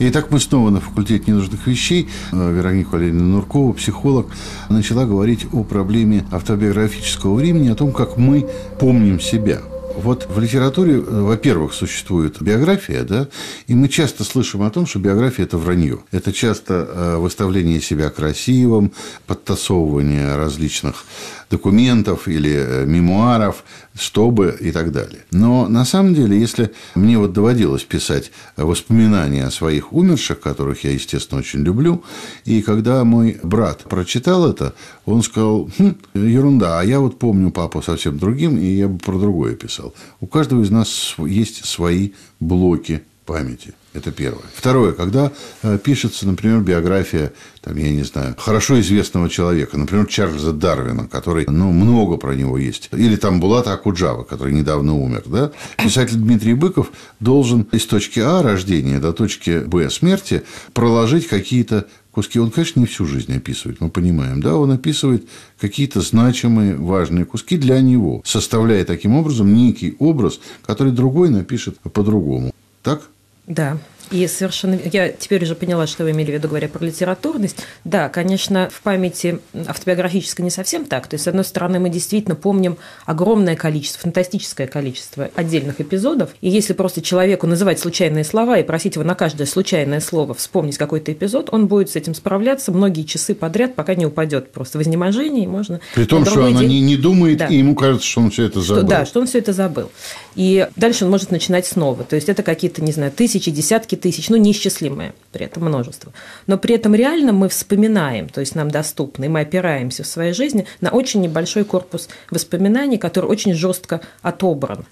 Итак, 0.00 0.30
мы 0.30 0.38
снова 0.38 0.70
на 0.70 0.80
факультете 0.80 1.30
ненужных 1.30 1.66
вещей. 1.66 2.08
Э, 2.32 2.52
Вероника 2.52 2.90
Валерьевна 2.92 3.24
Нуркова, 3.24 3.72
психолог, 3.72 4.28
начала 4.68 5.04
говорить 5.04 5.46
о 5.52 5.64
проблеме 5.64 6.24
автобиографического 6.30 7.34
времени, 7.34 7.68
о 7.68 7.74
том, 7.74 7.92
как 7.92 8.16
мы 8.16 8.48
помним 8.78 9.20
себя– 9.20 9.60
вот 9.98 10.26
в 10.28 10.38
литературе, 10.38 10.94
э, 10.94 11.00
во-первых, 11.00 11.72
существует 11.72 12.40
биография, 12.40 13.02
да, 13.02 13.28
и 13.66 13.74
мы 13.74 13.88
часто 13.88 14.24
слышим 14.24 14.62
о 14.62 14.70
том, 14.70 14.86
что 14.86 14.98
биография– 14.98 15.44
это 15.46 15.58
вранье. 15.58 15.98
Это 16.12 16.32
часто 16.32 16.74
э, 16.74 17.16
выставление 17.16 17.80
себя 17.80 18.08
красивым, 18.10 18.92
подтасовывание 19.26 20.36
различных 20.36 21.04
документов 21.50 22.28
или 22.28 22.52
э, 22.52 22.84
мемуаров, 22.86 23.64
чтобы 23.94 24.56
и 24.60 24.70
так 24.70 24.92
далее. 24.92 25.20
Но 25.30 25.68
на 25.68 25.84
самом 25.84 26.14
деле, 26.14 26.38
если 26.38 26.72
мне 26.94 27.18
вот 27.18 27.32
доводилось 27.32 27.84
писать 27.84 28.30
воспоминания 28.56 29.44
о 29.44 29.50
своих 29.50 29.92
умерших, 29.92 30.40
которых 30.40 30.84
я, 30.84 30.92
естественно, 30.92 31.40
очень 31.40 31.60
люблю, 31.60 32.04
и 32.44 32.62
когда 32.62 33.04
мой 33.04 33.40
брат 33.42 33.84
прочитал 33.84 34.48
это, 34.48 34.74
он 35.06 35.22
сказал, 35.22 35.70
хм, 35.78 35.96
ерунда, 36.14 36.80
а 36.80 36.84
я 36.84 37.00
вот 37.00 37.18
помню 37.18 37.50
папу 37.50 37.82
совсем 37.82 38.18
другим, 38.18 38.58
и 38.58 38.66
я 38.66 38.88
бы 38.88 38.98
про 38.98 39.18
другое 39.18 39.54
писал. 39.54 39.94
У 40.20 40.26
каждого 40.26 40.62
из 40.62 40.70
нас 40.70 41.14
есть 41.18 41.64
свои 41.64 42.10
блоки 42.40 43.02
памяти. 43.28 43.74
Это 43.92 44.10
первое. 44.10 44.44
Второе, 44.54 44.92
когда 44.92 45.32
э, 45.62 45.78
пишется, 45.78 46.26
например, 46.26 46.60
биография, 46.60 47.32
там, 47.60 47.76
я 47.76 47.90
не 47.90 48.02
знаю, 48.02 48.34
хорошо 48.38 48.80
известного 48.80 49.28
человека, 49.28 49.76
например, 49.76 50.06
Чарльза 50.06 50.52
Дарвина, 50.52 51.06
который, 51.06 51.44
ну, 51.46 51.70
много 51.72 52.16
про 52.16 52.34
него 52.34 52.56
есть, 52.56 52.88
или 52.92 53.16
там 53.16 53.38
Булата 53.38 53.74
Акуджава, 53.74 54.24
который 54.24 54.54
недавно 54.54 54.94
умер, 54.94 55.24
да, 55.26 55.52
писатель 55.76 56.16
Дмитрий 56.16 56.54
Быков 56.54 56.90
должен 57.20 57.62
из 57.72 57.84
точки 57.84 58.20
А 58.20 58.42
рождения 58.42 58.98
до 58.98 59.12
точки 59.12 59.60
Б 59.60 59.90
смерти 59.90 60.42
проложить 60.72 61.28
какие-то 61.28 61.86
куски. 62.12 62.40
Он, 62.40 62.50
конечно, 62.50 62.80
не 62.80 62.86
всю 62.86 63.04
жизнь 63.04 63.36
описывает, 63.36 63.80
мы 63.82 63.90
понимаем, 63.90 64.40
да, 64.40 64.56
он 64.56 64.70
описывает 64.70 65.28
какие-то 65.60 66.00
значимые, 66.00 66.76
важные 66.76 67.26
куски 67.26 67.58
для 67.58 67.80
него, 67.80 68.22
составляя 68.24 68.84
таким 68.86 69.16
образом 69.16 69.54
некий 69.54 69.96
образ, 69.98 70.40
который 70.66 70.92
другой 70.92 71.28
напишет 71.28 71.78
по-другому. 71.80 72.52
Так? 72.82 73.02
Да. 73.48 73.78
И 74.10 74.26
совершенно... 74.26 74.78
Я 74.90 75.10
теперь 75.10 75.42
уже 75.44 75.54
поняла, 75.54 75.86
что 75.86 76.04
вы 76.04 76.12
имели 76.12 76.30
в 76.30 76.34
виду, 76.34 76.48
говоря 76.48 76.68
про 76.68 76.84
литературность. 76.84 77.56
Да, 77.84 78.08
конечно, 78.08 78.68
в 78.72 78.80
памяти 78.80 79.40
автобиографической 79.66 80.44
не 80.44 80.50
совсем 80.50 80.86
так. 80.86 81.06
То 81.06 81.14
есть, 81.14 81.24
с 81.24 81.28
одной 81.28 81.44
стороны, 81.44 81.78
мы 81.78 81.90
действительно 81.90 82.34
помним 82.34 82.78
огромное 83.04 83.56
количество, 83.56 84.02
фантастическое 84.02 84.66
количество 84.66 85.30
отдельных 85.34 85.80
эпизодов. 85.80 86.30
И 86.40 86.48
если 86.48 86.72
просто 86.72 87.02
человеку 87.02 87.46
называть 87.46 87.78
случайные 87.78 88.24
слова 88.24 88.58
и 88.58 88.62
просить 88.62 88.94
его 88.94 89.04
на 89.04 89.14
каждое 89.14 89.46
случайное 89.46 90.00
слово 90.00 90.34
вспомнить 90.34 90.78
какой-то 90.78 91.12
эпизод, 91.12 91.50
он 91.52 91.66
будет 91.66 91.90
с 91.90 91.96
этим 91.96 92.14
справляться 92.14 92.72
многие 92.72 93.02
часы 93.02 93.34
подряд, 93.34 93.74
пока 93.74 93.94
не 93.94 94.06
упадет 94.06 94.52
просто 94.52 94.78
в 94.78 94.82
изнеможении. 94.82 95.46
Можно 95.46 95.80
При 95.94 96.06
том, 96.06 96.24
что 96.24 96.46
она 96.46 96.60
день... 96.60 96.70
не, 96.70 96.80
не 96.80 96.96
думает, 96.96 97.38
да. 97.38 97.46
и 97.46 97.56
ему 97.56 97.74
кажется, 97.74 98.06
что 98.06 98.22
он 98.22 98.30
все 98.30 98.44
это 98.44 98.62
забыл. 98.62 98.82
Что, 98.82 98.88
да, 98.88 99.06
что 99.06 99.20
он 99.20 99.26
все 99.26 99.38
это 99.38 99.52
забыл. 99.52 99.90
И 100.34 100.66
дальше 100.76 101.04
он 101.04 101.10
может 101.10 101.30
начинать 101.30 101.66
снова. 101.66 102.04
То 102.04 102.16
есть, 102.16 102.28
это 102.28 102.42
какие-то, 102.42 102.82
не 102.82 102.92
знаю, 102.92 103.12
тысячи, 103.12 103.50
десятки 103.50 103.87
тысяч, 103.96 104.28
ну, 104.28 104.36
неисчислимое 104.36 105.14
при 105.32 105.46
этом 105.46 105.64
множество. 105.64 106.12
Но 106.46 106.58
при 106.58 106.74
этом 106.74 106.94
реально 106.94 107.32
мы 107.32 107.48
вспоминаем, 107.48 108.28
то 108.28 108.40
есть 108.40 108.54
нам 108.54 108.70
доступно, 108.70 109.24
и 109.24 109.28
мы 109.28 109.40
опираемся 109.40 110.02
в 110.02 110.06
своей 110.06 110.32
жизни 110.32 110.66
на 110.80 110.90
очень 110.90 111.20
небольшой 111.20 111.64
корпус 111.64 112.08
воспоминаний, 112.30 112.98
который 112.98 113.26
очень 113.26 113.54
жестко 113.54 114.00
отобран. 114.22 114.84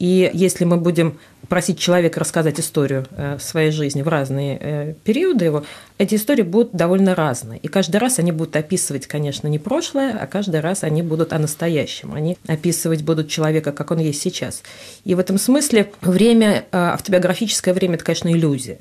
И 0.00 0.30
если 0.32 0.64
мы 0.64 0.78
будем 0.78 1.18
просить 1.48 1.78
человека 1.78 2.20
рассказать 2.20 2.58
историю 2.58 3.06
э, 3.10 3.38
своей 3.38 3.70
жизни 3.70 4.00
в 4.00 4.08
разные 4.08 4.58
э, 4.58 4.94
периоды 5.04 5.44
его, 5.44 5.64
эти 5.98 6.14
истории 6.14 6.42
будут 6.42 6.72
довольно 6.72 7.14
разные. 7.14 7.60
И 7.60 7.68
каждый 7.68 7.98
раз 7.98 8.18
они 8.18 8.32
будут 8.32 8.56
описывать, 8.56 9.06
конечно, 9.06 9.46
не 9.46 9.58
прошлое, 9.58 10.16
а 10.18 10.26
каждый 10.26 10.60
раз 10.60 10.84
они 10.84 11.02
будут 11.02 11.34
о 11.34 11.38
настоящем. 11.38 12.14
Они 12.14 12.38
описывать 12.46 13.02
будут 13.02 13.28
человека, 13.28 13.72
как 13.72 13.90
он 13.90 13.98
есть 13.98 14.22
сейчас. 14.22 14.62
И 15.04 15.14
в 15.14 15.18
этом 15.18 15.36
смысле 15.36 15.92
время, 16.00 16.64
э, 16.72 16.76
автобиографическое 16.78 17.74
время– 17.74 17.94
это, 17.96 18.04
конечно, 18.04 18.32
иллюзия. 18.32 18.78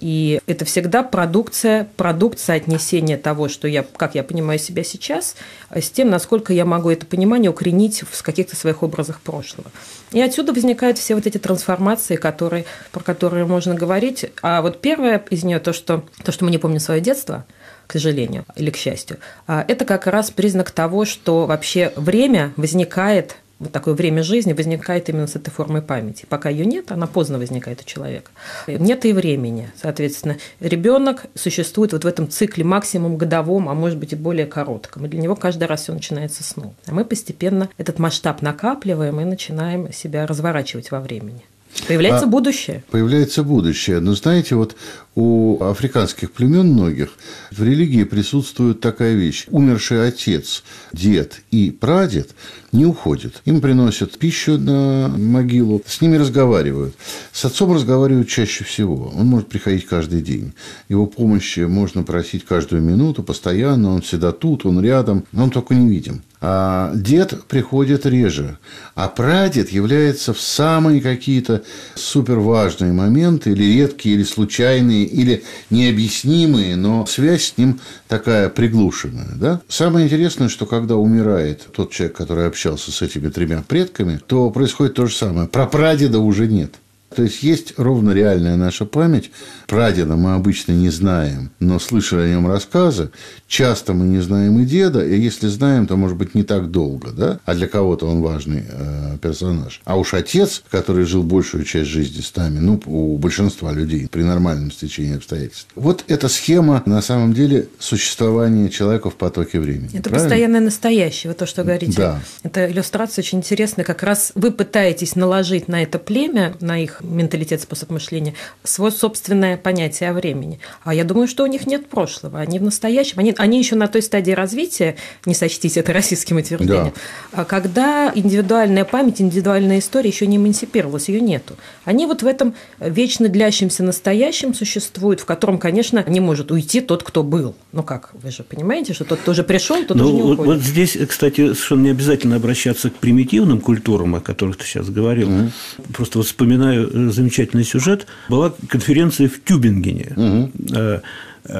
И 0.00 0.40
это 0.46 0.64
всегда 0.64 1.02
продукция, 1.02 1.88
продукт 1.96 2.38
соотнесения 2.38 3.16
того, 3.16 3.48
что 3.48 3.68
я, 3.68 3.84
как 3.96 4.14
я 4.14 4.22
понимаю 4.22 4.58
себя 4.58 4.84
сейчас, 4.84 5.36
с 5.70 5.90
тем, 5.90 6.10
насколько 6.10 6.52
я 6.52 6.64
могу 6.64 6.90
это 6.90 7.06
понимание 7.06 7.50
укоренить 7.50 8.02
в 8.02 8.22
каких-то 8.22 8.56
своих 8.56 8.82
образах 8.82 9.20
прошлого. 9.20 9.70
И 10.12 10.20
отсюда 10.20 10.52
возникают 10.52 10.98
все 10.98 11.14
вот 11.14 11.26
эти 11.26 11.38
трансформации, 11.38 12.16
которые, 12.16 12.64
про 12.92 13.02
которые 13.02 13.46
можно 13.46 13.74
говорить. 13.74 14.26
А 14.42 14.62
вот 14.62 14.80
первое 14.80 15.22
из 15.30 15.44
нее 15.44 15.58
то, 15.58 15.72
что, 15.72 16.04
то, 16.24 16.32
что 16.32 16.44
мы 16.44 16.50
не 16.50 16.58
помним 16.58 16.80
свое 16.80 17.00
детство, 17.00 17.44
к 17.86 17.92
сожалению 17.92 18.44
или 18.56 18.70
к 18.70 18.76
счастью, 18.76 19.18
а 19.46 19.64
это 19.66 19.84
как 19.84 20.06
раз 20.06 20.30
признак 20.30 20.70
того, 20.70 21.04
что 21.04 21.46
вообще 21.46 21.92
время 21.96 22.52
возникает 22.56 23.36
вот 23.64 23.72
такое 23.72 23.94
время 23.94 24.22
жизни 24.22 24.52
возникает 24.52 25.08
именно 25.08 25.26
с 25.26 25.36
этой 25.36 25.50
формой 25.50 25.82
памяти. 25.82 26.26
Пока 26.28 26.48
ее 26.48 26.64
нет, 26.64 26.92
она 26.92 27.06
поздно 27.06 27.38
возникает 27.38 27.80
у 27.80 27.84
человека. 27.84 28.30
Нет 28.66 29.04
и 29.04 29.12
времени. 29.12 29.70
Соответственно, 29.80 30.36
ребенок 30.60 31.26
существует 31.34 31.92
вот 31.92 32.04
в 32.04 32.06
этом 32.06 32.28
цикле 32.28 32.64
максимум 32.64 33.16
годовом, 33.16 33.68
а 33.68 33.74
может 33.74 33.98
быть 33.98 34.12
и 34.12 34.16
более 34.16 34.46
коротком. 34.46 35.06
И 35.06 35.08
для 35.08 35.20
него 35.20 35.36
каждый 35.36 35.64
раз 35.64 35.82
все 35.82 35.92
начинается 35.92 36.42
с 36.42 36.54
сну. 36.54 36.74
А 36.86 36.92
мы 36.92 37.04
постепенно 37.04 37.68
этот 37.78 37.98
масштаб 37.98 38.42
накапливаем 38.42 39.20
и 39.20 39.24
начинаем 39.24 39.92
себя 39.92 40.26
разворачивать 40.26 40.90
во 40.90 41.00
времени. 41.00 41.42
Появляется 41.86 42.24
а 42.24 42.28
будущее. 42.28 42.84
Появляется 42.90 43.42
будущее. 43.42 44.00
Но 44.00 44.14
знаете, 44.14 44.54
вот 44.54 44.76
у 45.14 45.62
африканских 45.62 46.32
племен 46.32 46.68
многих 46.68 47.10
в 47.50 47.62
религии 47.62 48.04
присутствует 48.04 48.80
такая 48.80 49.14
вещь. 49.14 49.46
Умерший 49.48 50.06
отец, 50.08 50.64
дед 50.92 51.42
и 51.50 51.70
прадед 51.70 52.30
не 52.72 52.86
уходят. 52.86 53.42
Им 53.44 53.60
приносят 53.60 54.18
пищу 54.18 54.58
на 54.58 55.08
могилу, 55.08 55.82
с 55.86 56.00
ними 56.00 56.16
разговаривают. 56.16 56.94
С 57.32 57.44
отцом 57.44 57.72
разговаривают 57.72 58.28
чаще 58.28 58.64
всего. 58.64 59.12
Он 59.16 59.26
может 59.26 59.48
приходить 59.48 59.86
каждый 59.86 60.22
день. 60.22 60.52
Его 60.88 61.06
помощи 61.06 61.60
можно 61.60 62.02
просить 62.02 62.44
каждую 62.44 62.82
минуту, 62.82 63.22
постоянно. 63.22 63.94
Он 63.94 64.02
всегда 64.02 64.32
тут, 64.32 64.66
он 64.66 64.80
рядом. 64.82 65.24
Но 65.32 65.44
он 65.44 65.50
только 65.50 65.74
не 65.74 65.88
видим. 65.88 66.22
А 66.46 66.92
дед 66.94 67.44
приходит 67.48 68.04
реже. 68.04 68.58
А 68.94 69.08
прадед 69.08 69.70
является 69.70 70.34
в 70.34 70.40
самые 70.42 71.00
какие-то 71.00 71.62
суперважные 71.94 72.92
моменты, 72.92 73.52
или 73.52 73.64
редкие, 73.64 74.16
или 74.16 74.24
случайные, 74.24 75.06
или 75.06 75.42
необъяснимые, 75.70 76.76
но 76.76 77.06
связь 77.06 77.44
с 77.44 77.56
ним 77.56 77.80
такая 78.08 78.50
приглушенная. 78.50 79.32
Да? 79.36 79.62
Самое 79.68 80.04
интересное, 80.04 80.50
что 80.50 80.66
когда 80.66 80.96
умирает 80.96 81.66
тот 81.74 81.92
человек, 81.92 82.14
который 82.18 82.46
общался 82.46 82.92
с 82.92 83.00
этими 83.00 83.30
тремя 83.30 83.64
предками, 83.66 84.20
то 84.26 84.50
происходит 84.50 84.92
то 84.96 85.06
же 85.06 85.14
самое. 85.14 85.48
Про 85.48 85.64
прадеда 85.64 86.18
уже 86.18 86.46
нет. 86.46 86.74
То 87.16 87.22
есть 87.22 87.42
есть 87.42 87.74
ровно 87.78 88.10
реальная 88.10 88.56
наша 88.56 88.84
память. 88.84 89.30
Прадеда 89.66 90.16
мы 90.16 90.34
обычно 90.34 90.72
не 90.72 90.90
знаем, 90.90 91.50
но 91.60 91.78
слышали 91.78 92.22
о 92.22 92.28
нем 92.28 92.46
рассказы. 92.46 93.10
Часто 93.46 93.92
мы 93.92 94.06
не 94.06 94.20
знаем 94.20 94.58
и 94.60 94.64
деда, 94.64 95.04
и 95.04 95.18
если 95.18 95.48
знаем, 95.48 95.86
то, 95.86 95.96
может 95.96 96.16
быть, 96.16 96.34
не 96.34 96.42
так 96.42 96.70
долго, 96.70 97.10
да? 97.10 97.40
А 97.44 97.54
для 97.54 97.68
кого-то 97.68 98.06
он 98.06 98.20
важный 98.20 98.64
э, 98.68 99.16
персонаж. 99.22 99.80
А 99.84 99.96
уж 99.96 100.14
отец, 100.14 100.62
который 100.70 101.04
жил 101.04 101.22
большую 101.22 101.64
часть 101.64 101.88
жизни 101.88 102.20
с 102.20 102.34
нами, 102.34 102.58
ну, 102.58 102.80
у 102.86 103.16
большинства 103.18 103.72
людей 103.72 104.08
при 104.10 104.22
нормальном 104.22 104.70
стечении 104.70 105.16
обстоятельств. 105.16 105.68
Вот 105.74 106.04
эта 106.08 106.28
схема, 106.28 106.82
на 106.86 107.00
самом 107.02 107.32
деле, 107.32 107.68
существования 107.78 108.68
человека 108.68 109.10
в 109.10 109.14
потоке 109.14 109.60
времени. 109.60 109.90
Это 109.94 110.10
правильно? 110.10 110.28
постоянное 110.28 110.60
настоящее, 110.60 111.30
вы 111.30 111.34
то, 111.34 111.46
что 111.46 111.64
говорите. 111.64 111.96
Да. 111.96 112.20
Это 112.42 112.70
иллюстрация 112.70 113.22
очень 113.22 113.38
интересная. 113.38 113.84
Как 113.84 114.02
раз 114.02 114.32
вы 114.34 114.50
пытаетесь 114.50 115.16
наложить 115.16 115.68
на 115.68 115.82
это 115.82 115.98
племя, 115.98 116.54
на 116.60 116.82
их 116.82 117.00
менталитет, 117.02 117.60
способ 117.62 117.90
мышления, 117.90 118.34
свое 118.62 118.92
собственное 118.92 119.53
понятие 119.56 120.10
о 120.10 120.12
времени. 120.12 120.58
А 120.82 120.94
я 120.94 121.04
думаю, 121.04 121.28
что 121.28 121.44
у 121.44 121.46
них 121.46 121.66
нет 121.66 121.88
прошлого. 121.88 122.40
Они 122.40 122.58
в 122.58 122.62
настоящем, 122.62 123.18
они, 123.18 123.34
они 123.38 123.58
еще 123.58 123.76
на 123.76 123.88
той 123.88 124.02
стадии 124.02 124.32
развития, 124.32 124.96
не 125.26 125.34
сочтите 125.34 125.80
это 125.80 125.92
российским 125.92 126.36
утверждением, 126.36 126.92
да. 127.32 127.44
когда 127.44 128.12
индивидуальная 128.14 128.84
память, 128.84 129.20
индивидуальная 129.20 129.78
история 129.78 130.10
еще 130.10 130.26
не 130.26 130.36
эмансипировалась, 130.36 131.08
ее 131.08 131.20
нету. 131.20 131.54
Они 131.84 132.06
вот 132.06 132.22
в 132.22 132.26
этом 132.26 132.54
вечно 132.80 133.28
длящемся 133.28 133.82
настоящем 133.82 134.54
существуют, 134.54 135.20
в 135.20 135.24
котором, 135.24 135.58
конечно, 135.58 136.04
не 136.06 136.20
может 136.20 136.50
уйти 136.50 136.80
тот, 136.80 137.02
кто 137.02 137.22
был. 137.22 137.54
Ну 137.72 137.82
как, 137.82 138.10
вы 138.14 138.30
же 138.30 138.42
понимаете, 138.42 138.94
что 138.94 139.04
тот, 139.04 139.20
кто 139.20 139.32
уже 139.32 139.42
пришел, 139.42 139.84
тот 139.84 139.96
ну, 139.96 140.04
уже 140.04 140.14
не 140.14 140.22
вот, 140.22 140.32
уходит. 140.34 140.54
Вот 140.54 140.62
здесь, 140.62 140.96
кстати, 141.08 141.52
совершенно 141.54 141.82
не 141.82 141.90
обязательно 141.90 142.36
обращаться 142.36 142.90
к 142.90 142.94
примитивным 142.94 143.60
культурам, 143.60 144.14
о 144.14 144.20
которых 144.20 144.56
ты 144.56 144.64
сейчас 144.64 144.88
говорил. 144.88 145.28
Mm-hmm. 145.28 145.92
Просто 145.92 146.18
вот 146.18 146.26
вспоминаю 146.26 147.10
замечательный 147.12 147.64
сюжет. 147.64 148.06
Была 148.28 148.52
конференция 148.68 149.28
в 149.28 149.40
Тюбингене. 149.44 150.12
Угу. 150.16 151.00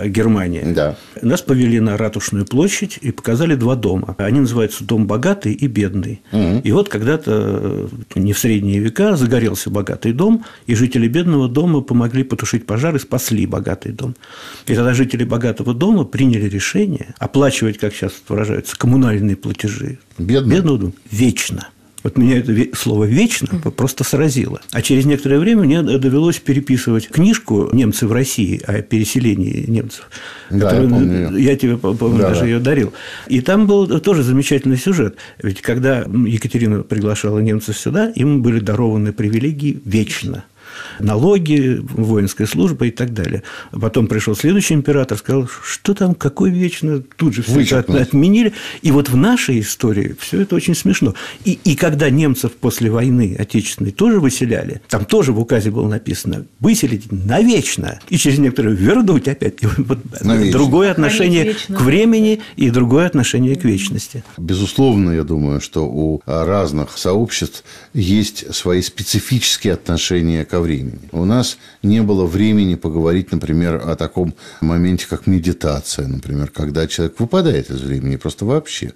Германия. 0.07 0.65
Да. 0.75 0.97
Нас 1.21 1.43
повели 1.43 1.79
на 1.79 1.99
Ратушную 1.99 2.47
площадь 2.47 2.99
и 3.03 3.11
показали 3.11 3.55
два 3.55 3.77
дома. 3.77 4.15
Они 4.17 4.41
называются 4.41 4.83
Дом 4.83 5.07
богатый 5.07 5.53
и 5.53 5.67
бедный. 5.67 6.23
Угу. 6.33 6.61
И 6.65 6.73
вот 6.73 6.89
когда-то, 6.89 7.89
э, 8.15 8.19
не 8.19 8.33
в 8.33 8.39
средние 8.39 8.79
века, 8.79 9.17
загорелся 9.17 9.69
богатый 9.69 10.13
дом, 10.13 10.45
и 10.67 10.75
жители 10.75 11.07
бедного 11.07 11.49
дома 11.49 11.83
помогли 11.83 12.25
потушить 12.25 12.65
пожар 12.65 12.97
и 12.97 12.99
спасли 12.99 13.45
богатый 13.47 13.93
дом. 13.93 14.17
И 14.67 14.75
тогда 14.75 14.95
жители 14.95 15.25
богатого 15.25 15.75
дома 15.75 16.05
приняли 16.05 16.49
решение 16.49 17.15
оплачивать, 17.19 17.77
как 17.77 17.95
сейчас 17.95 18.13
выражаются, 18.27 18.79
коммунальные 18.79 19.37
платежи. 19.37 19.99
Бедного, 20.17 20.55
бедного 20.55 20.79
дома 20.79 20.93
вечно. 21.11 21.69
Вот 22.05 22.19
меня 22.19 22.39
это 22.39 22.55
слово 22.77 23.05
«вечно» 23.05 23.49
просто 23.71 24.05
сразило. 24.05 24.61
А 24.73 24.83
через 24.83 25.07
некоторое 25.07 25.39
время 25.39 25.63
мне 25.63 25.83
довелось 25.83 26.39
переписывать 26.39 27.09
книжку 27.09 27.71
«Немцы 27.73 28.07
в 28.07 28.13
России» 28.13 28.61
о 28.67 28.83
переселении 28.83 29.65
немцев. 29.67 30.11
Да, 30.51 30.69
которую, 30.69 30.91
я, 30.91 30.95
помню 30.95 31.39
я 31.39 31.57
тебе, 31.57 31.77
помню, 31.79 32.19
да, 32.19 32.29
даже 32.29 32.41
да. 32.41 32.47
ее 32.47 32.59
дарил. 32.61 32.93
И 33.29 33.41
там 33.41 33.67
был 33.67 33.89
тоже 34.01 34.23
замечательный 34.23 34.77
сюжет. 34.77 35.17
Ведь 35.43 35.63
когда 35.63 36.01
Екатерина 36.03 36.83
приглашала 36.83 37.39
немцев 37.39 37.79
сюда, 37.79 38.11
им 38.11 38.43
были 38.43 38.61
дарованы 38.61 39.15
привилегии 39.15 39.81
вечно 39.87 40.45
налоги, 41.01 41.81
воинская 41.83 42.47
служба 42.47 42.87
и 42.87 42.91
так 42.91 43.13
далее. 43.13 43.43
Потом 43.71 44.07
пришел 44.07 44.35
следующий 44.35 44.75
император, 44.75 45.19
сказал, 45.19 45.49
что 45.63 45.95
там, 45.95 46.15
какой 46.15 46.51
вечно, 46.51 47.03
тут 47.17 47.35
же 47.35 47.43
все 47.43 47.79
это 47.79 48.01
отменили. 48.01 48.53
И 48.83 48.91
вот 48.91 49.09
в 49.09 49.17
нашей 49.17 49.61
истории 49.61 50.17
все 50.19 50.43
это 50.43 50.55
очень 50.57 50.75
смешно. 50.75 51.15
И, 51.45 51.59
и 51.65 51.77
когда 51.77 52.11
немцев 52.11 52.53
после 52.53 52.91
войны 52.91 53.37
отечественной 53.39 53.93
тоже 53.93 54.21
выселяли, 54.21 54.83
там 54.89 55.05
тоже 55.05 55.33
в 55.33 55.41
указе 55.41 55.71
было 55.71 55.89
написано 55.89 56.47
выселить 56.61 57.11
навечно, 57.11 58.01
и 58.09 58.17
через 58.17 58.39
некоторое 58.39 58.75
вернуть 58.75 59.29
опять. 59.29 59.63
И 59.63 59.67
вот 59.67 59.99
другое 60.51 60.91
отношение 60.91 61.55
к 61.69 61.81
времени 61.81 62.41
и 62.57 62.71
другое 62.71 63.07
отношение 63.07 63.57
к 63.57 63.65
вечности. 63.65 64.25
Безусловно, 64.39 65.13
я 65.13 65.25
думаю, 65.25 65.61
что 65.61 65.87
у 65.87 66.21
разных 66.27 66.97
сообществ 66.99 67.65
есть 67.93 68.55
свои 68.55 68.83
специфические 68.83 69.75
отношения 69.75 70.45
ко 70.45 70.61
времени. 70.61 70.74
У 71.13 71.25
нас 71.25 71.59
не 71.83 72.03
было 72.03 72.27
времени 72.27 72.75
поговорить, 72.75 73.33
например, 73.33 73.83
о 73.85 73.97
таком 73.97 74.35
моменте, 74.61 75.07
как 75.09 75.27
медитация, 75.27 76.07
например, 76.07 76.51
когда 76.51 76.87
человек 76.87 77.21
выпадает 77.21 77.71
из 77.71 77.81
времени 77.83 78.17
просто 78.17 78.45
вообще. 78.45 78.93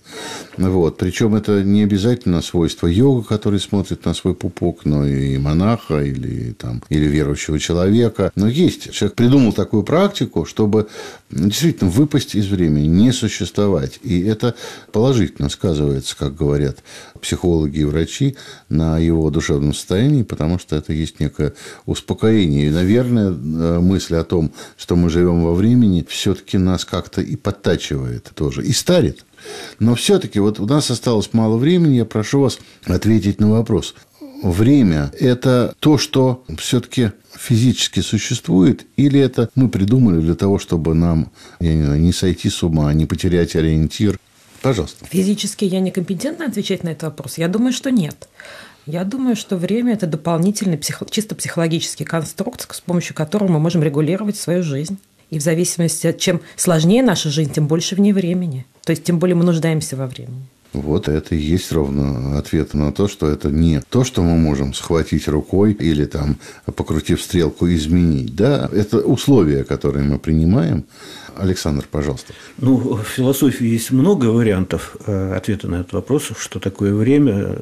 Вот. 0.57 0.99
Причем 0.99 1.35
это 1.35 1.62
не 1.62 1.83
обязательно 1.83 2.43
свойство 2.43 2.87
йога, 2.87 3.22
который 3.22 3.61
смотрит 3.61 4.05
на 4.05 4.14
свой 4.14 4.35
пупок, 4.35 4.85
но 4.85 5.07
и 5.07 5.39
монаха 5.39 6.03
или, 6.03 6.53
там, 6.53 6.83
или 6.89 7.07
верующего 7.07 7.59
человека. 7.59 8.33
Но 8.35 8.49
есть. 8.49 8.93
Человек 8.93 9.16
придумал 9.16 9.53
такую 9.53 9.83
практику, 9.83 10.45
чтобы 10.45 10.89
действительно 11.31 11.91
выпасть 11.91 12.35
из 12.35 12.47
времени, 12.49 12.87
не 12.87 13.12
существовать. 13.12 13.99
И 14.03 14.22
это 14.22 14.55
положительно 14.93 15.49
сказывается, 15.49 16.16
как 16.16 16.35
говорят 16.35 16.79
психологи 17.20 17.79
и 17.79 17.85
врачи, 17.85 18.37
на 18.68 18.99
его 18.99 19.31
душевном 19.31 19.74
состоянии, 19.74 20.22
потому 20.22 20.59
что 20.59 20.76
это 20.76 20.93
есть 20.93 21.20
некое 21.20 21.55
успокоение. 21.87 22.66
И, 22.66 22.71
наверное, 22.71 23.31
э, 23.31 23.79
мысль 23.81 24.16
о 24.16 24.25
том, 24.25 24.53
что 24.77 24.97
мы 24.97 25.11
живем 25.11 25.45
во 25.45 25.55
времени, 25.55 26.07
все-таки 26.09 26.59
нас 26.59 26.85
как-то 26.85 27.21
и 27.21 27.37
подтачивает 27.37 28.31
тоже, 28.35 28.64
и 28.64 28.73
старит. 28.73 29.25
Но 29.79 29.95
все-таки 29.95 30.41
вот 30.41 30.61
у 30.61 30.66
нас 30.66 30.91
осталось 30.91 31.31
мало 31.33 31.57
времени, 31.57 31.97
я 31.97 32.05
прошу 32.05 32.41
вас 32.41 32.59
ответить 32.87 33.41
на 33.41 33.51
вопрос. 33.51 33.95
Время– 34.43 35.11
это 35.19 35.75
то, 35.81 35.99
что 35.99 36.45
все-таки 36.59 37.11
физически 37.37 38.01
существует, 38.01 38.87
или 38.97 39.19
это 39.19 39.51
мы 39.55 39.69
придумали 39.69 40.21
для 40.21 40.35
того, 40.35 40.59
чтобы 40.59 40.95
нам, 40.95 41.31
я 41.61 41.75
не 41.75 41.85
знаю, 41.85 42.01
не 42.01 42.12
сойти 42.12 42.49
с 42.49 42.62
ума, 42.62 42.93
не 42.93 43.07
потерять 43.07 43.57
ориентир? 43.57 44.19
Пожалуйста. 44.62 45.07
Физически 45.07 45.64
я 45.64 45.81
некомпетентна 45.81 46.47
отвечать 46.47 46.83
на 46.83 46.91
этот 46.91 47.05
вопрос. 47.05 47.39
Я 47.39 47.49
думаю, 47.49 47.73
что 47.73 47.91
нет. 47.91 48.29
Я 48.91 49.05
думаю, 49.05 49.36
что 49.36 49.59
время– 49.59 49.93
это 49.95 50.07
дополнительный 50.07 50.78
психо, 50.78 51.05
чисто 51.11 51.34
психологический 51.34 52.07
конструкт, 52.07 52.74
с 52.74 52.80
помощью 52.80 53.14
которого 53.14 53.49
мы 53.49 53.59
можем 53.59 53.82
регулировать 53.82 54.39
свою 54.39 54.62
жизнь. 54.62 54.97
И 55.28 55.39
в 55.39 55.43
зависимости 55.43 56.07
от 56.07 56.16
чем 56.16 56.41
сложнее 56.57 57.03
наша 57.03 57.28
жизнь, 57.28 57.53
тем 57.53 57.66
больше 57.66 57.97
в 57.97 58.01
ней 58.01 58.14
времени. 58.14 58.64
То 58.86 58.93
есть, 58.93 59.05
тем 59.05 59.18
более 59.18 59.36
мы 59.36 59.45
нуждаемся 59.45 59.95
во 59.95 60.07
времени. 60.07 60.47
Вот 60.73 61.09
это 61.09 61.35
и 61.35 61.39
есть 61.39 61.73
ровно 61.73 62.39
ответ 62.39 62.75
на 62.75 62.93
то, 62.93 63.09
что 63.09 63.29
это 63.29 63.51
не 63.51 63.81
то, 63.89 64.05
что 64.05 64.23
мы 64.23 64.37
можем 64.37 64.75
схватить 64.75 65.29
рукой 65.29 65.73
или 65.73 66.05
там, 66.05 66.37
покрутив 66.64 67.23
стрелку, 67.23 67.69
изменить. 67.69 68.35
Да, 68.35 68.69
это 68.73 68.99
условия, 68.99 69.64
которые 69.64 70.05
мы 70.05 70.19
принимаем, 70.19 70.85
Александр, 71.39 71.87
пожалуйста. 71.91 72.33
Ну, 72.59 72.77
в 72.77 73.05
философии 73.05 73.66
есть 73.66 73.91
много 73.91 74.27
вариантов 74.27 74.97
э, 75.07 75.35
ответа 75.35 75.69
на 75.69 75.77
этот 75.77 75.93
вопрос, 75.93 76.31
что 76.37 76.59
такое 76.59 76.93
время. 76.93 77.57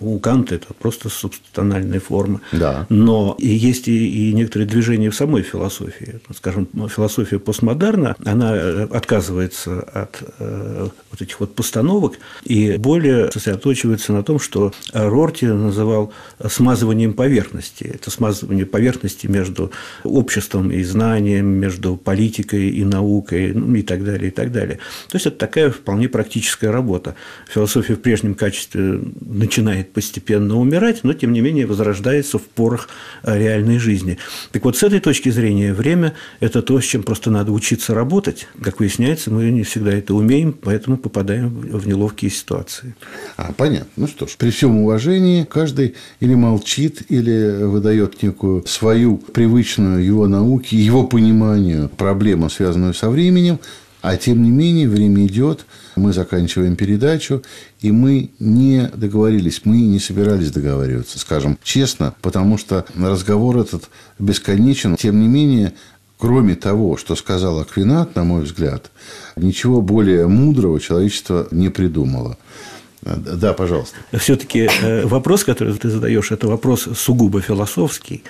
У 0.00 0.18
Канта 0.18 0.56
это 0.56 0.74
просто 0.74 1.08
субстанциальная 1.08 2.00
форма. 2.00 2.40
Да. 2.52 2.86
Но 2.88 3.36
есть 3.38 3.88
и, 3.88 4.30
и 4.30 4.32
некоторые 4.32 4.68
движения 4.68 5.10
в 5.10 5.14
самой 5.14 5.42
философии. 5.42 6.20
Скажем, 6.34 6.68
философия 6.88 7.38
постмодерна, 7.38 8.16
она 8.24 8.52
отказывается 8.90 9.80
от 9.80 10.22
э, 10.38 10.88
вот 11.10 11.22
этих 11.22 11.38
вот 11.40 11.54
постановок 11.54 12.14
и 12.42 12.76
более 12.76 13.30
сосредоточивается 13.30 14.12
на 14.12 14.22
том, 14.22 14.38
что 14.38 14.72
Рорти 14.92 15.46
называл 15.46 16.12
смазыванием 16.46 17.14
поверхности. 17.14 17.84
Это 17.94 18.10
смазывание 18.10 18.66
поверхности 18.66 19.26
между 19.26 19.70
обществом 20.02 20.70
и 20.70 20.82
знанием, 20.82 21.46
между 21.46 21.96
политикой 21.96 22.70
и 22.70 22.84
наукой 22.84 23.52
ну, 23.52 23.74
и 23.74 23.82
так 23.82 24.04
далее, 24.04 24.28
и 24.28 24.30
так 24.30 24.52
далее. 24.52 24.78
То 25.08 25.16
есть 25.16 25.26
это 25.26 25.36
такая 25.36 25.70
вполне 25.70 26.08
практическая 26.08 26.70
работа. 26.70 27.14
Философия 27.48 27.94
в 27.94 28.00
прежнем 28.00 28.34
качестве 28.34 29.00
начинает 29.20 29.92
постепенно 29.92 30.58
умирать, 30.58 31.04
но 31.04 31.12
тем 31.12 31.32
не 31.32 31.40
менее 31.40 31.66
возрождается 31.66 32.38
в 32.38 32.42
порах 32.42 32.88
реальной 33.22 33.78
жизни. 33.78 34.18
Так 34.52 34.64
вот, 34.64 34.76
с 34.76 34.82
этой 34.82 35.00
точки 35.00 35.30
зрения 35.30 35.72
время– 35.72 36.14
это 36.40 36.62
то, 36.62 36.80
с 36.80 36.84
чем 36.84 37.02
просто 37.02 37.30
надо 37.30 37.52
учиться 37.52 37.94
работать. 37.94 38.46
Как 38.62 38.80
выясняется, 38.80 39.30
мы 39.30 39.50
не 39.50 39.62
всегда 39.62 39.92
это 39.92 40.14
умеем, 40.14 40.52
поэтому 40.52 40.96
попадаем 40.96 41.48
в 41.48 41.86
неловкие 41.86 42.23
ситуации. 42.30 42.94
А, 43.36 43.52
понятно. 43.56 43.88
Ну 43.96 44.06
что 44.06 44.26
ж, 44.26 44.36
при 44.36 44.50
всем 44.50 44.78
уважении 44.78 45.44
каждый 45.44 45.94
или 46.20 46.34
молчит, 46.34 47.02
или 47.08 47.64
выдает 47.64 48.22
некую 48.22 48.66
свою 48.66 49.16
привычную 49.16 50.04
его 50.04 50.26
науке, 50.26 50.76
его 50.76 51.06
пониманию 51.06 51.88
проблему, 51.88 52.50
связанную 52.50 52.94
со 52.94 53.10
временем, 53.10 53.58
а 54.04 54.16
тем 54.18 54.42
не 54.42 54.50
менее 54.50 54.86
время 54.86 55.24
идет, 55.24 55.64
мы 55.96 56.12
заканчиваем 56.12 56.76
передачу, 56.76 57.42
и 57.80 57.90
мы 57.90 58.30
не 58.38 58.90
договорились, 58.94 59.62
мы 59.64 59.78
не 59.78 59.98
собирались 59.98 60.50
договариваться, 60.50 61.18
скажем 61.18 61.58
честно, 61.62 62.14
потому 62.20 62.58
что 62.58 62.84
разговор 62.98 63.58
этот 63.58 63.88
бесконечен. 64.18 64.96
Тем 64.96 65.20
не 65.20 65.28
менее, 65.28 65.72
кроме 66.24 66.54
того, 66.54 66.96
что 66.96 67.16
сказал 67.16 67.60
Аквинат, 67.60 68.16
на 68.16 68.24
мой 68.24 68.44
взгляд, 68.44 68.90
ничего 69.36 69.82
более 69.82 70.26
мудрого 70.26 70.80
человечество 70.80 71.46
не 71.50 71.68
придумало. 71.68 72.38
Да, 73.02 73.52
пожалуйста. 73.52 73.96
Все-таки 74.18 74.70
э, 74.82 75.04
вопрос, 75.04 75.44
который 75.44 75.74
ты 75.74 75.90
задаешь, 75.90 76.32
это 76.32 76.48
вопрос 76.48 76.88
сугубо 76.96 77.42
философский. 77.42 78.24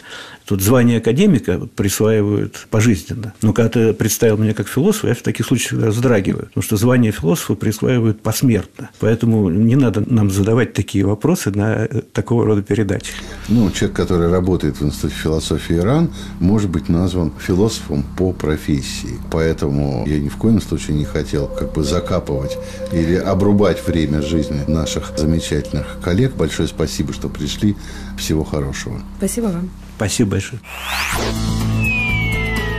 Тут 0.47 0.61
звание 0.61 0.99
академика 0.99 1.59
присваивают 1.75 2.67
пожизненно. 2.71 3.33
Но 3.41 3.53
когда 3.55 3.71
ты 3.71 3.93
представил 3.95 4.37
меня 4.37 4.53
как 4.53 4.69
философа, 4.69 5.09
я 5.09 5.15
в 5.15 5.23
таких 5.23 5.47
случаях 5.47 5.81
вздрагиваю, 5.89 6.47
потому 6.47 6.63
что 6.63 6.77
звание 6.77 7.13
философа 7.13 7.55
присваивают 7.55 8.21
посмертно. 8.21 8.91
Поэтому 9.01 9.49
не 9.49 9.77
надо 9.77 10.05
нам 10.07 10.31
задавать 10.31 10.75
такие 10.75 11.07
вопросы 11.07 11.51
на 11.51 11.87
э, 11.87 12.03
такого 12.13 12.45
рода 12.45 12.63
передачи. 12.63 13.13
Ну, 13.49 13.71
человек, 13.71 13.97
который 13.97 14.31
работает 14.31 14.81
в 14.81 14.85
Институте 14.85 15.15
философии 15.15 15.77
Иран, 15.77 16.11
может 16.41 16.69
быть 16.69 16.91
назван 16.91 17.33
философом 17.39 18.05
по 18.19 18.33
профессии. 18.33 19.19
Поэтому 19.31 20.05
я 20.07 20.19
ни 20.19 20.29
в 20.29 20.37
коем 20.37 20.61
случае 20.61 20.99
не 20.99 21.07
хотел 21.07 21.47
как 21.47 21.73
бы 21.73 21.85
закапывать 21.85 22.59
или 22.93 23.15
обрубать 23.15 23.87
время 23.87 24.21
жизни 24.21 24.61
наших 24.69 25.13
замечательных 25.17 25.99
коллег. 26.03 26.35
Большое 26.35 26.69
спасибо, 26.69 27.15
что 27.15 27.31
пришли. 27.31 27.77
Всего 28.19 28.45
хорошего. 28.45 29.01
Спасибо 29.19 29.47
вам. 29.47 29.71
Спасибо 29.97 30.33
большое. 30.33 30.61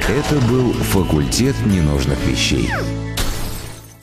Это 0.07 0.35
был 0.47 0.73
факультет 0.73 1.55
ненужных 1.65 2.19
вещей. 2.25 2.69